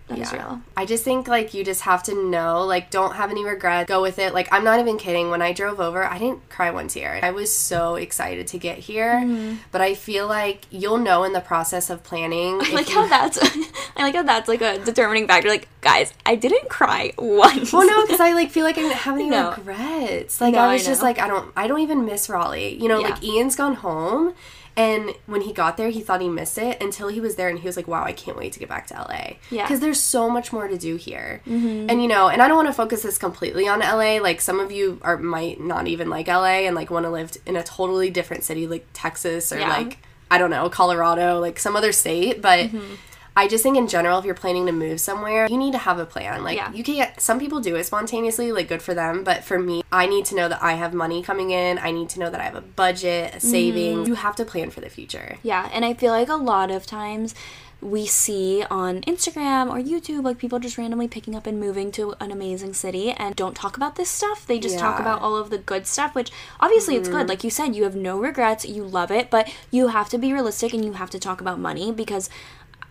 That 0.09 0.19
is 0.21 0.31
Yeah. 0.33 0.39
real. 0.39 0.61
I 0.77 0.85
just 0.85 1.03
think 1.03 1.27
like 1.27 1.53
you 1.53 1.65
just 1.65 1.81
have 1.83 2.01
to 2.05 2.15
know, 2.31 2.63
like, 2.65 2.91
don't 2.93 3.17
have 3.17 3.33
any 3.33 3.45
regrets. 3.45 3.89
Go 3.89 4.01
with 4.01 4.21
it. 4.21 4.33
Like, 4.33 4.49
I'm 4.53 4.63
not 4.63 4.79
even 4.79 4.99
kidding. 4.99 5.31
When 5.31 5.43
I 5.43 5.53
drove 5.53 5.81
over, 5.81 6.05
I 6.05 6.17
didn't 6.19 6.49
cry 6.49 6.71
one 6.71 6.87
tear. 6.87 7.19
I 7.25 7.33
was 7.33 7.53
so 7.53 7.97
excited 7.97 8.47
to 8.49 8.59
get 8.59 8.79
here. 8.79 9.15
Mm-hmm. 9.15 9.57
But 9.73 9.81
I 9.81 9.95
feel 9.95 10.29
like 10.29 10.67
you'll 10.71 10.99
know 10.99 11.25
in 11.25 11.33
the 11.33 11.41
process 11.41 11.91
of 11.91 12.05
planning. 12.05 12.61
I 12.63 12.71
like 12.73 12.89
you- 12.89 12.95
how 12.95 13.09
that's 13.09 13.37
I 13.97 14.03
like 14.05 14.15
how 14.15 14.23
that's 14.23 14.49
like 14.49 14.63
a 14.63 14.79
determining 14.79 15.27
factor. 15.27 15.49
Like, 15.49 15.67
guys, 15.81 16.13
I 16.25 16.37
didn't 16.37 16.69
cry 16.69 17.13
once. 17.19 17.73
Well, 17.73 17.85
no, 17.87 18.03
because 18.07 18.21
I 18.21 18.33
like 18.41 18.51
feel 18.53 18.65
like 18.65 18.79
I 18.79 18.83
didn't 18.83 18.99
have 18.99 19.15
any 19.17 19.29
No. 19.29 19.51
regrets. 19.57 20.41
Like 20.41 20.55
No, 20.55 20.61
I 20.61 20.67
I 20.71 20.73
was 20.75 20.85
just 20.87 21.03
like 21.03 21.19
I 21.19 21.27
don't, 21.27 21.51
I 21.57 21.67
don't 21.67 21.81
even 21.81 22.05
miss 22.05 22.29
Raleigh. 22.29 22.77
You 22.81 22.87
know, 22.89 23.01
Yeah. 23.01 23.09
like 23.09 23.25
Ian's 23.25 23.57
gone 23.57 23.75
home, 23.75 24.35
and 24.77 25.15
when 25.27 25.41
he 25.41 25.53
got 25.53 25.77
there, 25.77 25.89
he 25.91 26.01
thought 26.03 26.21
he 26.21 26.29
missed 26.29 26.59
it 26.59 26.83
until 26.83 27.09
he 27.09 27.21
was 27.21 27.37
there, 27.37 27.49
and 27.49 27.59
he 27.59 27.67
was 27.67 27.77
like, 27.77 27.89
"Wow, 27.89 28.05
I 28.05 28.13
can't 28.13 28.37
wait 28.37 28.53
to 28.53 28.59
get 28.59 28.69
back 28.69 28.87
to 28.89 28.95
LA." 28.95 29.07
Yeah. 29.09 29.31
Mm-hmm. 29.31 29.57
because 29.65 29.81
there's 29.81 30.01
so 30.01 30.29
much 30.29 30.53
more 30.53 30.69
to 30.69 30.77
do 30.77 30.97
here, 30.97 31.41
and 31.47 32.03
you 32.03 32.09
know, 32.09 32.29
and 32.29 32.43
I 32.43 32.49
don't 32.49 32.57
want 32.57 32.69
to 32.69 32.75
focus 32.75 33.03
this 33.03 33.19
completely 33.19 33.67
on 33.69 33.81
LA. 33.81 34.19
Like 34.21 34.41
some 34.41 34.61
of 34.61 34.71
you 34.73 34.99
are 35.03 35.17
might 35.17 35.61
not 35.61 35.87
even 35.89 36.11
like 36.11 36.29
LA 36.29 36.67
and 36.67 36.75
like 36.77 36.91
want 36.91 37.05
to 37.07 37.11
live 37.11 37.33
in 37.47 37.57
a 37.57 37.63
totally 37.63 38.11
different 38.11 38.45
city, 38.45 38.67
like 38.67 38.87
Texas 38.93 39.53
or 39.53 39.59
Yeah. 39.59 39.69
like 39.71 39.99
I 40.31 40.39
don't 40.39 40.51
know, 40.51 40.69
Colorado, 40.69 41.41
like 41.41 41.59
some 41.59 41.77
other 41.77 41.93
state, 41.93 42.43
but. 42.43 42.67
Mm-hmm. 42.71 42.95
I 43.37 43.49
just 43.49 43.63
think 43.63 43.77
in 43.77 43.87
general, 43.87 44.19
if 44.19 44.25
you're 44.25 44.35
planning 44.35 44.65
to 44.67 44.73
move 44.73 44.99
somewhere, 45.01 45.47
you 45.49 45.59
need 45.59 45.73
to 45.73 45.79
have 45.79 45.99
a 45.99 46.07
plan. 46.07 46.43
Like 46.43 46.57
Yeah. 46.57 46.73
you 46.73 46.83
can 46.83 46.95
get 46.95 47.21
some 47.21 47.39
people 47.39 47.61
do 47.61 47.77
it 47.77 47.85
spontaneously, 47.85 48.51
like 48.51 48.69
good 48.69 48.83
for 48.83 48.95
them. 48.95 49.25
But 49.25 49.45
for 49.45 49.59
me, 49.59 49.85
I 49.93 50.07
need 50.07 50.25
to 50.27 50.35
know 50.35 50.49
that 50.49 50.63
I 50.63 50.73
have 50.73 50.95
money 50.95 51.23
coming 51.23 51.51
in. 51.51 51.79
I 51.79 51.91
need 51.91 52.09
to 52.11 52.21
know 52.21 52.31
that 52.31 52.41
I 52.41 52.45
have 52.45 52.55
a 52.55 52.63
budget, 52.63 53.35
a 53.35 53.41
savings. 53.41 54.01
Mm-hmm. 54.01 54.09
You 54.09 54.15
have 54.15 54.37
to 54.37 54.45
plan 54.45 54.71
for 54.71 54.81
the 54.81 54.89
future. 54.89 55.37
Yeah, 55.43 55.69
and 55.73 55.85
I 55.85 55.93
feel 55.95 56.13
like 56.13 56.29
a 56.29 56.37
lot 56.37 56.71
of 56.71 56.87
times 56.87 57.35
we 57.83 58.07
see 58.07 58.65
on 58.71 59.03
Instagram 59.03 59.69
or 59.71 59.79
YouTube 59.79 60.25
like 60.25 60.39
people 60.39 60.59
just 60.59 60.79
randomly 60.79 61.07
picking 61.07 61.35
up 61.37 61.47
and 61.47 61.61
moving 61.61 61.93
to 61.93 62.15
an 62.21 62.33
amazing 62.33 62.73
city 62.73 63.11
and 63.11 63.37
don't 63.37 63.55
talk 63.55 63.77
about 63.77 63.97
this 63.97 64.09
stuff. 64.09 64.47
They 64.47 64.59
just 64.59 64.79
talk 64.79 64.99
about 64.99 65.21
all 65.21 65.37
of 65.37 65.51
the 65.51 65.59
good 65.59 65.87
stuff, 65.87 66.15
which 66.15 66.33
obviously 66.59 66.97
it's 66.97 67.09
good. 67.09 67.21
Mm-hmm. 67.21 67.29
Like 67.29 67.45
you 67.45 67.51
said, 67.51 67.77
you 67.77 67.85
have 67.85 67.95
no 67.95 68.19
regrets, 68.19 68.65
you 68.65 68.83
love 68.83 69.11
it, 69.11 69.29
but 69.31 69.53
you 69.71 69.89
have 69.89 70.09
to 70.09 70.19
be 70.19 70.33
realistic 70.33 70.73
and 70.73 70.85
you 70.87 70.95
have 70.95 71.11
to 71.11 71.19
talk 71.19 71.43
about 71.43 71.59
money 71.59 71.93
because 71.93 72.31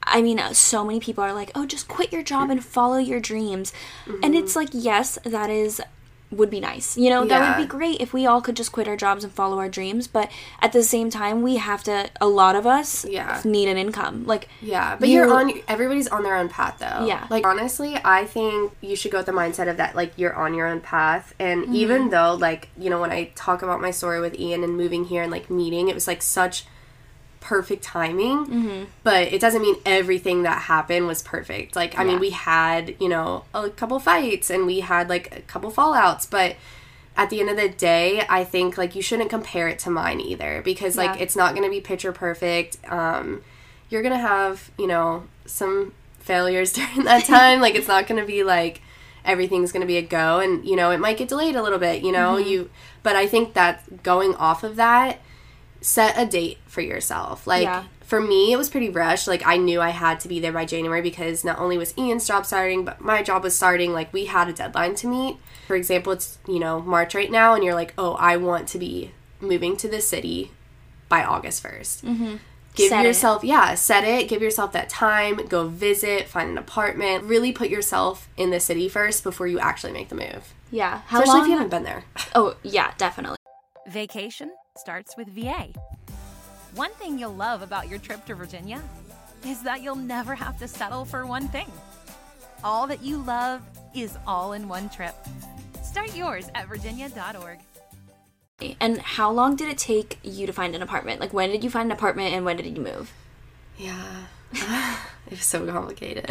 I 0.05 0.21
mean, 0.21 0.39
so 0.53 0.83
many 0.85 0.99
people 0.99 1.23
are 1.23 1.33
like, 1.33 1.51
"Oh, 1.55 1.65
just 1.65 1.87
quit 1.87 2.11
your 2.13 2.23
job 2.23 2.49
and 2.49 2.63
follow 2.63 2.97
your 2.97 3.19
dreams." 3.19 3.73
And 4.23 4.35
it's 4.35 4.55
like, 4.55 4.69
yes, 4.71 5.17
that 5.23 5.49
is 5.49 5.81
would 6.31 6.49
be 6.49 6.59
nice. 6.59 6.97
You 6.97 7.11
know, 7.11 7.23
that 7.25 7.55
would 7.57 7.63
be 7.63 7.67
great 7.69 8.01
if 8.01 8.11
we 8.11 8.25
all 8.25 8.41
could 8.41 8.55
just 8.57 8.71
quit 8.71 8.87
our 8.87 8.97
jobs 8.97 9.23
and 9.23 9.31
follow 9.31 9.57
our 9.59 9.69
dreams, 9.69 10.07
but 10.07 10.29
at 10.59 10.73
the 10.73 10.81
same 10.83 11.09
time, 11.09 11.43
we 11.43 11.55
have 11.57 11.83
to 11.83 12.09
a 12.19 12.27
lot 12.27 12.55
of 12.55 12.65
us 12.65 13.05
Yeah. 13.05 13.41
need 13.45 13.69
an 13.69 13.77
income. 13.77 14.25
Like 14.25 14.49
Yeah, 14.59 14.97
but 14.99 15.07
you, 15.07 15.21
are 15.21 15.33
on. 15.33 15.53
Everybody's 15.67 16.07
on 16.07 16.23
their 16.23 16.35
own 16.35 16.49
path, 16.49 16.77
though. 16.79 17.05
Yeah. 17.05 17.27
Like 17.29 17.45
honestly, 17.45 17.95
I 18.03 18.25
think 18.25 18.73
you 18.81 18.95
should 18.95 19.11
go 19.11 19.19
with 19.19 19.27
the 19.27 19.33
mindset 19.33 19.69
of 19.69 19.77
that. 19.77 19.95
Like 19.95 20.13
you're 20.17 20.33
on 20.35 20.55
your 20.55 20.67
own 20.67 20.81
path, 20.81 21.33
and 21.39 21.63
Mm-hmm. 21.63 21.75
even 21.75 22.09
though, 22.09 22.33
like 22.33 22.69
you 22.77 22.89
know, 22.89 22.99
when 22.99 23.11
I 23.11 23.31
talk 23.35 23.61
about 23.61 23.79
my 23.79 23.91
story 23.91 24.19
with 24.19 24.37
Ian 24.37 24.63
and 24.63 24.75
moving 24.75 25.05
here 25.05 25.21
and 25.21 25.31
like 25.31 25.49
meeting, 25.49 25.87
it 25.89 25.93
was 25.95 26.07
like 26.07 26.21
such 26.23 26.65
perfect 27.45 27.83
timing. 27.83 28.37
Mm-hmm. 28.47 28.83
But 29.03 29.31
it 29.33 29.39
doesn't 29.39 29.61
mean 29.61 29.75
everything 29.85 30.43
that 30.43 30.63
happened 30.63 31.05
was 31.07 31.21
perfect. 31.21 31.75
Like 31.75 31.97
I 31.97 32.03
Yeah. 32.03 32.09
mean, 32.11 32.19
we 32.19 32.31
had 32.31 32.95
you 32.99 33.07
know 33.09 33.45
a 33.53 33.69
couple 33.69 33.99
fights 33.99 34.49
and 34.49 34.65
we 34.65 34.79
had 34.81 35.09
like 35.09 35.35
a 35.37 35.41
couple 35.41 35.71
fallouts, 35.71 36.27
but 36.29 36.55
at 37.17 37.29
the 37.29 37.39
end 37.39 37.49
of 37.49 37.55
the 37.55 37.69
day, 37.69 38.25
I 38.29 38.43
think 38.43 38.77
like 38.77 38.95
you 38.95 39.01
shouldn't 39.01 39.29
compare 39.29 39.67
it 39.69 39.79
to 39.79 39.89
mine 39.89 40.19
either 40.19 40.61
because 40.65 40.97
like 40.97 41.15
Yeah. 41.17 41.23
it's 41.23 41.35
not 41.35 41.53
going 41.55 41.63
to 41.63 41.69
be 41.69 41.79
picture 41.79 42.11
perfect. 42.11 42.77
Um, 42.91 43.41
you're 43.89 44.01
going 44.01 44.13
to 44.19 44.27
have, 44.33 44.71
you 44.77 44.87
know, 44.87 45.23
some 45.45 45.93
failures 46.19 46.73
during 46.77 47.03
that 47.05 47.23
time. 47.35 47.61
like 47.61 47.75
it's 47.75 47.87
not 47.87 48.07
going 48.07 48.19
to 48.19 48.27
be 48.27 48.43
like 48.43 48.81
everything's 49.23 49.71
going 49.71 49.81
to 49.81 49.87
be 49.87 49.97
a 49.97 50.01
go 50.01 50.39
and 50.39 50.65
you 50.67 50.75
know, 50.75 50.91
it 50.91 50.99
might 50.99 51.17
get 51.17 51.27
delayed 51.29 51.55
a 51.55 51.61
little 51.63 51.79
bit, 51.79 52.03
you 52.03 52.11
know, 52.11 52.35
Mm-hmm. 52.35 52.49
you 52.49 52.69
but 53.03 53.15
I 53.15 53.27
think 53.27 53.53
that 53.53 54.01
going 54.03 54.33
off 54.35 54.63
of 54.63 54.75
that 54.77 55.19
set 55.85 56.17
a 56.17 56.25
date 56.25 56.57
for 56.65 56.81
yourself. 56.81 57.45
Like 57.45 57.63
Yeah. 57.63 57.83
for 58.03 58.19
me, 58.19 58.51
it 58.51 58.57
was 58.57 58.69
pretty 58.69 58.89
rushed. 58.89 59.27
Like 59.27 59.45
I 59.45 59.57
knew 59.57 59.79
I 59.81 59.89
had 59.91 60.19
to 60.21 60.27
be 60.27 60.39
there 60.39 60.51
by 60.51 60.65
January 60.65 61.01
because 61.01 61.43
not 61.45 61.59
only 61.59 61.77
was 61.77 61.93
Ian's 61.97 62.27
job 62.27 62.45
starting, 62.45 62.83
but 62.85 63.01
my 63.01 63.21
job 63.21 63.43
was 63.43 63.55
starting. 63.55 63.93
Like 63.93 64.11
we 64.11 64.25
had 64.25 64.47
a 64.49 64.53
deadline 64.53 64.95
to 64.95 65.07
meet. 65.07 65.37
For 65.67 65.75
example, 65.75 66.13
it's 66.13 66.37
you 66.47 66.59
know 66.59 66.81
March 66.81 67.13
right 67.13 67.31
now, 67.31 67.53
and 67.53 67.63
you're 67.63 67.75
like, 67.75 67.93
oh, 67.97 68.13
I 68.15 68.37
want 68.37 68.67
to 68.69 68.79
be 68.79 69.11
moving 69.39 69.77
to 69.77 69.87
this 69.87 70.07
city 70.07 70.51
by 71.07 71.23
August 71.23 71.63
1st 71.63 72.03
Mm-hmm. 72.03 72.35
Give 72.73 72.89
Set 72.89 73.05
it. 73.05 73.07
yourself, 73.07 73.43
yeah, 73.43 73.73
set 73.75 74.03
it. 74.03 74.27
Give 74.27 74.41
yourself 74.41 74.73
that 74.73 74.89
time. 74.89 75.37
Go 75.47 75.67
visit, 75.69 76.27
find 76.27 76.49
an 76.49 76.57
apartment. 76.57 77.23
Really 77.23 77.53
put 77.53 77.69
yourself 77.69 78.27
in 78.35 78.49
the 78.49 78.59
city 78.59 78.89
first 78.89 79.23
before 79.23 79.47
you 79.47 79.59
actually 79.59 79.93
make 79.93 80.09
the 80.09 80.15
move. 80.15 80.53
yeah, 80.71 81.01
how 81.07 81.19
Especially 81.21 81.39
long? 81.39 81.41
if 81.43 81.47
you 81.47 81.53
haven't 81.53 81.69
been 81.69 81.83
there. 81.83 82.03
oh 82.35 82.57
yeah, 82.63 82.91
definitely. 82.97 83.37
Vacation 83.87 84.51
starts 84.77 85.15
with 85.15 85.27
VA. 85.29 85.67
One 86.75 86.91
thing 86.93 87.17
you'll 87.17 87.33
love 87.33 87.61
about 87.61 87.87
your 87.87 87.99
trip 87.99 88.25
to 88.25 88.35
Virginia 88.35 88.81
is 89.45 89.61
that 89.63 89.81
you'll 89.81 89.95
never 89.95 90.35
have 90.35 90.57
to 90.59 90.67
settle 90.67 91.05
for 91.05 91.25
one 91.25 91.47
thing. 91.47 91.71
All 92.63 92.87
that 92.87 93.01
you 93.03 93.17
love 93.17 93.61
is 93.95 94.17
all 94.27 94.53
in 94.53 94.67
one 94.67 94.89
trip. 94.89 95.15
Start 95.83 96.15
yours 96.15 96.49
at 96.55 96.67
virginia.org. 96.67 97.59
And 98.81 98.97
how 98.99 99.31
long 99.31 99.55
did 99.55 99.69
it 99.69 99.77
take 99.77 100.17
you 100.23 100.45
to 100.47 100.53
find 100.53 100.75
an 100.75 100.81
apartment? 100.81 101.19
Like 101.21 101.33
when 101.33 101.49
did 101.51 101.63
you 101.63 101.69
find 101.69 101.91
an 101.91 101.97
apartment 101.97 102.33
and 102.33 102.43
when 102.45 102.57
did 102.57 102.65
you 102.65 102.81
move? 102.83 103.13
Yeah, 103.77 104.25
it 104.53 105.31
was 105.31 105.43
so 105.43 105.65
complicated. 105.69 106.25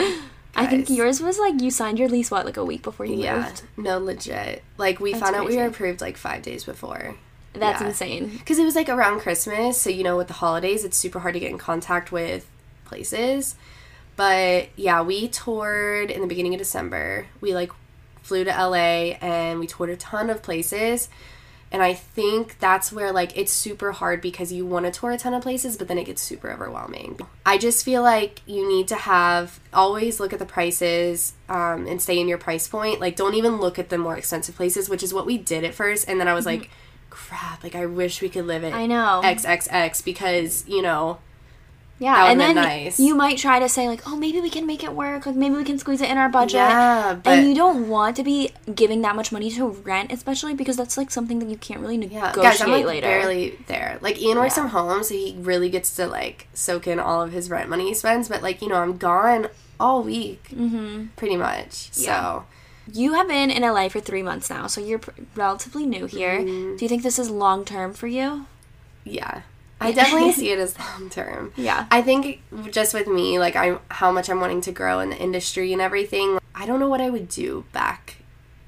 I 0.56 0.66
think 0.66 0.88
yours 0.88 1.20
was 1.20 1.38
like 1.38 1.60
you 1.60 1.70
signed 1.70 1.98
your 1.98 2.08
lease 2.08 2.30
what 2.30 2.46
like 2.46 2.56
a 2.56 2.64
week 2.64 2.82
before 2.82 3.04
you 3.06 3.16
Yeah, 3.16 3.42
moved. 3.42 3.62
no, 3.76 3.98
legit. 3.98 4.62
Like 4.78 5.00
we 5.00 5.12
That's 5.12 5.22
found 5.22 5.36
out 5.36 5.46
we 5.46 5.56
were 5.56 5.66
approved 5.66 6.00
like 6.00 6.16
five 6.16 6.42
days 6.42 6.64
before. 6.64 7.14
That's 7.54 7.80
Yeah. 7.80 7.88
insane. 7.88 8.28
Because 8.38 8.58
it 8.58 8.64
was 8.64 8.74
like 8.74 8.88
around 8.88 9.20
Christmas, 9.20 9.80
so 9.80 9.90
you 9.90 10.02
know, 10.04 10.16
with 10.16 10.28
the 10.28 10.34
holidays, 10.34 10.84
it's 10.84 10.96
super 10.96 11.20
hard 11.20 11.34
to 11.34 11.40
get 11.40 11.50
in 11.50 11.58
contact 11.58 12.12
with 12.12 12.46
places. 12.84 13.54
But 14.16 14.68
yeah, 14.76 15.02
we 15.02 15.28
toured 15.28 16.10
in 16.10 16.20
the 16.20 16.26
beginning 16.26 16.54
of 16.54 16.58
December. 16.58 17.26
We 17.40 17.54
like 17.54 17.70
flew 18.22 18.44
to 18.44 18.50
LA 18.50 19.16
and 19.20 19.58
we 19.60 19.66
toured 19.66 19.90
a 19.90 19.96
ton 19.96 20.30
of 20.30 20.42
places. 20.42 21.08
And 21.72 21.82
I 21.82 21.92
think 21.94 22.60
that's 22.60 22.92
where 22.92 23.10
like 23.10 23.36
it's 23.36 23.50
super 23.50 23.90
hard 23.90 24.20
because 24.20 24.52
you 24.52 24.64
want 24.64 24.86
to 24.86 24.92
tour 24.92 25.10
a 25.10 25.18
ton 25.18 25.34
of 25.34 25.42
places, 25.42 25.76
but 25.76 25.88
then 25.88 25.98
it 25.98 26.04
gets 26.04 26.22
super 26.22 26.48
overwhelming. 26.52 27.18
I 27.44 27.58
just 27.58 27.84
feel 27.84 28.00
like 28.02 28.42
you 28.46 28.68
need 28.68 28.86
to 28.88 28.94
have 28.94 29.58
always 29.72 30.20
look 30.20 30.32
at 30.32 30.38
the 30.38 30.46
prices 30.46 31.32
um, 31.48 31.88
and 31.88 32.00
stay 32.00 32.20
in 32.20 32.28
your 32.28 32.38
price 32.38 32.68
point. 32.68 33.00
Like, 33.00 33.16
don't 33.16 33.34
even 33.34 33.56
look 33.56 33.76
at 33.80 33.88
the 33.88 33.98
more 33.98 34.16
expensive 34.16 34.54
places, 34.54 34.88
which 34.88 35.02
is 35.02 35.12
what 35.12 35.26
we 35.26 35.36
did 35.36 35.64
at 35.64 35.74
first. 35.74 36.08
And 36.08 36.20
then 36.20 36.28
I 36.28 36.34
was 36.34 36.46
like, 36.46 36.70
crap, 37.14 37.62
like 37.62 37.74
I 37.74 37.86
wish 37.86 38.20
we 38.20 38.28
could 38.28 38.46
live 38.46 38.62
Mm-hmm. 38.62 38.76
I 38.76 38.86
know. 38.86 39.20
XXX 39.24 40.04
because 40.04 40.64
you 40.66 40.82
know 40.82 41.18
Yeah, 42.00 42.26
and 42.30 42.40
then 42.40 42.56
nice. 42.56 42.98
you 42.98 43.14
might 43.14 43.38
try 43.38 43.60
to 43.60 43.68
say 43.68 43.86
like, 43.88 44.02
"Oh, 44.08 44.16
maybe 44.16 44.40
we 44.40 44.50
can 44.50 44.66
make 44.66 44.82
it 44.82 44.92
work. 44.92 45.26
Like 45.26 45.36
maybe 45.36 45.54
we 45.54 45.62
can 45.64 45.78
squeeze 45.78 46.02
it 46.02 46.10
in 46.10 46.18
our 46.18 46.28
budget." 46.28 46.56
Yeah, 46.58 47.14
but- 47.22 47.30
and 47.38 47.48
you 47.48 47.54
don't 47.54 47.88
want 47.88 48.16
to 48.16 48.24
be 48.24 48.50
giving 48.74 49.00
that 49.02 49.14
much 49.14 49.30
money 49.30 49.48
to 49.52 49.68
rent, 49.68 50.10
especially 50.12 50.54
because 50.54 50.76
that's 50.76 50.96
like 50.98 51.10
something 51.12 51.38
that 51.38 51.48
you 51.48 51.56
can't 51.56 51.80
really 51.80 51.96
yeah, 51.96 52.30
negotiate 52.32 52.42
guys, 52.42 52.60
I'm 52.60 52.72
like 52.72 52.84
later. 52.84 53.06
barely 53.06 53.58
there. 53.68 53.98
Like 54.00 54.20
Ian 54.20 54.38
works 54.38 54.56
Yeah. 54.56 54.62
from 54.64 54.70
home, 54.72 55.04
so 55.04 55.14
he 55.14 55.36
really 55.38 55.70
gets 55.70 55.94
to 55.96 56.06
like 56.08 56.48
soak 56.52 56.88
in 56.88 56.98
all 56.98 57.22
of 57.22 57.30
his 57.32 57.48
rent 57.48 57.70
money 57.70 57.86
he 57.88 57.94
spends. 57.94 58.28
But 58.28 58.42
like 58.42 58.60
you 58.60 58.68
know, 58.68 58.76
I'm 58.82 58.96
gone 58.98 59.46
all 59.78 60.02
week, 60.02 60.42
mm-hmm. 60.52 61.06
pretty 61.16 61.36
much. 61.36 61.90
Yeah. 61.94 62.04
So 62.40 62.44
You 62.92 63.14
have 63.14 63.28
been 63.28 63.50
in 63.50 63.62
LA 63.62 63.88
for 63.88 64.00
three 64.00 64.22
months 64.22 64.50
now, 64.50 64.66
so 64.66 64.80
you're 64.80 64.98
pr- 64.98 65.10
relatively 65.34 65.86
new 65.86 66.06
here. 66.06 66.40
Mm-hmm. 66.40 66.76
Do 66.76 66.84
you 66.84 66.88
think 66.88 67.02
this 67.02 67.18
is 67.18 67.30
long 67.30 67.64
term 67.64 67.92
for 67.94 68.06
you? 68.06 68.46
yeah. 69.04 69.42
I 69.80 69.92
definitely 69.92 70.32
see 70.40 70.50
it 70.50 70.58
as 70.58 70.78
long 70.78 71.10
term. 71.10 71.52
Yeah. 71.56 71.86
I 71.90 72.00
think 72.00 72.40
just 72.70 72.94
with 72.94 73.06
me, 73.06 73.38
like 73.38 73.54
I'm 73.56 73.80
how 73.90 74.10
much 74.12 74.30
I'm 74.30 74.40
wanting 74.40 74.62
to 74.62 74.72
grow 74.72 75.00
in 75.00 75.10
the 75.10 75.16
industry 75.18 75.72
and 75.72 75.82
everything. 75.82 76.38
I 76.54 76.64
don't 76.64 76.80
know 76.80 76.88
what 76.88 77.00
I 77.02 77.10
would 77.10 77.28
do 77.28 77.64
back 77.72 78.16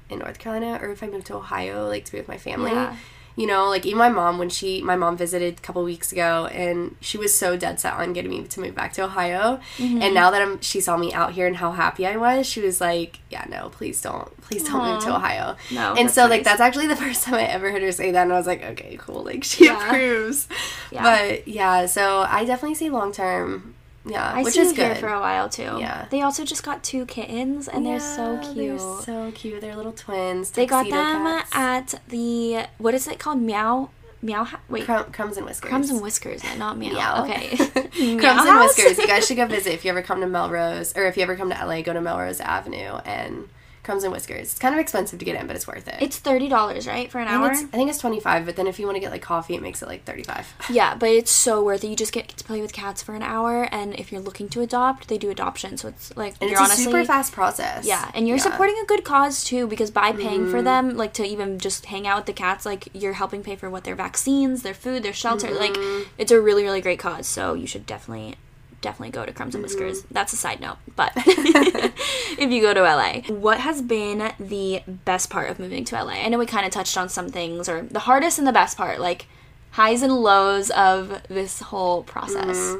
in 0.09 0.19
North 0.19 0.37
Carolina 0.37 0.77
or 0.81 0.91
if 0.91 1.01
I 1.01 1.07
moved 1.07 1.25
to 1.27 1.35
Ohio, 1.35 1.87
like 1.87 2.05
to 2.05 2.11
be 2.11 2.17
with 2.19 2.27
my 2.27 2.37
family. 2.37 2.71
Yeah. 2.71 2.95
You 3.37 3.45
know, 3.45 3.69
like 3.69 3.85
even 3.85 3.99
my 3.99 4.09
mom 4.09 4.39
when 4.39 4.49
she 4.49 4.81
my 4.81 4.95
mom 4.95 5.15
visited 5.15 5.59
a 5.59 5.61
couple 5.61 5.83
weeks 5.83 6.11
ago 6.11 6.47
and 6.47 6.95
she 6.99 7.17
was 7.19 7.33
so 7.37 7.55
dead 7.55 7.79
set 7.79 7.93
on 7.93 8.11
getting 8.11 8.31
me 8.31 8.43
to 8.45 8.59
move 8.59 8.73
back 8.73 8.93
to 8.93 9.03
Ohio. 9.03 9.59
Mm-hmm. 9.77 10.01
And 10.01 10.13
now 10.15 10.31
that 10.31 10.41
I'm 10.41 10.59
she 10.59 10.81
saw 10.81 10.97
me 10.97 11.13
out 11.13 11.33
here 11.33 11.45
and 11.45 11.55
how 11.55 11.71
happy 11.71 12.07
I 12.07 12.17
was, 12.17 12.47
she 12.47 12.61
was 12.61 12.81
like, 12.81 13.19
Yeah, 13.29 13.45
no, 13.47 13.69
please 13.69 14.01
don't 14.01 14.35
please 14.41 14.63
don't 14.63 14.83
move 14.83 15.03
to 15.03 15.15
Ohio. 15.15 15.55
No, 15.71 15.93
And 15.95 16.09
so 16.09 16.25
like 16.25 16.43
that's 16.43 16.59
actually 16.59 16.87
the 16.87 16.95
first 17.05 17.23
time 17.23 17.35
I 17.35 17.43
ever 17.43 17.71
heard 17.71 17.83
her 17.83 17.91
say 17.91 18.09
that 18.11 18.23
and 18.23 18.33
I 18.33 18.37
was 18.37 18.47
like, 18.47 18.63
Okay, 18.63 18.97
cool, 18.99 19.23
like 19.23 19.43
she 19.43 19.65
Yeah. 19.65 19.85
approves. 19.85 20.47
Yeah. 20.91 21.03
But 21.03 21.47
yeah, 21.47 21.85
so 21.85 22.25
I 22.27 22.43
definitely 22.43 22.75
see 22.75 22.89
long 22.89 23.11
term 23.11 23.75
yeah, 24.09 24.31
I 24.33 24.43
which 24.43 24.57
is 24.57 24.73
good. 24.73 24.85
here 24.85 24.95
for 24.95 25.07
a 25.09 25.19
while 25.19 25.49
too. 25.49 25.77
Yeah. 25.79 26.05
They 26.09 26.21
also 26.21 26.45
just 26.45 26.63
got 26.63 26.83
two 26.83 27.05
kittens 27.05 27.67
and 27.67 27.85
they're 27.85 27.99
so 27.99 28.39
cute. 28.41 28.55
They're 28.55 28.79
so 28.79 29.31
cute. 29.33 29.61
They're 29.61 29.75
little 29.75 29.91
twins. 29.91 30.51
they 30.51 30.65
got 30.65 30.89
them 30.89 31.25
cats. 31.25 31.53
at 31.53 32.01
the 32.07 32.65
what 32.77 32.93
is 32.93 33.07
it 33.07 33.19
called? 33.19 33.41
Meow 33.41 33.89
Meow 34.21 34.45
ha- 34.45 34.59
wait. 34.67 34.85
Crumb, 34.85 35.11
crumbs 35.11 35.37
and 35.37 35.45
whiskers. 35.45 35.69
Crumbs 35.69 35.89
and 35.91 36.01
whiskers, 36.01 36.41
and 36.43 36.57
not 36.57 36.77
meow. 36.77 36.91
Meow. 36.93 37.23
Okay. 37.23 37.55
Crumbs 38.17 38.47
and 38.47 38.59
whiskers. 38.59 38.97
You 38.97 39.07
guys 39.07 39.27
should 39.27 39.37
go 39.37 39.45
visit 39.45 39.73
if 39.73 39.85
you 39.85 39.91
ever 39.91 40.01
come 40.01 40.21
to 40.21 40.27
Melrose, 40.27 40.95
or 40.97 41.05
if 41.05 41.17
you 41.17 41.23
ever 41.23 41.35
come 41.35 41.51
to 41.51 41.65
LA, 41.65 41.81
go 41.81 41.93
to 41.93 42.01
Melrose 42.01 42.39
Avenue 42.41 42.97
and 43.05 43.47
Crumbs 43.87 44.03
and 44.03 44.13
Whiskers. 44.13 44.51
It's 44.51 44.59
kind 44.59 44.75
of 44.75 44.79
expensive 44.79 45.17
to 45.17 45.25
get 45.25 45.35
in, 45.39 45.47
but 45.47 45.55
it's 45.55 45.65
worth 45.65 45.87
it. 45.87 45.95
It's 46.01 46.19
thirty 46.19 46.47
dollars, 46.47 46.85
right, 46.85 47.09
for 47.09 47.17
an 47.19 47.27
think, 47.27 47.39
hour? 47.41 47.51
I 47.51 47.55
think 47.77 47.89
it's 47.89 47.97
twenty 47.97 48.19
five, 48.19 48.45
but 48.45 48.55
then 48.55 48.67
if 48.67 48.77
you 48.79 48.85
want 48.85 48.97
to 48.97 48.99
get 48.99 49.11
like 49.11 49.21
coffee, 49.23 49.55
it 49.55 49.61
makes 49.63 49.81
it 49.81 49.87
like 49.87 50.03
thirty 50.03 50.23
five. 50.23 50.45
Yeah, 50.69 50.93
but 50.95 51.09
it's 51.09 51.31
so 51.31 51.63
worth 51.63 51.83
it. 51.83 51.87
You 51.87 51.95
just 51.95 52.13
get 52.13 52.27
to 52.27 52.43
play 52.43 52.61
with 52.61 52.73
cats 52.73 53.01
for 53.01 53.15
an 53.15 53.23
hour, 53.23 53.63
and 53.71 53.97
if 53.97 54.11
you're 54.11 54.21
looking 54.21 54.49
to 54.49 54.61
adopt, 54.61 55.07
they 55.07 55.17
do 55.17 55.29
adoption. 55.31 55.77
So 55.77 55.87
it's 55.87 56.15
like 56.17 56.35
And 56.41 56.49
you're 56.51 56.59
it's 56.61 56.69
honestly 56.69 56.83
a 56.83 56.87
super 56.87 57.05
fast 57.05 57.31
process. 57.33 57.85
Yeah, 57.87 58.11
and 58.13 58.27
you're 58.27 58.37
Yeah. 58.37 58.43
Mm-hmm. 58.43 58.51
supporting 58.51 58.75
a 58.83 58.85
good 58.85 59.03
cause 59.03 59.43
too 59.43 59.65
because 59.67 59.89
by 59.89 60.11
paying 60.11 60.51
for 60.51 60.61
them, 60.61 60.97
like 60.97 61.13
to 61.13 61.23
even 61.25 61.57
just 61.57 61.85
hang 61.87 62.05
out 62.05 62.17
with 62.17 62.25
the 62.27 62.33
cats, 62.33 62.65
like 62.65 62.89
you're 62.93 63.13
helping 63.13 63.41
pay 63.41 63.55
for 63.55 63.69
what 63.69 63.85
their 63.85 63.95
vaccines, 63.95 64.61
their 64.63 64.73
food, 64.73 65.01
their 65.03 65.13
shelter. 65.13 65.49
Like 65.51 65.73
Mm-hmm. 65.73 66.09
it's 66.17 66.31
a 66.31 66.41
really 66.41 66.63
really 66.63 66.81
great 66.81 66.99
cause. 66.99 67.25
So 67.27 67.53
you 67.53 67.67
should 67.67 67.85
definitely 67.85 68.35
definitely 68.81 69.11
go 69.11 69.25
to 69.25 69.31
Crumbs 69.33 69.55
and 69.55 69.63
Whiskers. 69.63 70.03
Mm-hmm. 70.03 70.13
That's 70.13 70.33
a 70.33 70.37
side 70.37 70.61
note, 70.61 70.77
but 70.95 71.11
if 71.15 72.51
you 72.51 72.61
go 72.61 72.73
to 72.73 72.81
LA, 72.81 73.21
what 73.33 73.59
has 73.59 73.81
been 73.81 74.31
the 74.39 74.83
best 74.87 75.29
part 75.29 75.49
of 75.49 75.59
moving 75.59 75.83
to 75.85 75.95
LA? 76.03 76.13
I 76.13 76.27
know 76.29 76.37
we 76.37 76.45
kind 76.45 76.65
of 76.65 76.71
touched 76.71 76.97
on 76.97 77.09
some 77.09 77.29
things, 77.29 77.67
or 77.67 77.81
the 77.83 77.99
hardest 77.99 78.37
and 78.37 78.47
the 78.47 78.51
best 78.53 78.77
part, 78.77 78.99
like 78.99 79.27
highs 79.71 80.01
and 80.01 80.13
lows 80.13 80.69
of 80.71 81.21
this 81.27 81.61
whole 81.61 82.03
process. 82.03 82.57
Mm-hmm. 82.57 82.79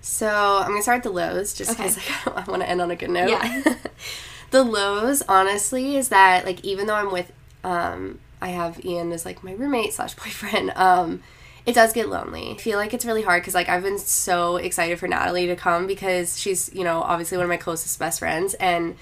So 0.00 0.28
I'm 0.62 0.68
gonna 0.70 0.82
start 0.82 0.98
with 0.98 1.04
the 1.04 1.18
lows, 1.18 1.54
just 1.54 1.72
Okay. 1.72 1.88
because 1.88 1.98
I 2.26 2.44
want 2.48 2.62
to 2.62 2.68
end 2.68 2.80
on 2.80 2.90
a 2.90 2.96
good 2.96 3.10
note. 3.10 3.30
Yeah. 3.30 3.74
the 4.50 4.62
lows, 4.62 5.22
honestly, 5.28 5.96
is 5.96 6.08
that 6.08 6.44
like 6.44 6.64
even 6.64 6.86
though 6.86 6.94
I'm 6.94 7.12
with, 7.12 7.32
um, 7.64 8.20
I 8.40 8.48
have 8.48 8.84
Ian 8.84 9.12
as 9.12 9.24
like 9.24 9.42
my 9.42 9.52
roommate 9.52 9.92
slash 9.92 10.14
boyfriend. 10.14 10.70
Um, 10.76 11.22
it 11.68 11.74
does 11.74 11.92
get 11.92 12.08
lonely. 12.08 12.52
I 12.52 12.56
feel 12.68 12.78
like 12.78 12.92
it's 12.94 13.04
really 13.04 13.22
hard 13.22 13.42
because 13.42 13.54
like 13.54 13.68
I've 13.68 13.82
been 13.82 13.98
so 13.98 14.56
excited 14.56 14.98
for 14.98 15.06
Natalie 15.08 15.46
to 15.46 15.56
come 15.56 15.86
because 15.86 16.38
she's 16.40 16.60
you 16.74 16.84
know 16.84 17.00
obviously 17.02 17.36
one 17.38 17.44
of 17.44 17.50
my 17.50 17.56
closest 17.66 17.98
best 17.98 18.18
friends 18.20 18.54
and. 18.54 18.96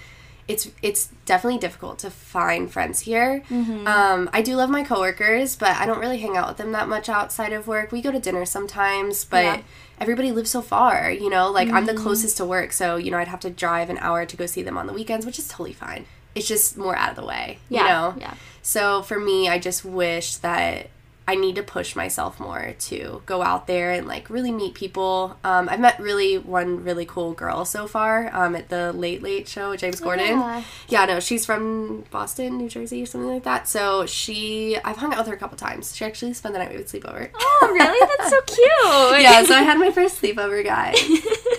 It's 0.49 0.69
it's 0.81 1.09
definitely 1.25 1.59
difficult 1.59 1.99
to 1.99 2.09
find 2.09 2.71
friends 2.71 3.01
here. 3.01 3.43
Um, 3.51 4.29
I 4.31 4.41
do 4.41 4.55
love 4.55 4.69
my 4.69 4.81
coworkers, 4.81 5.57
but 5.57 5.71
I 5.75 5.85
don't 5.85 5.99
really 5.99 6.19
hang 6.19 6.37
out 6.37 6.47
with 6.47 6.55
them 6.55 6.71
that 6.71 6.87
much 6.87 7.09
outside 7.09 7.51
of 7.51 7.67
work. 7.67 7.91
We 7.91 8.01
go 8.01 8.13
to 8.13 8.19
dinner 8.27 8.45
sometimes, 8.45 9.25
but 9.25 9.43
Yeah. 9.43 9.61
everybody 9.99 10.31
lives 10.31 10.49
so 10.49 10.61
far, 10.61 11.11
you 11.11 11.29
know, 11.29 11.51
like 11.51 11.69
I'm 11.69 11.85
the 11.85 11.93
closest 11.93 12.37
to 12.37 12.45
work, 12.45 12.71
so 12.71 12.95
you 12.95 13.11
know, 13.11 13.17
I'd 13.17 13.27
have 13.27 13.41
to 13.41 13.49
drive 13.49 13.89
an 13.89 13.97
hour 13.97 14.25
to 14.25 14.37
go 14.37 14.45
see 14.45 14.63
them 14.63 14.77
on 14.77 14.87
the 14.87 14.93
weekends, 14.93 15.25
which 15.25 15.37
is 15.37 15.49
totally 15.49 15.73
fine. 15.73 16.05
It's 16.33 16.47
just 16.47 16.77
more 16.77 16.95
out 16.95 17.09
of 17.09 17.17
the 17.17 17.25
way, 17.25 17.59
Yeah, 17.67 17.81
you 17.81 17.87
know. 17.89 18.15
yeah. 18.17 18.33
So 18.61 19.01
for 19.01 19.19
me, 19.19 19.49
I 19.49 19.59
just 19.59 19.83
wish 19.83 20.37
that 20.37 20.87
I 21.29 21.35
need 21.35 21.55
to 21.55 21.63
push 21.63 21.93
myself 21.95 22.39
more 22.39 22.73
to 22.79 23.21
go 23.25 23.41
out 23.41 23.67
there 23.67 23.91
and 23.91 24.07
like 24.07 24.29
really 24.29 24.51
meet 24.51 24.75
people. 24.75 25.37
Um, 25.43 25.67
I've 25.69 25.79
met 25.79 25.99
really 25.99 26.37
one 26.37 26.83
really 26.85 27.05
cool 27.05 27.33
girl 27.33 27.65
so 27.65 27.85
far 27.85 28.33
um, 28.33 28.55
at 28.55 28.69
the 28.69 28.93
Late 28.93 29.21
Late 29.21 29.47
Show 29.47 29.71
with 29.71 29.81
James 29.81 29.99
Corden. 29.99 30.29
Yeah. 30.29 30.63
Yeah, 30.87 31.05
no, 31.05 31.19
she's 31.19 31.45
from 31.45 32.05
Boston, 32.11 32.57
New 32.57 32.69
Jersey, 32.69 33.03
or 33.03 33.05
something 33.05 33.29
like 33.29 33.43
that. 33.43 33.67
So 33.67 34.05
she, 34.05 34.77
I've 34.85 34.97
hung 34.97 35.11
out 35.11 35.19
with 35.19 35.27
her 35.27 35.33
a 35.33 35.37
couple 35.37 35.57
times. 35.57 35.93
She 35.93 36.05
actually 36.05 36.33
spent 36.33 36.53
the 36.53 36.59
night 36.59 36.71
we 36.71 36.77
would 36.77 36.87
sleep 36.87 37.05
over. 37.05 37.29
Oh, 37.35 37.69
really? 37.73 38.07
That's 38.17 38.29
so 38.29 38.41
cute. 38.47 39.21
yeah, 39.21 39.43
so 39.43 39.53
I 39.53 39.63
had 39.63 39.77
my 39.77 39.91
first 39.91 40.21
sleepover 40.21 40.63
guy. 40.63 40.93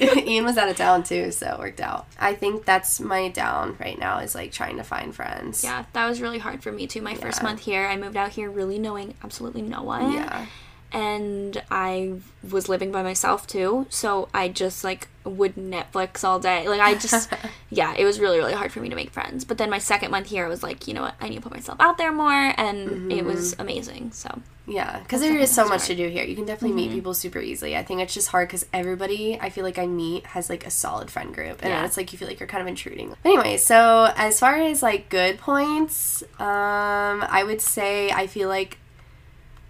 Ian 0.27 0.45
was 0.45 0.57
out 0.57 0.69
of 0.69 0.77
town 0.77 1.03
too, 1.03 1.31
so 1.31 1.47
it 1.47 1.59
worked 1.59 1.81
out. 1.81 2.07
I 2.19 2.35
think 2.35 2.65
that's 2.65 3.01
my 3.01 3.29
down 3.29 3.77
right 3.79 3.99
now 3.99 4.19
is 4.21 4.35
like 4.35 4.53
trying 4.53 4.77
to 4.79 4.85
find 4.85 5.15
friends. 5.15 5.63
Yeah, 5.63 5.85
that 5.93 6.09
was 6.09 6.23
really 6.23 6.39
hard 6.39 6.63
for 6.63 6.73
me 6.73 6.87
too. 6.87 7.03
My 7.03 7.15
first 7.15 7.43
month 7.43 7.61
here, 7.61 7.85
I 7.87 7.97
moved 7.97 8.17
out 8.17 8.31
here 8.31 8.51
really 8.51 8.79
knowing 8.79 9.15
absolutely 9.23 9.58
no 9.63 9.83
one. 9.83 10.13
Yeah. 10.13 10.47
And 10.91 11.63
I 11.71 12.15
was 12.51 12.71
living 12.71 12.91
by 12.91 13.03
myself 13.03 13.47
too, 13.47 13.87
so 13.91 14.31
I 14.33 14.49
just 14.49 14.85
like 14.85 15.09
would 15.23 15.55
Netflix 15.57 16.25
all 16.25 16.39
day. 16.41 16.67
Like 16.67 16.81
I 16.81 16.95
just 16.95 17.31
yeah, 17.71 17.95
it 17.95 18.07
was 18.07 18.19
really 18.19 18.39
really 18.39 18.55
hard 18.55 18.73
for 18.73 18.81
me 18.81 18.89
to 18.89 18.97
make 18.97 19.11
friends. 19.11 19.45
But 19.45 19.59
then 19.59 19.69
my 19.69 19.79
second 19.79 20.11
month 20.11 20.29
here 20.29 20.47
I 20.47 20.49
was 20.49 20.63
like, 20.63 20.89
you 20.89 20.95
know 20.95 21.03
what? 21.03 21.15
I 21.21 21.29
need 21.29 21.35
to 21.37 21.41
put 21.43 21.53
myself 21.53 21.79
out 21.79 21.99
there 21.99 22.11
more 22.11 22.33
and 22.33 23.13
it 23.13 23.23
was 23.23 23.55
amazing. 23.59 24.13
So, 24.13 24.41
Yeah, 24.67 25.01
because 25.01 25.21
there 25.21 25.37
is 25.37 25.55
so 25.55 25.69
much 25.69 25.85
to 25.89 25.95
do 25.95 26.09
here. 26.09 26.25
You 26.25 26.35
can 26.35 26.47
definitely 26.47 26.75
meet 26.75 26.91
people 26.91 27.13
super 27.13 27.39
easily. 27.39 27.77
I 27.77 27.83
think 27.85 28.01
it's 28.01 28.15
just 28.15 28.29
hard 28.29 28.49
because 28.49 28.65
everybody 28.73 29.39
I 29.39 29.51
feel 29.51 29.65
like 29.65 29.79
I 29.79 29.87
meet 29.87 30.25
has 30.29 30.49
like 30.49 30.67
a 30.67 30.71
solid 30.71 31.11
friend 31.11 31.35
group, 31.35 31.59
and 31.61 31.69
Yeah. 31.69 31.85
it's 31.85 31.99
like 31.99 32.15
you 32.15 32.19
feel 32.19 32.29
like 32.29 32.41
you're 32.41 32.47
kind 32.49 32.63
of 32.63 32.67
intruding. 32.67 33.15
Anyway, 33.27 33.59
so 33.59 34.11
as 34.17 34.41
far 34.41 34.55
as 34.57 34.83
like 34.83 35.11
good 35.11 35.37
points, 35.39 36.23
um, 36.39 37.21
I 37.29 37.43
would 37.47 37.61
say 37.61 38.11
I 38.11 38.27
feel 38.27 38.49
like 38.49 38.79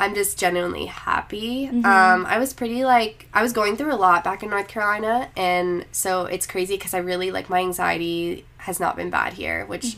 I'm 0.01 0.15
just 0.15 0.39
genuinely 0.39 0.87
happy. 0.87 1.67
Um, 1.69 2.25
I 2.27 2.39
was 2.39 2.53
pretty 2.53 2.85
like 2.85 3.29
I 3.35 3.43
was 3.43 3.53
going 3.53 3.77
through 3.77 3.93
a 3.93 3.97
lot 3.97 4.23
back 4.25 4.43
in 4.43 4.51
North 4.51 4.69
Carolina, 4.69 5.29
and 5.37 5.85
so 5.93 6.27
it's 6.27 6.47
crazy 6.47 6.77
because 6.77 6.95
I 6.95 6.99
really 6.99 7.31
like 7.31 7.51
my 7.51 7.59
anxiety 7.59 8.45
has 8.59 8.79
not 8.79 8.97
been 8.97 9.11
bad 9.11 9.33
here, 9.33 9.67
which 9.67 9.97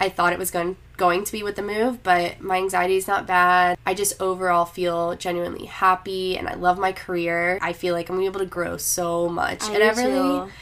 I 0.00 0.08
thought 0.10 0.32
it 0.32 0.38
was 0.38 0.50
going 0.50 0.76
going 0.96 1.24
to 1.24 1.32
be 1.32 1.42
with 1.42 1.56
the 1.56 1.62
move, 1.62 2.02
but 2.02 2.40
my 2.40 2.56
anxiety 2.56 2.96
is 2.96 3.06
not 3.08 3.26
bad. 3.26 3.76
I 3.84 3.94
just 3.94 4.20
overall 4.20 4.64
feel 4.64 5.16
genuinely 5.16 5.66
happy, 5.66 6.38
and 6.38 6.48
I 6.48 6.54
love 6.54 6.78
my 6.78 6.92
career. 6.92 7.58
I 7.60 7.72
feel 7.72 7.94
like 7.94 8.08
I'm 8.08 8.20
able 8.20 8.40
to 8.40 8.46
grow 8.46 8.76
so 8.76 9.28
much 9.28 9.64
I 9.64 9.74
do 9.74 9.80
Everly, 9.80 10.46
too. 10.46 10.52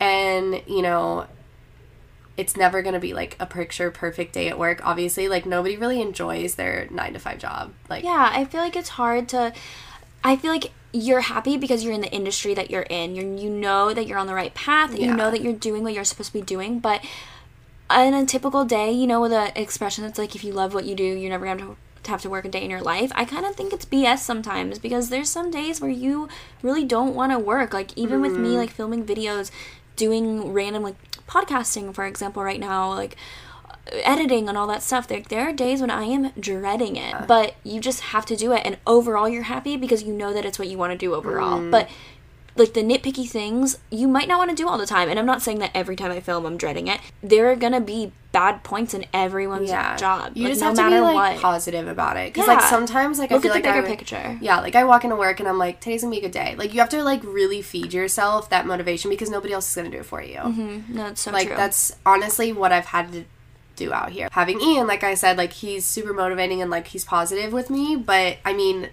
and 0.00 0.62
you 0.66 0.82
know 0.82 1.26
it's 2.36 2.56
never 2.56 2.80
going 2.82 2.94
to 2.94 3.00
be 3.00 3.12
like 3.12 3.36
a 3.38 3.46
picture 3.46 3.90
perfect 3.90 4.32
day 4.32 4.48
at 4.48 4.58
work 4.58 4.80
obviously 4.84 5.28
like 5.28 5.44
nobody 5.44 5.76
really 5.76 6.00
enjoys 6.00 6.54
their 6.54 6.88
9 6.90 7.12
to 7.12 7.18
5 7.18 7.38
job 7.38 7.72
like 7.90 8.04
yeah, 8.04 8.30
I 8.32 8.44
feel 8.44 8.60
like 8.60 8.76
it's 8.76 8.90
hard 8.90 9.28
to 9.30 9.52
I 10.24 10.36
feel 10.36 10.52
like 10.52 10.70
you're 10.92 11.20
happy 11.20 11.56
because 11.56 11.84
you're 11.84 11.94
in 11.94 12.00
the 12.00 12.12
industry 12.12 12.54
that 12.54 12.70
you're 12.70 12.82
in. 12.82 13.16
You 13.16 13.36
you 13.36 13.50
know 13.50 13.94
that 13.94 14.06
you're 14.06 14.18
on 14.18 14.26
the 14.26 14.34
right 14.34 14.54
path. 14.54 14.96
You 14.98 15.06
Yeah. 15.06 15.16
know 15.16 15.30
that 15.30 15.40
you're 15.42 15.52
doing 15.52 15.82
what 15.82 15.94
you're 15.94 16.04
supposed 16.04 16.32
to 16.32 16.38
be 16.38 16.42
doing, 16.42 16.78
but 16.80 17.02
on 17.90 18.14
a 18.14 18.24
typical 18.26 18.64
day, 18.64 18.90
you 18.92 19.06
know, 19.06 19.20
with 19.20 19.32
the 19.32 19.60
expression 19.60 20.04
that's 20.04 20.18
like 20.18 20.34
if 20.34 20.44
you 20.44 20.52
love 20.52 20.74
what 20.74 20.84
you 20.84 20.94
do, 20.94 21.04
you're 21.04 21.30
never 21.30 21.46
going 21.46 21.58
to 21.58 21.76
to 22.04 22.10
have 22.10 22.20
to 22.22 22.30
work 22.30 22.44
a 22.44 22.48
day 22.48 22.64
in 22.64 22.70
your 22.70 22.80
life. 22.80 23.12
I 23.14 23.24
kind 23.24 23.46
of 23.46 23.54
think 23.54 23.72
it's 23.72 23.84
BS 23.84 24.18
sometimes 24.18 24.80
because 24.80 25.08
there's 25.08 25.28
some 25.28 25.52
days 25.52 25.80
where 25.80 25.90
you 25.90 26.28
really 26.60 26.84
don't 26.84 27.14
want 27.14 27.30
to 27.32 27.38
work. 27.38 27.72
Like 27.72 27.96
even 27.96 28.20
with 28.20 28.32
me 28.32 28.50
mm-hmm. 28.50 28.58
like 28.58 28.70
filming 28.70 29.04
videos, 29.04 29.50
doing 29.94 30.52
random 30.52 30.82
like 30.82 30.96
podcasting 31.26 31.94
for 31.94 32.06
example 32.06 32.42
right 32.42 32.60
now, 32.60 32.92
like 32.92 33.16
editing 33.90 34.48
and 34.48 34.56
all 34.56 34.66
that 34.68 34.82
stuff. 34.82 35.08
There, 35.08 35.20
there 35.20 35.48
are 35.48 35.52
days 35.52 35.80
when 35.80 35.90
I 35.90 36.04
am 36.04 36.30
dreading 36.38 36.96
it, 36.96 37.26
but 37.26 37.54
you 37.64 37.80
just 37.80 38.00
have 38.00 38.24
to 38.26 38.36
do 38.36 38.52
it. 38.52 38.62
And 38.64 38.78
overall, 38.86 39.28
you're 39.28 39.42
happy 39.44 39.76
because 39.76 40.02
you 40.02 40.12
know 40.12 40.32
that 40.32 40.44
it's 40.44 40.58
what 40.58 40.68
you 40.68 40.78
want 40.78 40.92
to 40.92 40.98
do 40.98 41.14
overall. 41.14 41.58
Mm. 41.58 41.70
But 41.70 41.88
like 42.56 42.74
the 42.74 42.82
nitpicky 42.82 43.28
things, 43.28 43.78
you 43.90 44.06
might 44.06 44.28
not 44.28 44.38
want 44.38 44.50
to 44.50 44.56
do 44.56 44.68
all 44.68 44.78
the 44.78 44.86
time. 44.86 45.08
And 45.08 45.18
I'm 45.18 45.26
not 45.26 45.42
saying 45.42 45.58
that 45.60 45.70
every 45.74 45.96
time 45.96 46.10
I 46.10 46.20
film, 46.20 46.46
I'm 46.46 46.56
dreading 46.56 46.86
it. 46.86 47.00
There 47.22 47.50
are 47.50 47.56
gonna 47.56 47.80
be 47.80 48.12
bad 48.32 48.64
points 48.64 48.94
in 48.94 49.04
everyone's 49.12 49.68
yeah 49.68 49.94
job. 49.96 50.32
you 50.34 50.44
like, 50.44 50.52
just 50.52 50.60
no 50.62 50.68
have 50.68 50.76
to 50.76 50.82
matter 50.82 50.96
be 50.96 51.00
like 51.02 51.34
what. 51.34 51.42
positive 51.42 51.86
about 51.86 52.16
it 52.16 52.32
because 52.32 52.48
like 52.48 52.62
sometimes 52.62 53.18
like 53.18 53.30
Look 53.30 53.40
i 53.40 53.42
feel 53.42 53.52
at 53.52 53.62
the 53.62 53.68
like 53.68 53.74
bigger 53.76 53.86
I, 53.86 53.96
picture. 53.96 54.38
yeah 54.40 54.60
like 54.60 54.74
i 54.74 54.84
walk 54.84 55.04
into 55.04 55.16
work 55.16 55.38
and 55.38 55.48
i'm 55.48 55.58
like 55.58 55.80
today's 55.80 56.00
gonna 56.02 56.12
be 56.12 56.18
a 56.18 56.22
good 56.22 56.30
day 56.32 56.54
like 56.56 56.72
you 56.72 56.80
have 56.80 56.88
to 56.88 57.02
like 57.04 57.22
really 57.24 57.60
feed 57.60 57.92
yourself 57.92 58.48
that 58.48 58.66
motivation 58.66 59.10
because 59.10 59.28
nobody 59.28 59.52
else 59.52 59.68
is 59.68 59.74
gonna 59.76 59.90
do 59.90 59.98
it 59.98 60.06
for 60.06 60.22
you 60.22 60.38
mm-hmm. 60.38 60.94
No, 60.94 61.08
it's 61.08 61.20
so 61.20 61.30
like 61.30 61.48
true. 61.48 61.56
that's 61.56 61.94
honestly 62.06 62.52
what 62.52 62.72
i've 62.72 62.86
had 62.86 63.12
to 63.12 63.24
do 63.76 63.92
out 63.92 64.10
here 64.12 64.28
having 64.32 64.60
ian 64.62 64.86
like 64.86 65.04
i 65.04 65.12
said 65.14 65.36
like 65.36 65.52
he's 65.52 65.84
super 65.84 66.14
motivating 66.14 66.62
and 66.62 66.70
like 66.70 66.86
he's 66.88 67.04
positive 67.04 67.52
with 67.52 67.68
me 67.68 67.96
but 67.96 68.38
i 68.46 68.52
mean 68.54 68.88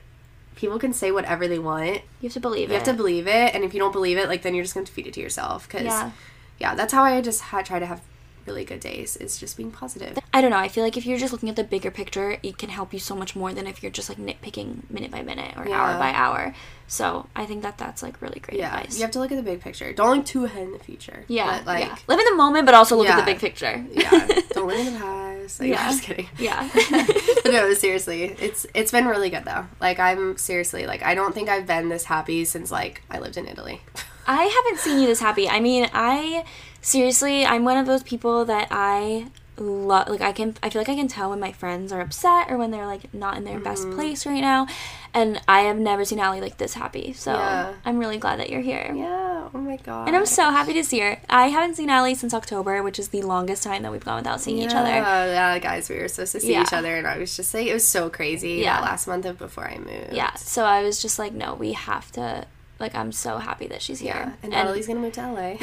people 0.55 0.77
can 0.79 0.91
say 0.91 1.11
whatever 1.11 1.47
they 1.47 1.59
want 1.59 2.01
you 2.19 2.27
have 2.27 2.33
to 2.33 2.39
believe 2.41 2.63
you 2.69 2.75
it. 2.75 2.79
You 2.79 2.79
have 2.79 2.83
to 2.87 2.93
believe 2.93 3.25
it 3.27 3.55
and 3.55 3.63
if 3.63 3.73
you 3.73 3.79
don't 3.79 3.93
believe 3.93 4.17
it 4.17 4.27
like 4.27 4.41
then 4.41 4.53
you're 4.53 4.63
just 4.65 4.73
going 4.73 4.85
to 4.85 4.91
feed 4.91 5.07
it 5.07 5.13
to 5.13 5.21
yourself 5.21 5.65
because 5.67 5.83
Yeah. 5.85 6.11
yeah. 6.59 6.75
that's 6.75 6.91
how 6.91 7.03
i 7.03 7.21
just 7.21 7.39
ha- 7.39 7.61
try 7.61 7.79
to 7.79 7.85
have 7.85 8.01
really 8.49 8.65
good 8.65 8.79
days 8.79 9.15
is 9.17 9.37
just 9.37 9.55
being 9.57 9.71
positive. 9.71 10.17
I 10.33 10.41
don't 10.41 10.49
know. 10.51 10.57
I 10.57 10.67
feel 10.67 10.83
like 10.83 10.97
if 10.97 11.05
you're 11.05 11.19
just 11.19 11.31
looking 11.31 11.49
at 11.49 11.55
the 11.55 11.63
bigger 11.63 11.91
picture, 11.91 12.37
it 12.41 12.57
can 12.57 12.69
help 12.69 12.93
you 12.93 12.99
so 12.99 13.15
much 13.15 13.35
more 13.35 13.53
than 13.53 13.67
if 13.67 13.81
you're 13.83 13.91
just 13.91 14.09
like 14.09 14.17
nitpicking 14.17 14.89
minute 14.89 15.11
by 15.11 15.21
minute 15.21 15.55
or 15.57 15.67
Yeah. 15.67 15.79
hour 15.79 15.99
by 15.99 16.11
hour. 16.11 16.53
So 16.87 17.27
I 17.35 17.45
think 17.45 17.61
that 17.61 17.77
that's 17.77 18.01
like 18.01 18.19
really 18.21 18.39
great 18.39 18.57
Yeah, 18.57 18.75
advice. 18.75 18.95
you 18.97 19.03
have 19.03 19.11
to 19.11 19.19
look 19.19 19.31
at 19.31 19.35
the 19.37 19.43
big 19.43 19.61
picture. 19.61 19.93
Don't 19.93 20.17
look 20.17 20.25
too 20.25 20.45
ahead 20.45 20.63
in 20.63 20.71
the 20.73 20.79
future. 20.79 21.23
yeah, 21.27 21.57
but 21.59 21.65
like 21.67 21.85
yeah. 21.85 21.95
live 22.07 22.19
in 22.19 22.25
the 22.25 22.35
moment, 22.35 22.65
but 22.65 22.73
also 22.73 22.95
look 22.97 23.07
at 23.07 23.17
the 23.23 23.31
big 23.31 23.39
picture. 23.39 23.85
yeah, 23.91 24.27
don't 24.53 24.67
live 24.67 24.79
in 24.87 24.93
the 24.93 24.99
past. 24.99 25.59
Like, 25.59 25.69
Yeah. 25.69 25.83
I'm 25.83 25.91
just 25.91 26.03
kidding. 26.03 26.27
Yeah. 26.39 26.67
but 27.43 27.51
no, 27.51 27.73
seriously, 27.73 28.23
it's 28.39 28.65
it's 28.73 28.91
been 28.91 29.05
really 29.05 29.29
good 29.29 29.45
though. 29.45 29.65
Like 29.79 29.99
I'm 29.99 30.37
seriously 30.37 30.87
like 30.87 31.03
I 31.03 31.13
don't 31.15 31.33
think 31.35 31.47
I've 31.49 31.67
been 31.67 31.89
this 31.89 32.05
happy 32.05 32.43
since 32.45 32.71
like 32.71 33.01
I 33.09 33.19
lived 33.19 33.37
in 33.37 33.47
Italy. 33.47 33.81
I 34.29 34.43
haven't 34.43 34.79
seen 34.79 34.99
you 34.99 35.07
this 35.07 35.19
happy. 35.21 35.49
I 35.49 35.59
mean, 35.59 35.89
I 35.93 36.45
seriously, 36.81 37.45
I'm 37.45 37.63
one 37.65 37.77
of 37.77 37.87
those 37.87 38.03
people 38.03 38.45
that 38.45 38.67
I 38.71 39.25
love. 39.57 40.07
Like, 40.07 40.21
I 40.21 40.31
can, 40.31 40.55
I 40.63 40.69
feel 40.69 40.79
like 40.81 40.87
I 40.89 40.95
can 40.95 41.07
tell 41.07 41.31
when 41.31 41.39
my 41.39 41.51
friends 41.51 41.91
are 41.91 41.99
upset 41.99 42.49
or 42.49 42.57
when 42.57 42.69
they're 42.71 42.85
like 42.85 43.11
not 43.13 43.37
in 43.37 43.43
their 43.43 43.55
Mm-hmm. 43.55 43.63
best 43.63 43.89
place 43.91 44.25
right 44.25 44.39
now. 44.41 44.67
And 45.13 45.41
I 45.47 45.61
have 45.61 45.77
never 45.77 46.05
seen 46.05 46.19
Ali 46.19 46.39
like 46.41 46.57
this 46.59 46.75
happy. 46.75 47.11
So 47.13 47.33
Yeah. 47.33 47.73
I'm 47.83 47.97
really 47.97 48.17
glad 48.19 48.39
that 48.39 48.49
you're 48.51 48.61
here. 48.61 48.93
yeah. 48.95 49.49
Oh 49.51 49.57
my 49.57 49.77
god. 49.77 50.07
And 50.07 50.15
I'm 50.15 50.27
so 50.27 50.43
happy 50.51 50.73
to 50.73 50.83
see 50.83 50.99
her. 50.99 51.19
I 51.27 51.47
haven't 51.47 51.73
seen 51.75 51.89
Ali 51.89 52.13
since 52.13 52.31
October, 52.35 52.83
which 52.83 52.99
is 52.99 53.07
the 53.09 53.23
longest 53.23 53.63
time 53.63 53.81
that 53.81 53.91
we've 53.91 54.05
gone 54.05 54.17
without 54.17 54.39
seeing 54.41 54.59
each 54.59 54.75
other. 54.75 54.91
Yeah, 54.91 55.25
yeah, 55.25 55.57
guys, 55.59 55.89
we 55.89 55.97
were 55.97 56.07
supposed 56.07 56.33
to 56.33 56.39
see 56.39 56.51
Yeah. 56.53 56.61
each 56.61 56.71
other, 56.73 56.95
and 56.95 57.07
I 57.07 57.17
was 57.17 57.35
just 57.35 57.51
like, 57.55 57.65
it 57.65 57.73
was 57.73 57.87
so 57.87 58.11
crazy. 58.11 58.57
Yeah. 58.57 58.75
that 58.79 58.83
last 58.83 59.07
month 59.07 59.25
of 59.25 59.39
before 59.39 59.67
I 59.67 59.79
moved. 59.79 60.13
Yeah. 60.13 60.35
So 60.35 60.63
I 60.65 60.83
was 60.83 61.01
just 61.01 61.17
like, 61.17 61.33
no, 61.33 61.55
we 61.55 61.73
have 61.73 62.11
to. 62.11 62.45
Like, 62.79 62.95
I'm 62.95 63.11
so 63.11 63.37
happy 63.37 63.67
that 63.67 63.81
she's 63.81 63.99
here. 63.99 64.13
yeah. 64.15 64.31
And 64.41 64.51
Natalie's 64.53 64.87
gonna 64.87 65.01
move 65.01 65.13
to 65.13 65.21
LA. 65.31 65.55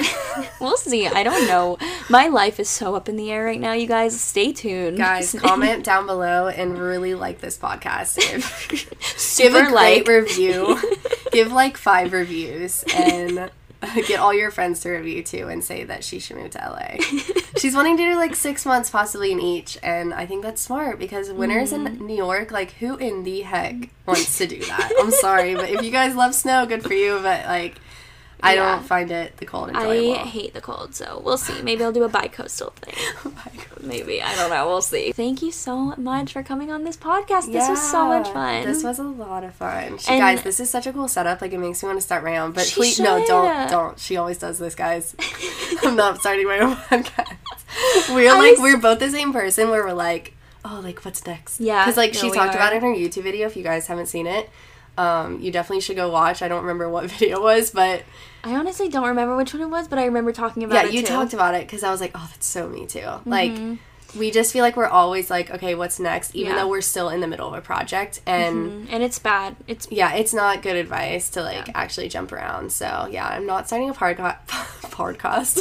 We'll 0.60 0.76
see. 0.76 1.06
I 1.06 1.22
don't 1.22 1.46
know. 1.46 1.78
My 2.10 2.28
life 2.28 2.60
is 2.60 2.68
so 2.68 2.94
up 2.94 3.08
in 3.08 3.16
the 3.16 3.30
air 3.30 3.44
right 3.44 3.60
now, 3.60 3.72
you 3.72 3.86
guys. 3.86 4.18
Stay 4.20 4.52
tuned. 4.52 4.98
guys, 4.98 5.34
comment 5.38 5.82
down 5.84 6.06
below 6.06 6.48
and 6.48 6.78
really 6.78 7.14
like 7.14 7.40
this 7.40 7.56
podcast. 7.58 8.18
If, 8.36 9.38
give 9.38 9.54
a 9.54 9.62
great 9.70 10.06
like. 10.06 10.08
review. 10.08 10.78
give 11.32 11.52
like 11.52 11.76
five 11.78 12.12
reviews 12.12 12.84
and 12.94 13.50
get 14.06 14.18
all 14.20 14.32
your 14.34 14.50
friends 14.50 14.80
to 14.80 14.90
review 14.90 15.22
too 15.22 15.48
and 15.48 15.62
say 15.62 15.84
that 15.84 16.02
she 16.04 16.18
should 16.18 16.36
move 16.36 16.50
to 16.50 16.58
LA. 16.58 17.02
She's 17.58 17.74
wanting 17.74 17.96
to 17.96 18.02
do 18.04 18.16
like 18.16 18.34
six 18.34 18.64
months 18.66 18.90
possibly 18.90 19.32
in 19.32 19.40
each, 19.40 19.78
and 19.82 20.12
I 20.14 20.26
think 20.26 20.42
that's 20.42 20.60
smart 20.60 20.98
because 20.98 21.30
winters 21.30 21.72
Mm. 21.72 21.86
in 21.86 22.06
New 22.06 22.16
York, 22.16 22.50
like 22.52 22.72
who 22.72 22.96
in 22.96 23.24
the 23.24 23.42
heck 23.42 23.90
wants 24.06 24.38
to 24.38 24.46
do 24.46 24.60
that? 24.60 24.92
I'm 25.00 25.10
sorry, 25.10 25.54
but 25.54 25.68
if 25.70 25.82
you 25.82 25.90
guys 25.90 26.14
love 26.14 26.34
snow, 26.34 26.66
good 26.66 26.82
for 26.82 26.94
you. 26.94 27.18
But 27.22 27.46
like, 27.46 27.76
I 28.42 28.54
Yeah. 28.54 28.76
don't 28.76 28.84
find 28.86 29.10
it 29.10 29.36
the 29.38 29.46
cold 29.46 29.70
enjoyable. 29.70 30.14
I 30.14 30.18
hate 30.24 30.52
the 30.52 30.60
cold, 30.60 30.94
so 30.94 31.20
we'll 31.24 31.38
see. 31.38 31.62
Maybe 31.62 31.82
I'll 31.82 31.92
do 31.92 32.04
a 32.04 32.08
bi-coastal 32.08 32.70
thing. 32.76 33.32
Maybe 33.80 34.20
I 34.22 34.34
don't 34.36 34.50
know. 34.50 34.66
We'll 34.68 34.82
see. 34.82 35.12
Thank 35.12 35.40
you 35.42 35.50
so 35.50 35.94
much 35.96 36.32
for 36.34 36.42
coming 36.42 36.70
on 36.70 36.84
this 36.84 36.96
podcast. 36.96 37.50
This 37.50 37.68
was 37.68 37.80
so 37.90 38.06
much 38.08 38.28
fun. 38.28 38.64
This 38.64 38.82
was 38.84 38.98
a 38.98 39.04
lot 39.04 39.42
of 39.44 39.54
fun. 39.54 39.98
She, 39.98 40.18
guys, 40.18 40.42
this 40.42 40.60
is 40.60 40.68
such 40.68 40.86
a 40.86 40.92
cool 40.92 41.08
setup. 41.08 41.40
Like 41.40 41.52
it 41.52 41.58
makes 41.58 41.82
me 41.82 41.86
want 41.88 41.98
to 41.98 42.02
start 42.02 42.24
my 42.24 42.36
own. 42.38 42.52
But 42.52 42.64
She 42.66 42.74
please, 42.74 43.00
no, 43.00 43.24
don't, 43.26 43.70
don't. 43.70 43.98
She 43.98 44.16
always 44.16 44.38
does 44.38 44.58
this, 44.58 44.74
guys. 44.74 45.14
I'm 45.82 45.96
not 45.96 46.20
starting 46.20 46.46
my 46.46 46.58
own 46.58 46.76
podcast. 46.76 47.36
We're 48.14 48.30
I 48.32 48.38
like, 48.38 48.58
we're 48.58 48.76
both 48.78 48.98
the 48.98 49.10
same 49.10 49.32
person. 49.32 49.70
Where 49.70 49.82
we're 49.84 49.92
like, 49.92 50.34
oh, 50.64 50.80
like 50.82 51.04
what's 51.04 51.24
next? 51.26 51.60
Yeah, 51.60 51.84
because 51.84 51.96
like 51.96 52.12
no, 52.14 52.20
she 52.20 52.30
talked 52.30 52.54
are. 52.54 52.58
about 52.58 52.72
it 52.74 52.76
in 52.76 52.82
her 52.82 52.94
YouTube 52.94 53.22
video. 53.22 53.46
If 53.46 53.56
you 53.56 53.62
guys 53.62 53.86
haven't 53.86 54.06
seen 54.06 54.26
it, 54.26 54.50
um, 54.98 55.40
you 55.40 55.50
definitely 55.50 55.80
should 55.80 55.96
go 55.96 56.10
watch. 56.10 56.42
I 56.42 56.48
don't 56.48 56.62
remember 56.62 56.88
what 56.88 57.10
video 57.10 57.38
it 57.38 57.42
was, 57.42 57.70
but 57.70 58.02
I 58.44 58.54
honestly 58.54 58.88
don't 58.88 59.08
remember 59.08 59.36
which 59.36 59.52
one 59.52 59.62
it 59.62 59.68
was, 59.68 59.88
but 59.88 59.98
I 59.98 60.04
remember 60.04 60.32
talking 60.32 60.62
about 60.64 60.74
yeah, 60.74 60.82
it 60.82 60.92
Yeah, 60.92 61.00
you 61.00 61.06
too. 61.06 61.12
talked 61.12 61.34
about 61.34 61.54
it 61.54 61.62
because 61.62 61.82
I 61.82 61.90
was 61.90 62.00
like, 62.00 62.12
oh, 62.14 62.26
that's 62.30 62.46
so 62.46 62.68
me 62.68 62.86
too. 62.86 63.00
Mm-hmm. 63.00 63.30
Like, 63.30 63.78
we 64.16 64.30
just 64.30 64.52
feel 64.52 64.62
like 64.62 64.76
we're 64.76 64.86
always 64.86 65.30
like, 65.30 65.50
okay, 65.50 65.74
what's 65.74 65.98
next? 65.98 66.34
Even 66.36 66.52
Yeah. 66.52 66.58
though 66.62 66.68
we're 66.68 66.80
still 66.80 67.08
in 67.08 67.20
the 67.20 67.26
middle 67.26 67.48
of 67.48 67.54
a 67.54 67.60
project 67.60 68.20
and. 68.26 68.86
Mm, 68.86 68.86
and 68.90 69.02
it's 69.02 69.18
bad. 69.18 69.56
It's 69.66 69.88
yeah, 69.90 70.14
it's 70.14 70.32
not 70.34 70.62
good 70.62 70.76
advice 70.76 71.28
to 71.30 71.42
like 71.42 71.68
actually 71.74 72.08
jump 72.08 72.32
around. 72.32 72.70
So 72.72 73.08
yeah, 73.10 73.26
I'm 73.26 73.46
not 73.46 73.66
starting 73.66 73.90
a 73.90 73.94
podca- 73.94 74.38
podcast. 74.96 75.58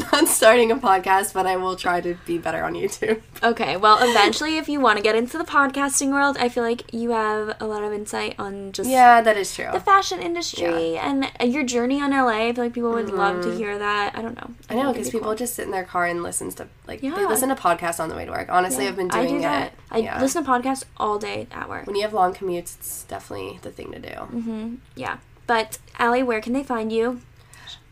Not 0.12 0.26
starting 0.28 0.72
a 0.72 0.76
podcast, 0.76 1.32
but 1.34 1.46
I 1.46 1.56
will 1.56 1.76
try 1.76 2.00
to 2.00 2.16
be 2.26 2.36
better 2.38 2.64
on 2.64 2.74
YouTube. 2.74 3.20
okay. 3.42 3.76
Well, 3.76 3.98
eventually, 4.00 4.58
if 4.58 4.68
you 4.68 4.80
want 4.80 4.96
to 4.98 5.02
get 5.02 5.14
into 5.14 5.38
the 5.38 5.44
podcasting 5.44 6.10
world, 6.10 6.36
I 6.38 6.48
feel 6.48 6.64
like 6.64 6.92
you 6.92 7.10
have 7.10 7.56
a 7.60 7.66
lot 7.66 7.82
of 7.84 7.92
insight 7.92 8.34
on 8.38 8.72
just 8.72 8.90
Yeah, 8.90 9.20
that 9.20 9.36
is 9.36 9.54
true. 9.54 9.68
the 9.72 9.80
fashion 9.80 10.20
industry 10.20 10.98
and 10.98 11.30
uh, 11.40 11.44
your 11.44 11.62
journey 11.62 12.00
on 12.02 12.10
LA. 12.10 12.48
I 12.48 12.52
feel 12.52 12.64
like 12.64 12.72
people 12.72 12.90
would 12.90 13.10
love 13.10 13.42
to 13.44 13.54
hear 13.56 13.78
that. 13.78 14.16
I 14.16 14.22
don't 14.22 14.34
know. 14.34 14.48
Mm-hmm. 14.50 14.72
I 14.72 14.82
know 14.82 14.92
because 14.92 15.08
be 15.08 15.12
people 15.12 15.28
cool. 15.28 15.36
just 15.36 15.54
sit 15.54 15.64
in 15.66 15.70
their 15.70 15.84
car 15.84 16.06
and 16.06 16.22
listen 16.22 16.50
to 16.52 16.66
like 16.88 17.00
they 17.02 17.08
Yeah. 17.08 17.26
Listen 17.50 17.62
to 17.62 17.84
podcasts 17.84 18.00
on 18.00 18.08
the 18.08 18.14
way 18.14 18.24
to 18.24 18.30
work. 18.30 18.48
Honestly, 18.48 18.86
I've 18.86 18.96
been 18.96 19.10
I 19.10 19.22
doing 19.22 19.36
do 19.36 19.40
that. 19.42 19.72
it. 19.72 19.78
I 19.90 19.98
yeah. 19.98 20.20
listen 20.20 20.44
to 20.44 20.50
podcasts 20.50 20.84
all 20.96 21.18
day 21.18 21.48
at 21.50 21.68
work. 21.68 21.86
when 21.86 21.96
you 21.96 22.02
have 22.02 22.12
long 22.12 22.32
commutes, 22.32 22.76
it's 22.78 23.02
definitely 23.04 23.58
the 23.62 23.70
thing 23.70 23.90
to 23.92 23.98
do. 23.98 24.08
Mm-hmm. 24.08 24.74
Yeah. 24.94 25.18
But 25.46 25.78
Ali, 25.98 26.22
where 26.22 26.40
can 26.40 26.52
they 26.52 26.62
find 26.62 26.92
you? 26.92 27.22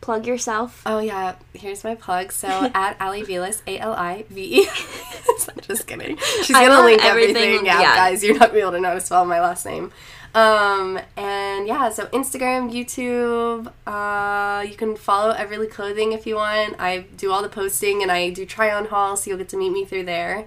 Plug 0.00 0.26
yourself. 0.26 0.82
Oh 0.86 1.00
yeah, 1.00 1.34
here's 1.54 1.82
my 1.82 1.96
plug. 1.96 2.30
So 2.30 2.46
at 2.74 2.96
Ali 3.00 3.24
Velas, 3.24 3.62
A 3.66 3.78
L 3.80 3.94
I 3.94 4.26
V 4.30 4.62
E. 4.62 4.68
I'm 4.68 5.60
just 5.62 5.88
kidding. 5.88 6.16
She's 6.44 6.54
I 6.54 6.66
gonna 6.66 6.84
link 6.84 7.04
everything, 7.04 7.36
everything. 7.36 7.66
Yeah, 7.66 7.80
yeah. 7.80 7.96
guys, 7.96 8.22
you're 8.22 8.34
not 8.34 8.50
gonna 8.50 8.52
be 8.54 8.60
able 8.60 8.72
to 8.72 8.80
know 8.80 8.88
how 8.88 8.94
to 8.94 9.00
spell 9.00 9.24
my 9.24 9.40
last 9.40 9.66
name. 9.66 9.90
Um, 10.34 11.00
and 11.16 11.66
yeah, 11.66 11.88
so 11.90 12.06
Instagram, 12.06 12.70
YouTube. 12.72 13.72
Uh, 13.86 14.62
you 14.62 14.76
can 14.76 14.94
follow 14.96 15.34
Everly 15.34 15.70
Clothing 15.70 16.12
if 16.12 16.26
you 16.26 16.36
want. 16.36 16.76
I 16.78 16.98
do 17.16 17.32
all 17.32 17.42
the 17.42 17.48
posting 17.48 18.02
and 18.02 18.10
I 18.12 18.30
do 18.30 18.44
try 18.46 18.70
on 18.70 18.86
hauls, 18.86 19.24
so 19.24 19.30
you'll 19.30 19.38
get 19.38 19.48
to 19.50 19.56
meet 19.56 19.70
me 19.72 19.84
through 19.84 20.04
there. 20.04 20.46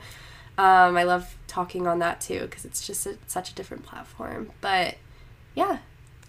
Um, 0.57 0.95
I 0.97 1.03
love 1.03 1.35
talking 1.47 1.87
on 1.87 1.99
that 1.99 2.21
too 2.21 2.41
because 2.41 2.63
it's 2.65 2.85
just 2.85 3.05
a, 3.05 3.17
such 3.27 3.51
a 3.51 3.55
different 3.55 3.83
platform. 3.83 4.51
But 4.61 4.95
yeah, 5.55 5.79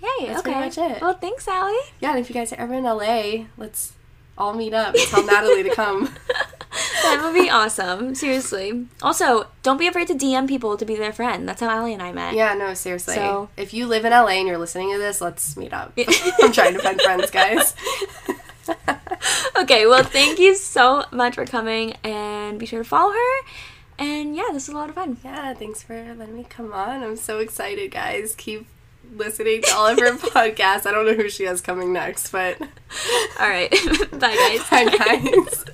Hey, 0.01 0.27
That's 0.27 0.41
okay. 0.41 0.53
pretty 0.53 0.59
much 0.67 0.79
it. 0.79 1.01
Well, 1.01 1.15
thanks, 1.15 1.47
Ali. 1.47 1.77
yeah. 2.01 2.11
And 2.11 2.19
if 2.19 2.29
you 2.29 2.35
guys 2.35 2.53
are 2.53 2.57
ever 2.57 2.75
in 2.75 2.83
LA, 2.83 3.45
let's 3.57 3.93
all 4.37 4.53
meet 4.53 4.75
up. 4.75 4.95
and 4.97 5.05
Tell 5.09 5.25
Natalie 5.25 5.63
to 5.63 5.75
come. 5.77 6.13
That 7.03 7.21
would 7.23 7.35
be 7.35 7.51
awesome. 7.51 8.15
Seriously. 8.15 8.87
Also, 9.03 9.47
don't 9.63 9.77
be 9.79 9.87
afraid 9.87 10.07
to 10.09 10.15
DM 10.15 10.49
people 10.49 10.77
to 10.77 10.85
be 10.85 10.95
their 10.97 11.13
friend. 11.13 11.49
That's 11.49 11.61
how 11.61 11.69
Ali 11.71 11.93
and 11.93 12.03
I 12.03 12.13
met. 12.13 12.35
Yeah, 12.35 12.55
no, 12.55 12.75
seriously. 12.75 13.15
So- 13.17 13.49
if 13.57 13.75
you 13.75 13.87
live 13.87 14.05
in 14.05 14.13
LA 14.13 14.29
and 14.39 14.47
you're 14.49 14.59
listening 14.59 14.93
to 14.93 14.99
this, 14.99 15.21
let's 15.21 15.57
meet 15.57 15.73
up. 15.73 15.93
I'm 16.43 16.53
trying 16.53 16.75
to 16.75 16.81
find 16.81 17.01
friends, 17.01 17.31
guys. 17.31 17.75
Okay, 19.57 19.87
well, 19.87 20.03
thank 20.03 20.39
you 20.41 20.55
so 20.57 21.05
much 21.13 21.35
for 21.37 21.45
coming, 21.47 21.93
and 22.03 22.59
be 22.59 22.67
sure 22.67 22.83
to 22.83 22.89
follow 22.89 23.13
her. 23.13 23.39
And 23.99 24.35
yeah, 24.35 24.47
this 24.53 24.67
was 24.67 24.71
a 24.71 24.77
lot 24.77 24.89
of 24.89 24.95
fun. 24.97 25.19
Yeah, 25.23 25.55
thanks 25.55 25.83
for 25.83 26.15
letting 26.15 26.35
me 26.37 26.45
come 26.49 26.73
on. 26.73 27.03
I'm 27.05 27.17
so 27.17 27.39
excited, 27.39 27.91
guys. 27.93 28.35
Keep 28.37 28.67
listening 29.15 29.63
to 29.63 29.73
all 29.75 29.87
of 29.87 29.99
her 30.01 30.13
podcasts. 30.17 30.87
I 30.87 30.91
don't 30.91 31.07
know 31.07 31.15
who 31.15 31.29
she 31.29 31.45
has 31.45 31.61
coming 31.61 31.93
next, 31.93 32.31
but 32.33 32.61
All 32.61 33.49
right. 33.49 33.71
Bye, 34.13 34.59
guys. 34.59 34.69
bye, 34.71 34.97
guys. 34.97 35.65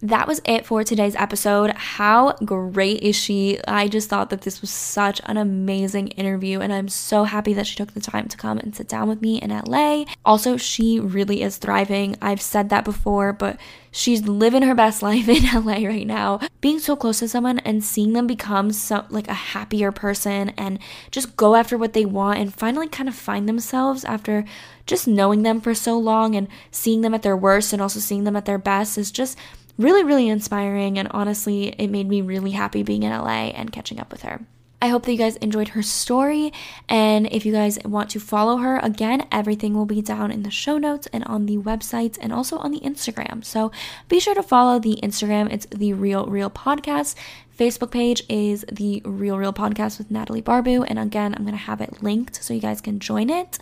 That 0.00 0.28
was 0.28 0.40
it 0.44 0.64
for 0.64 0.84
today's 0.84 1.16
episode. 1.16 1.72
How 1.72 2.32
great 2.44 3.02
is 3.02 3.16
she? 3.16 3.58
I 3.66 3.88
just 3.88 4.08
thought 4.08 4.30
that 4.30 4.42
this 4.42 4.60
was 4.60 4.70
such 4.70 5.20
an 5.24 5.36
amazing 5.36 6.08
interview, 6.08 6.60
and 6.60 6.72
I'm 6.72 6.88
so 6.88 7.24
happy 7.24 7.52
that 7.54 7.66
she 7.66 7.74
took 7.74 7.94
the 7.94 8.00
time 8.00 8.28
to 8.28 8.36
come 8.36 8.58
and 8.58 8.76
sit 8.76 8.88
down 8.88 9.08
with 9.08 9.20
me 9.20 9.42
in 9.42 9.50
LA. 9.50 10.04
Also, 10.24 10.56
she 10.56 11.00
really 11.00 11.42
is 11.42 11.56
thriving. 11.56 12.16
I've 12.22 12.40
said 12.40 12.68
that 12.68 12.84
before, 12.84 13.32
but 13.32 13.58
she's 13.90 14.22
living 14.28 14.62
her 14.62 14.74
best 14.74 15.02
life 15.08 15.28
in 15.28 15.64
LA 15.64 15.88
right 15.88 16.06
now. 16.06 16.40
Being 16.60 16.78
so 16.78 16.94
close 16.94 17.18
to 17.18 17.28
someone 17.28 17.58
and 17.60 17.82
seeing 17.82 18.12
them 18.12 18.28
become 18.28 18.70
so 18.72 19.04
like 19.10 19.26
a 19.26 19.34
happier 19.34 19.90
person 19.90 20.50
and 20.50 20.78
just 21.10 21.36
go 21.36 21.56
after 21.56 21.76
what 21.76 21.92
they 21.92 22.04
want 22.04 22.38
and 22.38 22.54
finally 22.54 22.88
kind 22.88 23.08
of 23.08 23.14
find 23.16 23.48
themselves 23.48 24.04
after 24.04 24.44
just 24.86 25.06
knowing 25.06 25.42
them 25.42 25.60
for 25.60 25.74
so 25.74 25.98
long 25.98 26.34
and 26.34 26.48
seeing 26.70 27.02
them 27.02 27.14
at 27.14 27.22
their 27.22 27.36
worst 27.36 27.72
and 27.72 27.82
also 27.82 28.00
seeing 28.00 28.24
them 28.24 28.36
at 28.36 28.46
their 28.46 28.58
best 28.58 28.96
is 28.96 29.10
just 29.10 29.36
really, 29.78 30.04
really 30.04 30.28
inspiring. 30.28 30.98
And 30.98 31.08
honestly, 31.12 31.68
it 31.68 31.88
made 31.88 32.08
me 32.08 32.20
really 32.20 32.50
happy 32.50 32.82
being 32.82 33.04
in 33.04 33.12
LA 33.12 33.50
and 33.50 33.72
catching 33.72 34.00
up 34.00 34.12
with 34.12 34.22
her. 34.22 34.40
I 34.80 34.88
hope 34.88 35.04
that 35.06 35.12
you 35.12 35.18
guys 35.18 35.36
enjoyed 35.36 35.68
her 35.68 35.82
story. 35.82 36.52
And 36.88 37.26
if 37.32 37.44
you 37.44 37.52
guys 37.52 37.80
want 37.84 38.10
to 38.10 38.20
follow 38.20 38.58
her, 38.58 38.78
again, 38.78 39.26
everything 39.32 39.74
will 39.74 39.86
be 39.86 40.00
down 40.00 40.30
in 40.30 40.44
the 40.44 40.52
show 40.52 40.78
notes 40.78 41.08
and 41.12 41.24
on 41.24 41.46
the 41.46 41.56
website 41.56 42.16
and 42.20 42.32
also 42.32 42.58
on 42.58 42.70
the 42.70 42.80
Instagram. 42.80 43.44
So 43.44 43.72
be 44.08 44.20
sure 44.20 44.36
to 44.36 44.42
follow 44.42 44.78
the 44.78 45.00
Instagram. 45.02 45.52
It's 45.52 45.66
the 45.66 45.94
Real 45.94 46.26
Reel 46.26 46.50
Podcast. 46.50 47.16
Facebook 47.58 47.90
page 47.90 48.22
is 48.28 48.64
the 48.70 49.02
Real 49.04 49.36
Reel 49.36 49.52
Podcast 49.52 49.98
with 49.98 50.12
Natalie 50.12 50.42
Barbu. 50.42 50.84
And 50.86 50.96
again, 50.96 51.34
I'm 51.34 51.42
going 51.42 51.58
to 51.58 51.64
have 51.64 51.80
it 51.80 52.00
linked 52.00 52.36
so 52.36 52.54
you 52.54 52.60
guys 52.60 52.80
can 52.80 53.00
join 53.00 53.30
it. 53.30 53.58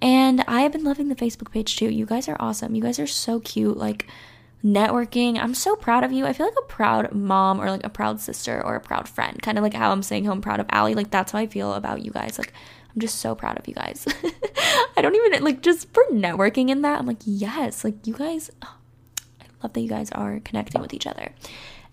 And 0.00 0.44
I 0.46 0.60
have 0.60 0.70
been 0.70 0.84
loving 0.84 1.08
the 1.08 1.16
Facebook 1.16 1.50
page 1.50 1.76
too. 1.76 1.90
You 1.90 2.06
guys 2.06 2.28
are 2.28 2.36
awesome. 2.38 2.76
You 2.76 2.82
guys 2.82 3.00
are 3.00 3.08
so 3.08 3.40
cute. 3.40 3.76
Like, 3.76 4.06
networking. 4.64 5.38
I'm 5.38 5.54
so 5.54 5.76
proud 5.76 6.04
of 6.04 6.12
you. 6.12 6.26
I 6.26 6.32
feel 6.32 6.46
like 6.46 6.54
a 6.58 6.66
proud 6.66 7.12
mom 7.12 7.60
or 7.60 7.70
like 7.70 7.84
a 7.84 7.90
proud 7.90 8.20
sister 8.20 8.62
or 8.64 8.76
a 8.76 8.80
proud 8.80 9.08
friend. 9.08 9.40
Kind 9.42 9.58
of 9.58 9.64
like 9.64 9.74
how 9.74 9.92
I'm 9.92 10.02
saying 10.02 10.24
how 10.24 10.32
I'm 10.32 10.42
proud 10.42 10.60
of 10.60 10.66
Ali. 10.70 10.94
Like 10.94 11.10
that's 11.10 11.32
how 11.32 11.38
I 11.38 11.46
feel 11.46 11.74
about 11.74 12.02
you 12.04 12.10
guys. 12.10 12.38
Like 12.38 12.52
I'm 12.94 13.00
just 13.00 13.18
so 13.20 13.34
proud 13.34 13.58
of 13.58 13.66
you 13.68 13.74
guys. 13.74 14.06
I 14.96 15.02
don't 15.02 15.14
even 15.14 15.42
like 15.42 15.62
just 15.62 15.92
for 15.92 16.04
networking 16.10 16.68
in 16.68 16.82
that. 16.82 16.98
I'm 16.98 17.06
like, 17.06 17.22
yes, 17.24 17.84
like 17.84 18.06
you 18.06 18.14
guys 18.14 18.50
oh, 18.62 18.76
I 19.40 19.44
Love 19.62 19.72
that 19.74 19.80
you 19.80 19.88
guys 19.88 20.10
are 20.12 20.40
connecting 20.40 20.80
with 20.80 20.94
each 20.94 21.06
other. 21.06 21.32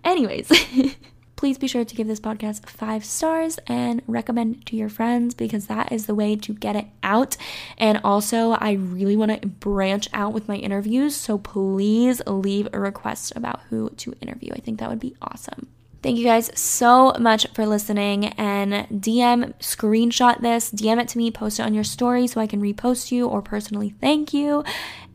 Anyways, 0.03 0.49
please 1.37 1.57
be 1.57 1.67
sure 1.67 1.85
to 1.85 1.95
give 1.95 2.07
this 2.07 2.19
podcast 2.19 2.67
five 2.67 3.05
stars 3.05 3.57
and 3.67 4.01
recommend 4.07 4.65
to 4.65 4.75
your 4.75 4.89
friends 4.89 5.33
because 5.33 5.67
that 5.67 5.91
is 5.91 6.05
the 6.05 6.15
way 6.15 6.35
to 6.35 6.53
get 6.53 6.75
it 6.75 6.87
out. 7.03 7.37
And 7.77 8.01
also, 8.03 8.51
I 8.51 8.73
really 8.73 9.15
want 9.15 9.41
to 9.41 9.47
branch 9.47 10.09
out 10.11 10.33
with 10.33 10.49
my 10.49 10.57
interviews. 10.57 11.15
So 11.15 11.37
please 11.37 12.21
leave 12.27 12.67
a 12.73 12.79
request 12.79 13.31
about 13.35 13.61
who 13.69 13.89
to 13.91 14.13
interview. 14.19 14.51
I 14.53 14.59
think 14.59 14.79
that 14.79 14.89
would 14.89 14.99
be 14.99 15.15
awesome. 15.21 15.67
Thank 16.03 16.17
you 16.17 16.25
guys 16.25 16.51
so 16.57 17.13
much 17.19 17.47
for 17.53 17.65
listening 17.65 18.27
and 18.37 18.87
DM, 19.01 19.53
screenshot 19.59 20.41
this, 20.41 20.71
DM 20.71 21.01
it 21.01 21.07
to 21.09 21.17
me, 21.17 21.31
post 21.31 21.59
it 21.59 21.63
on 21.63 21.73
your 21.73 21.83
story 21.83 22.27
so 22.27 22.39
I 22.39 22.47
can 22.47 22.61
repost 22.61 23.11
you 23.11 23.27
or 23.27 23.41
personally 23.41 23.95
thank 23.99 24.33
you. 24.33 24.63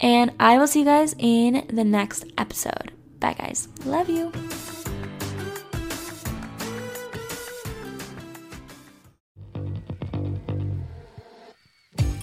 And 0.01 0.33
I 0.41 0.59
will 0.59 0.67
see 0.67 0.81
you 0.81 0.85
guys 0.85 1.15
in 1.19 1.67
the 1.69 1.85
next 1.85 2.25
episode. 2.37 2.93
Bye, 3.21 3.35
guys. 3.35 3.69
Love 3.85 4.11
you. 4.11 4.33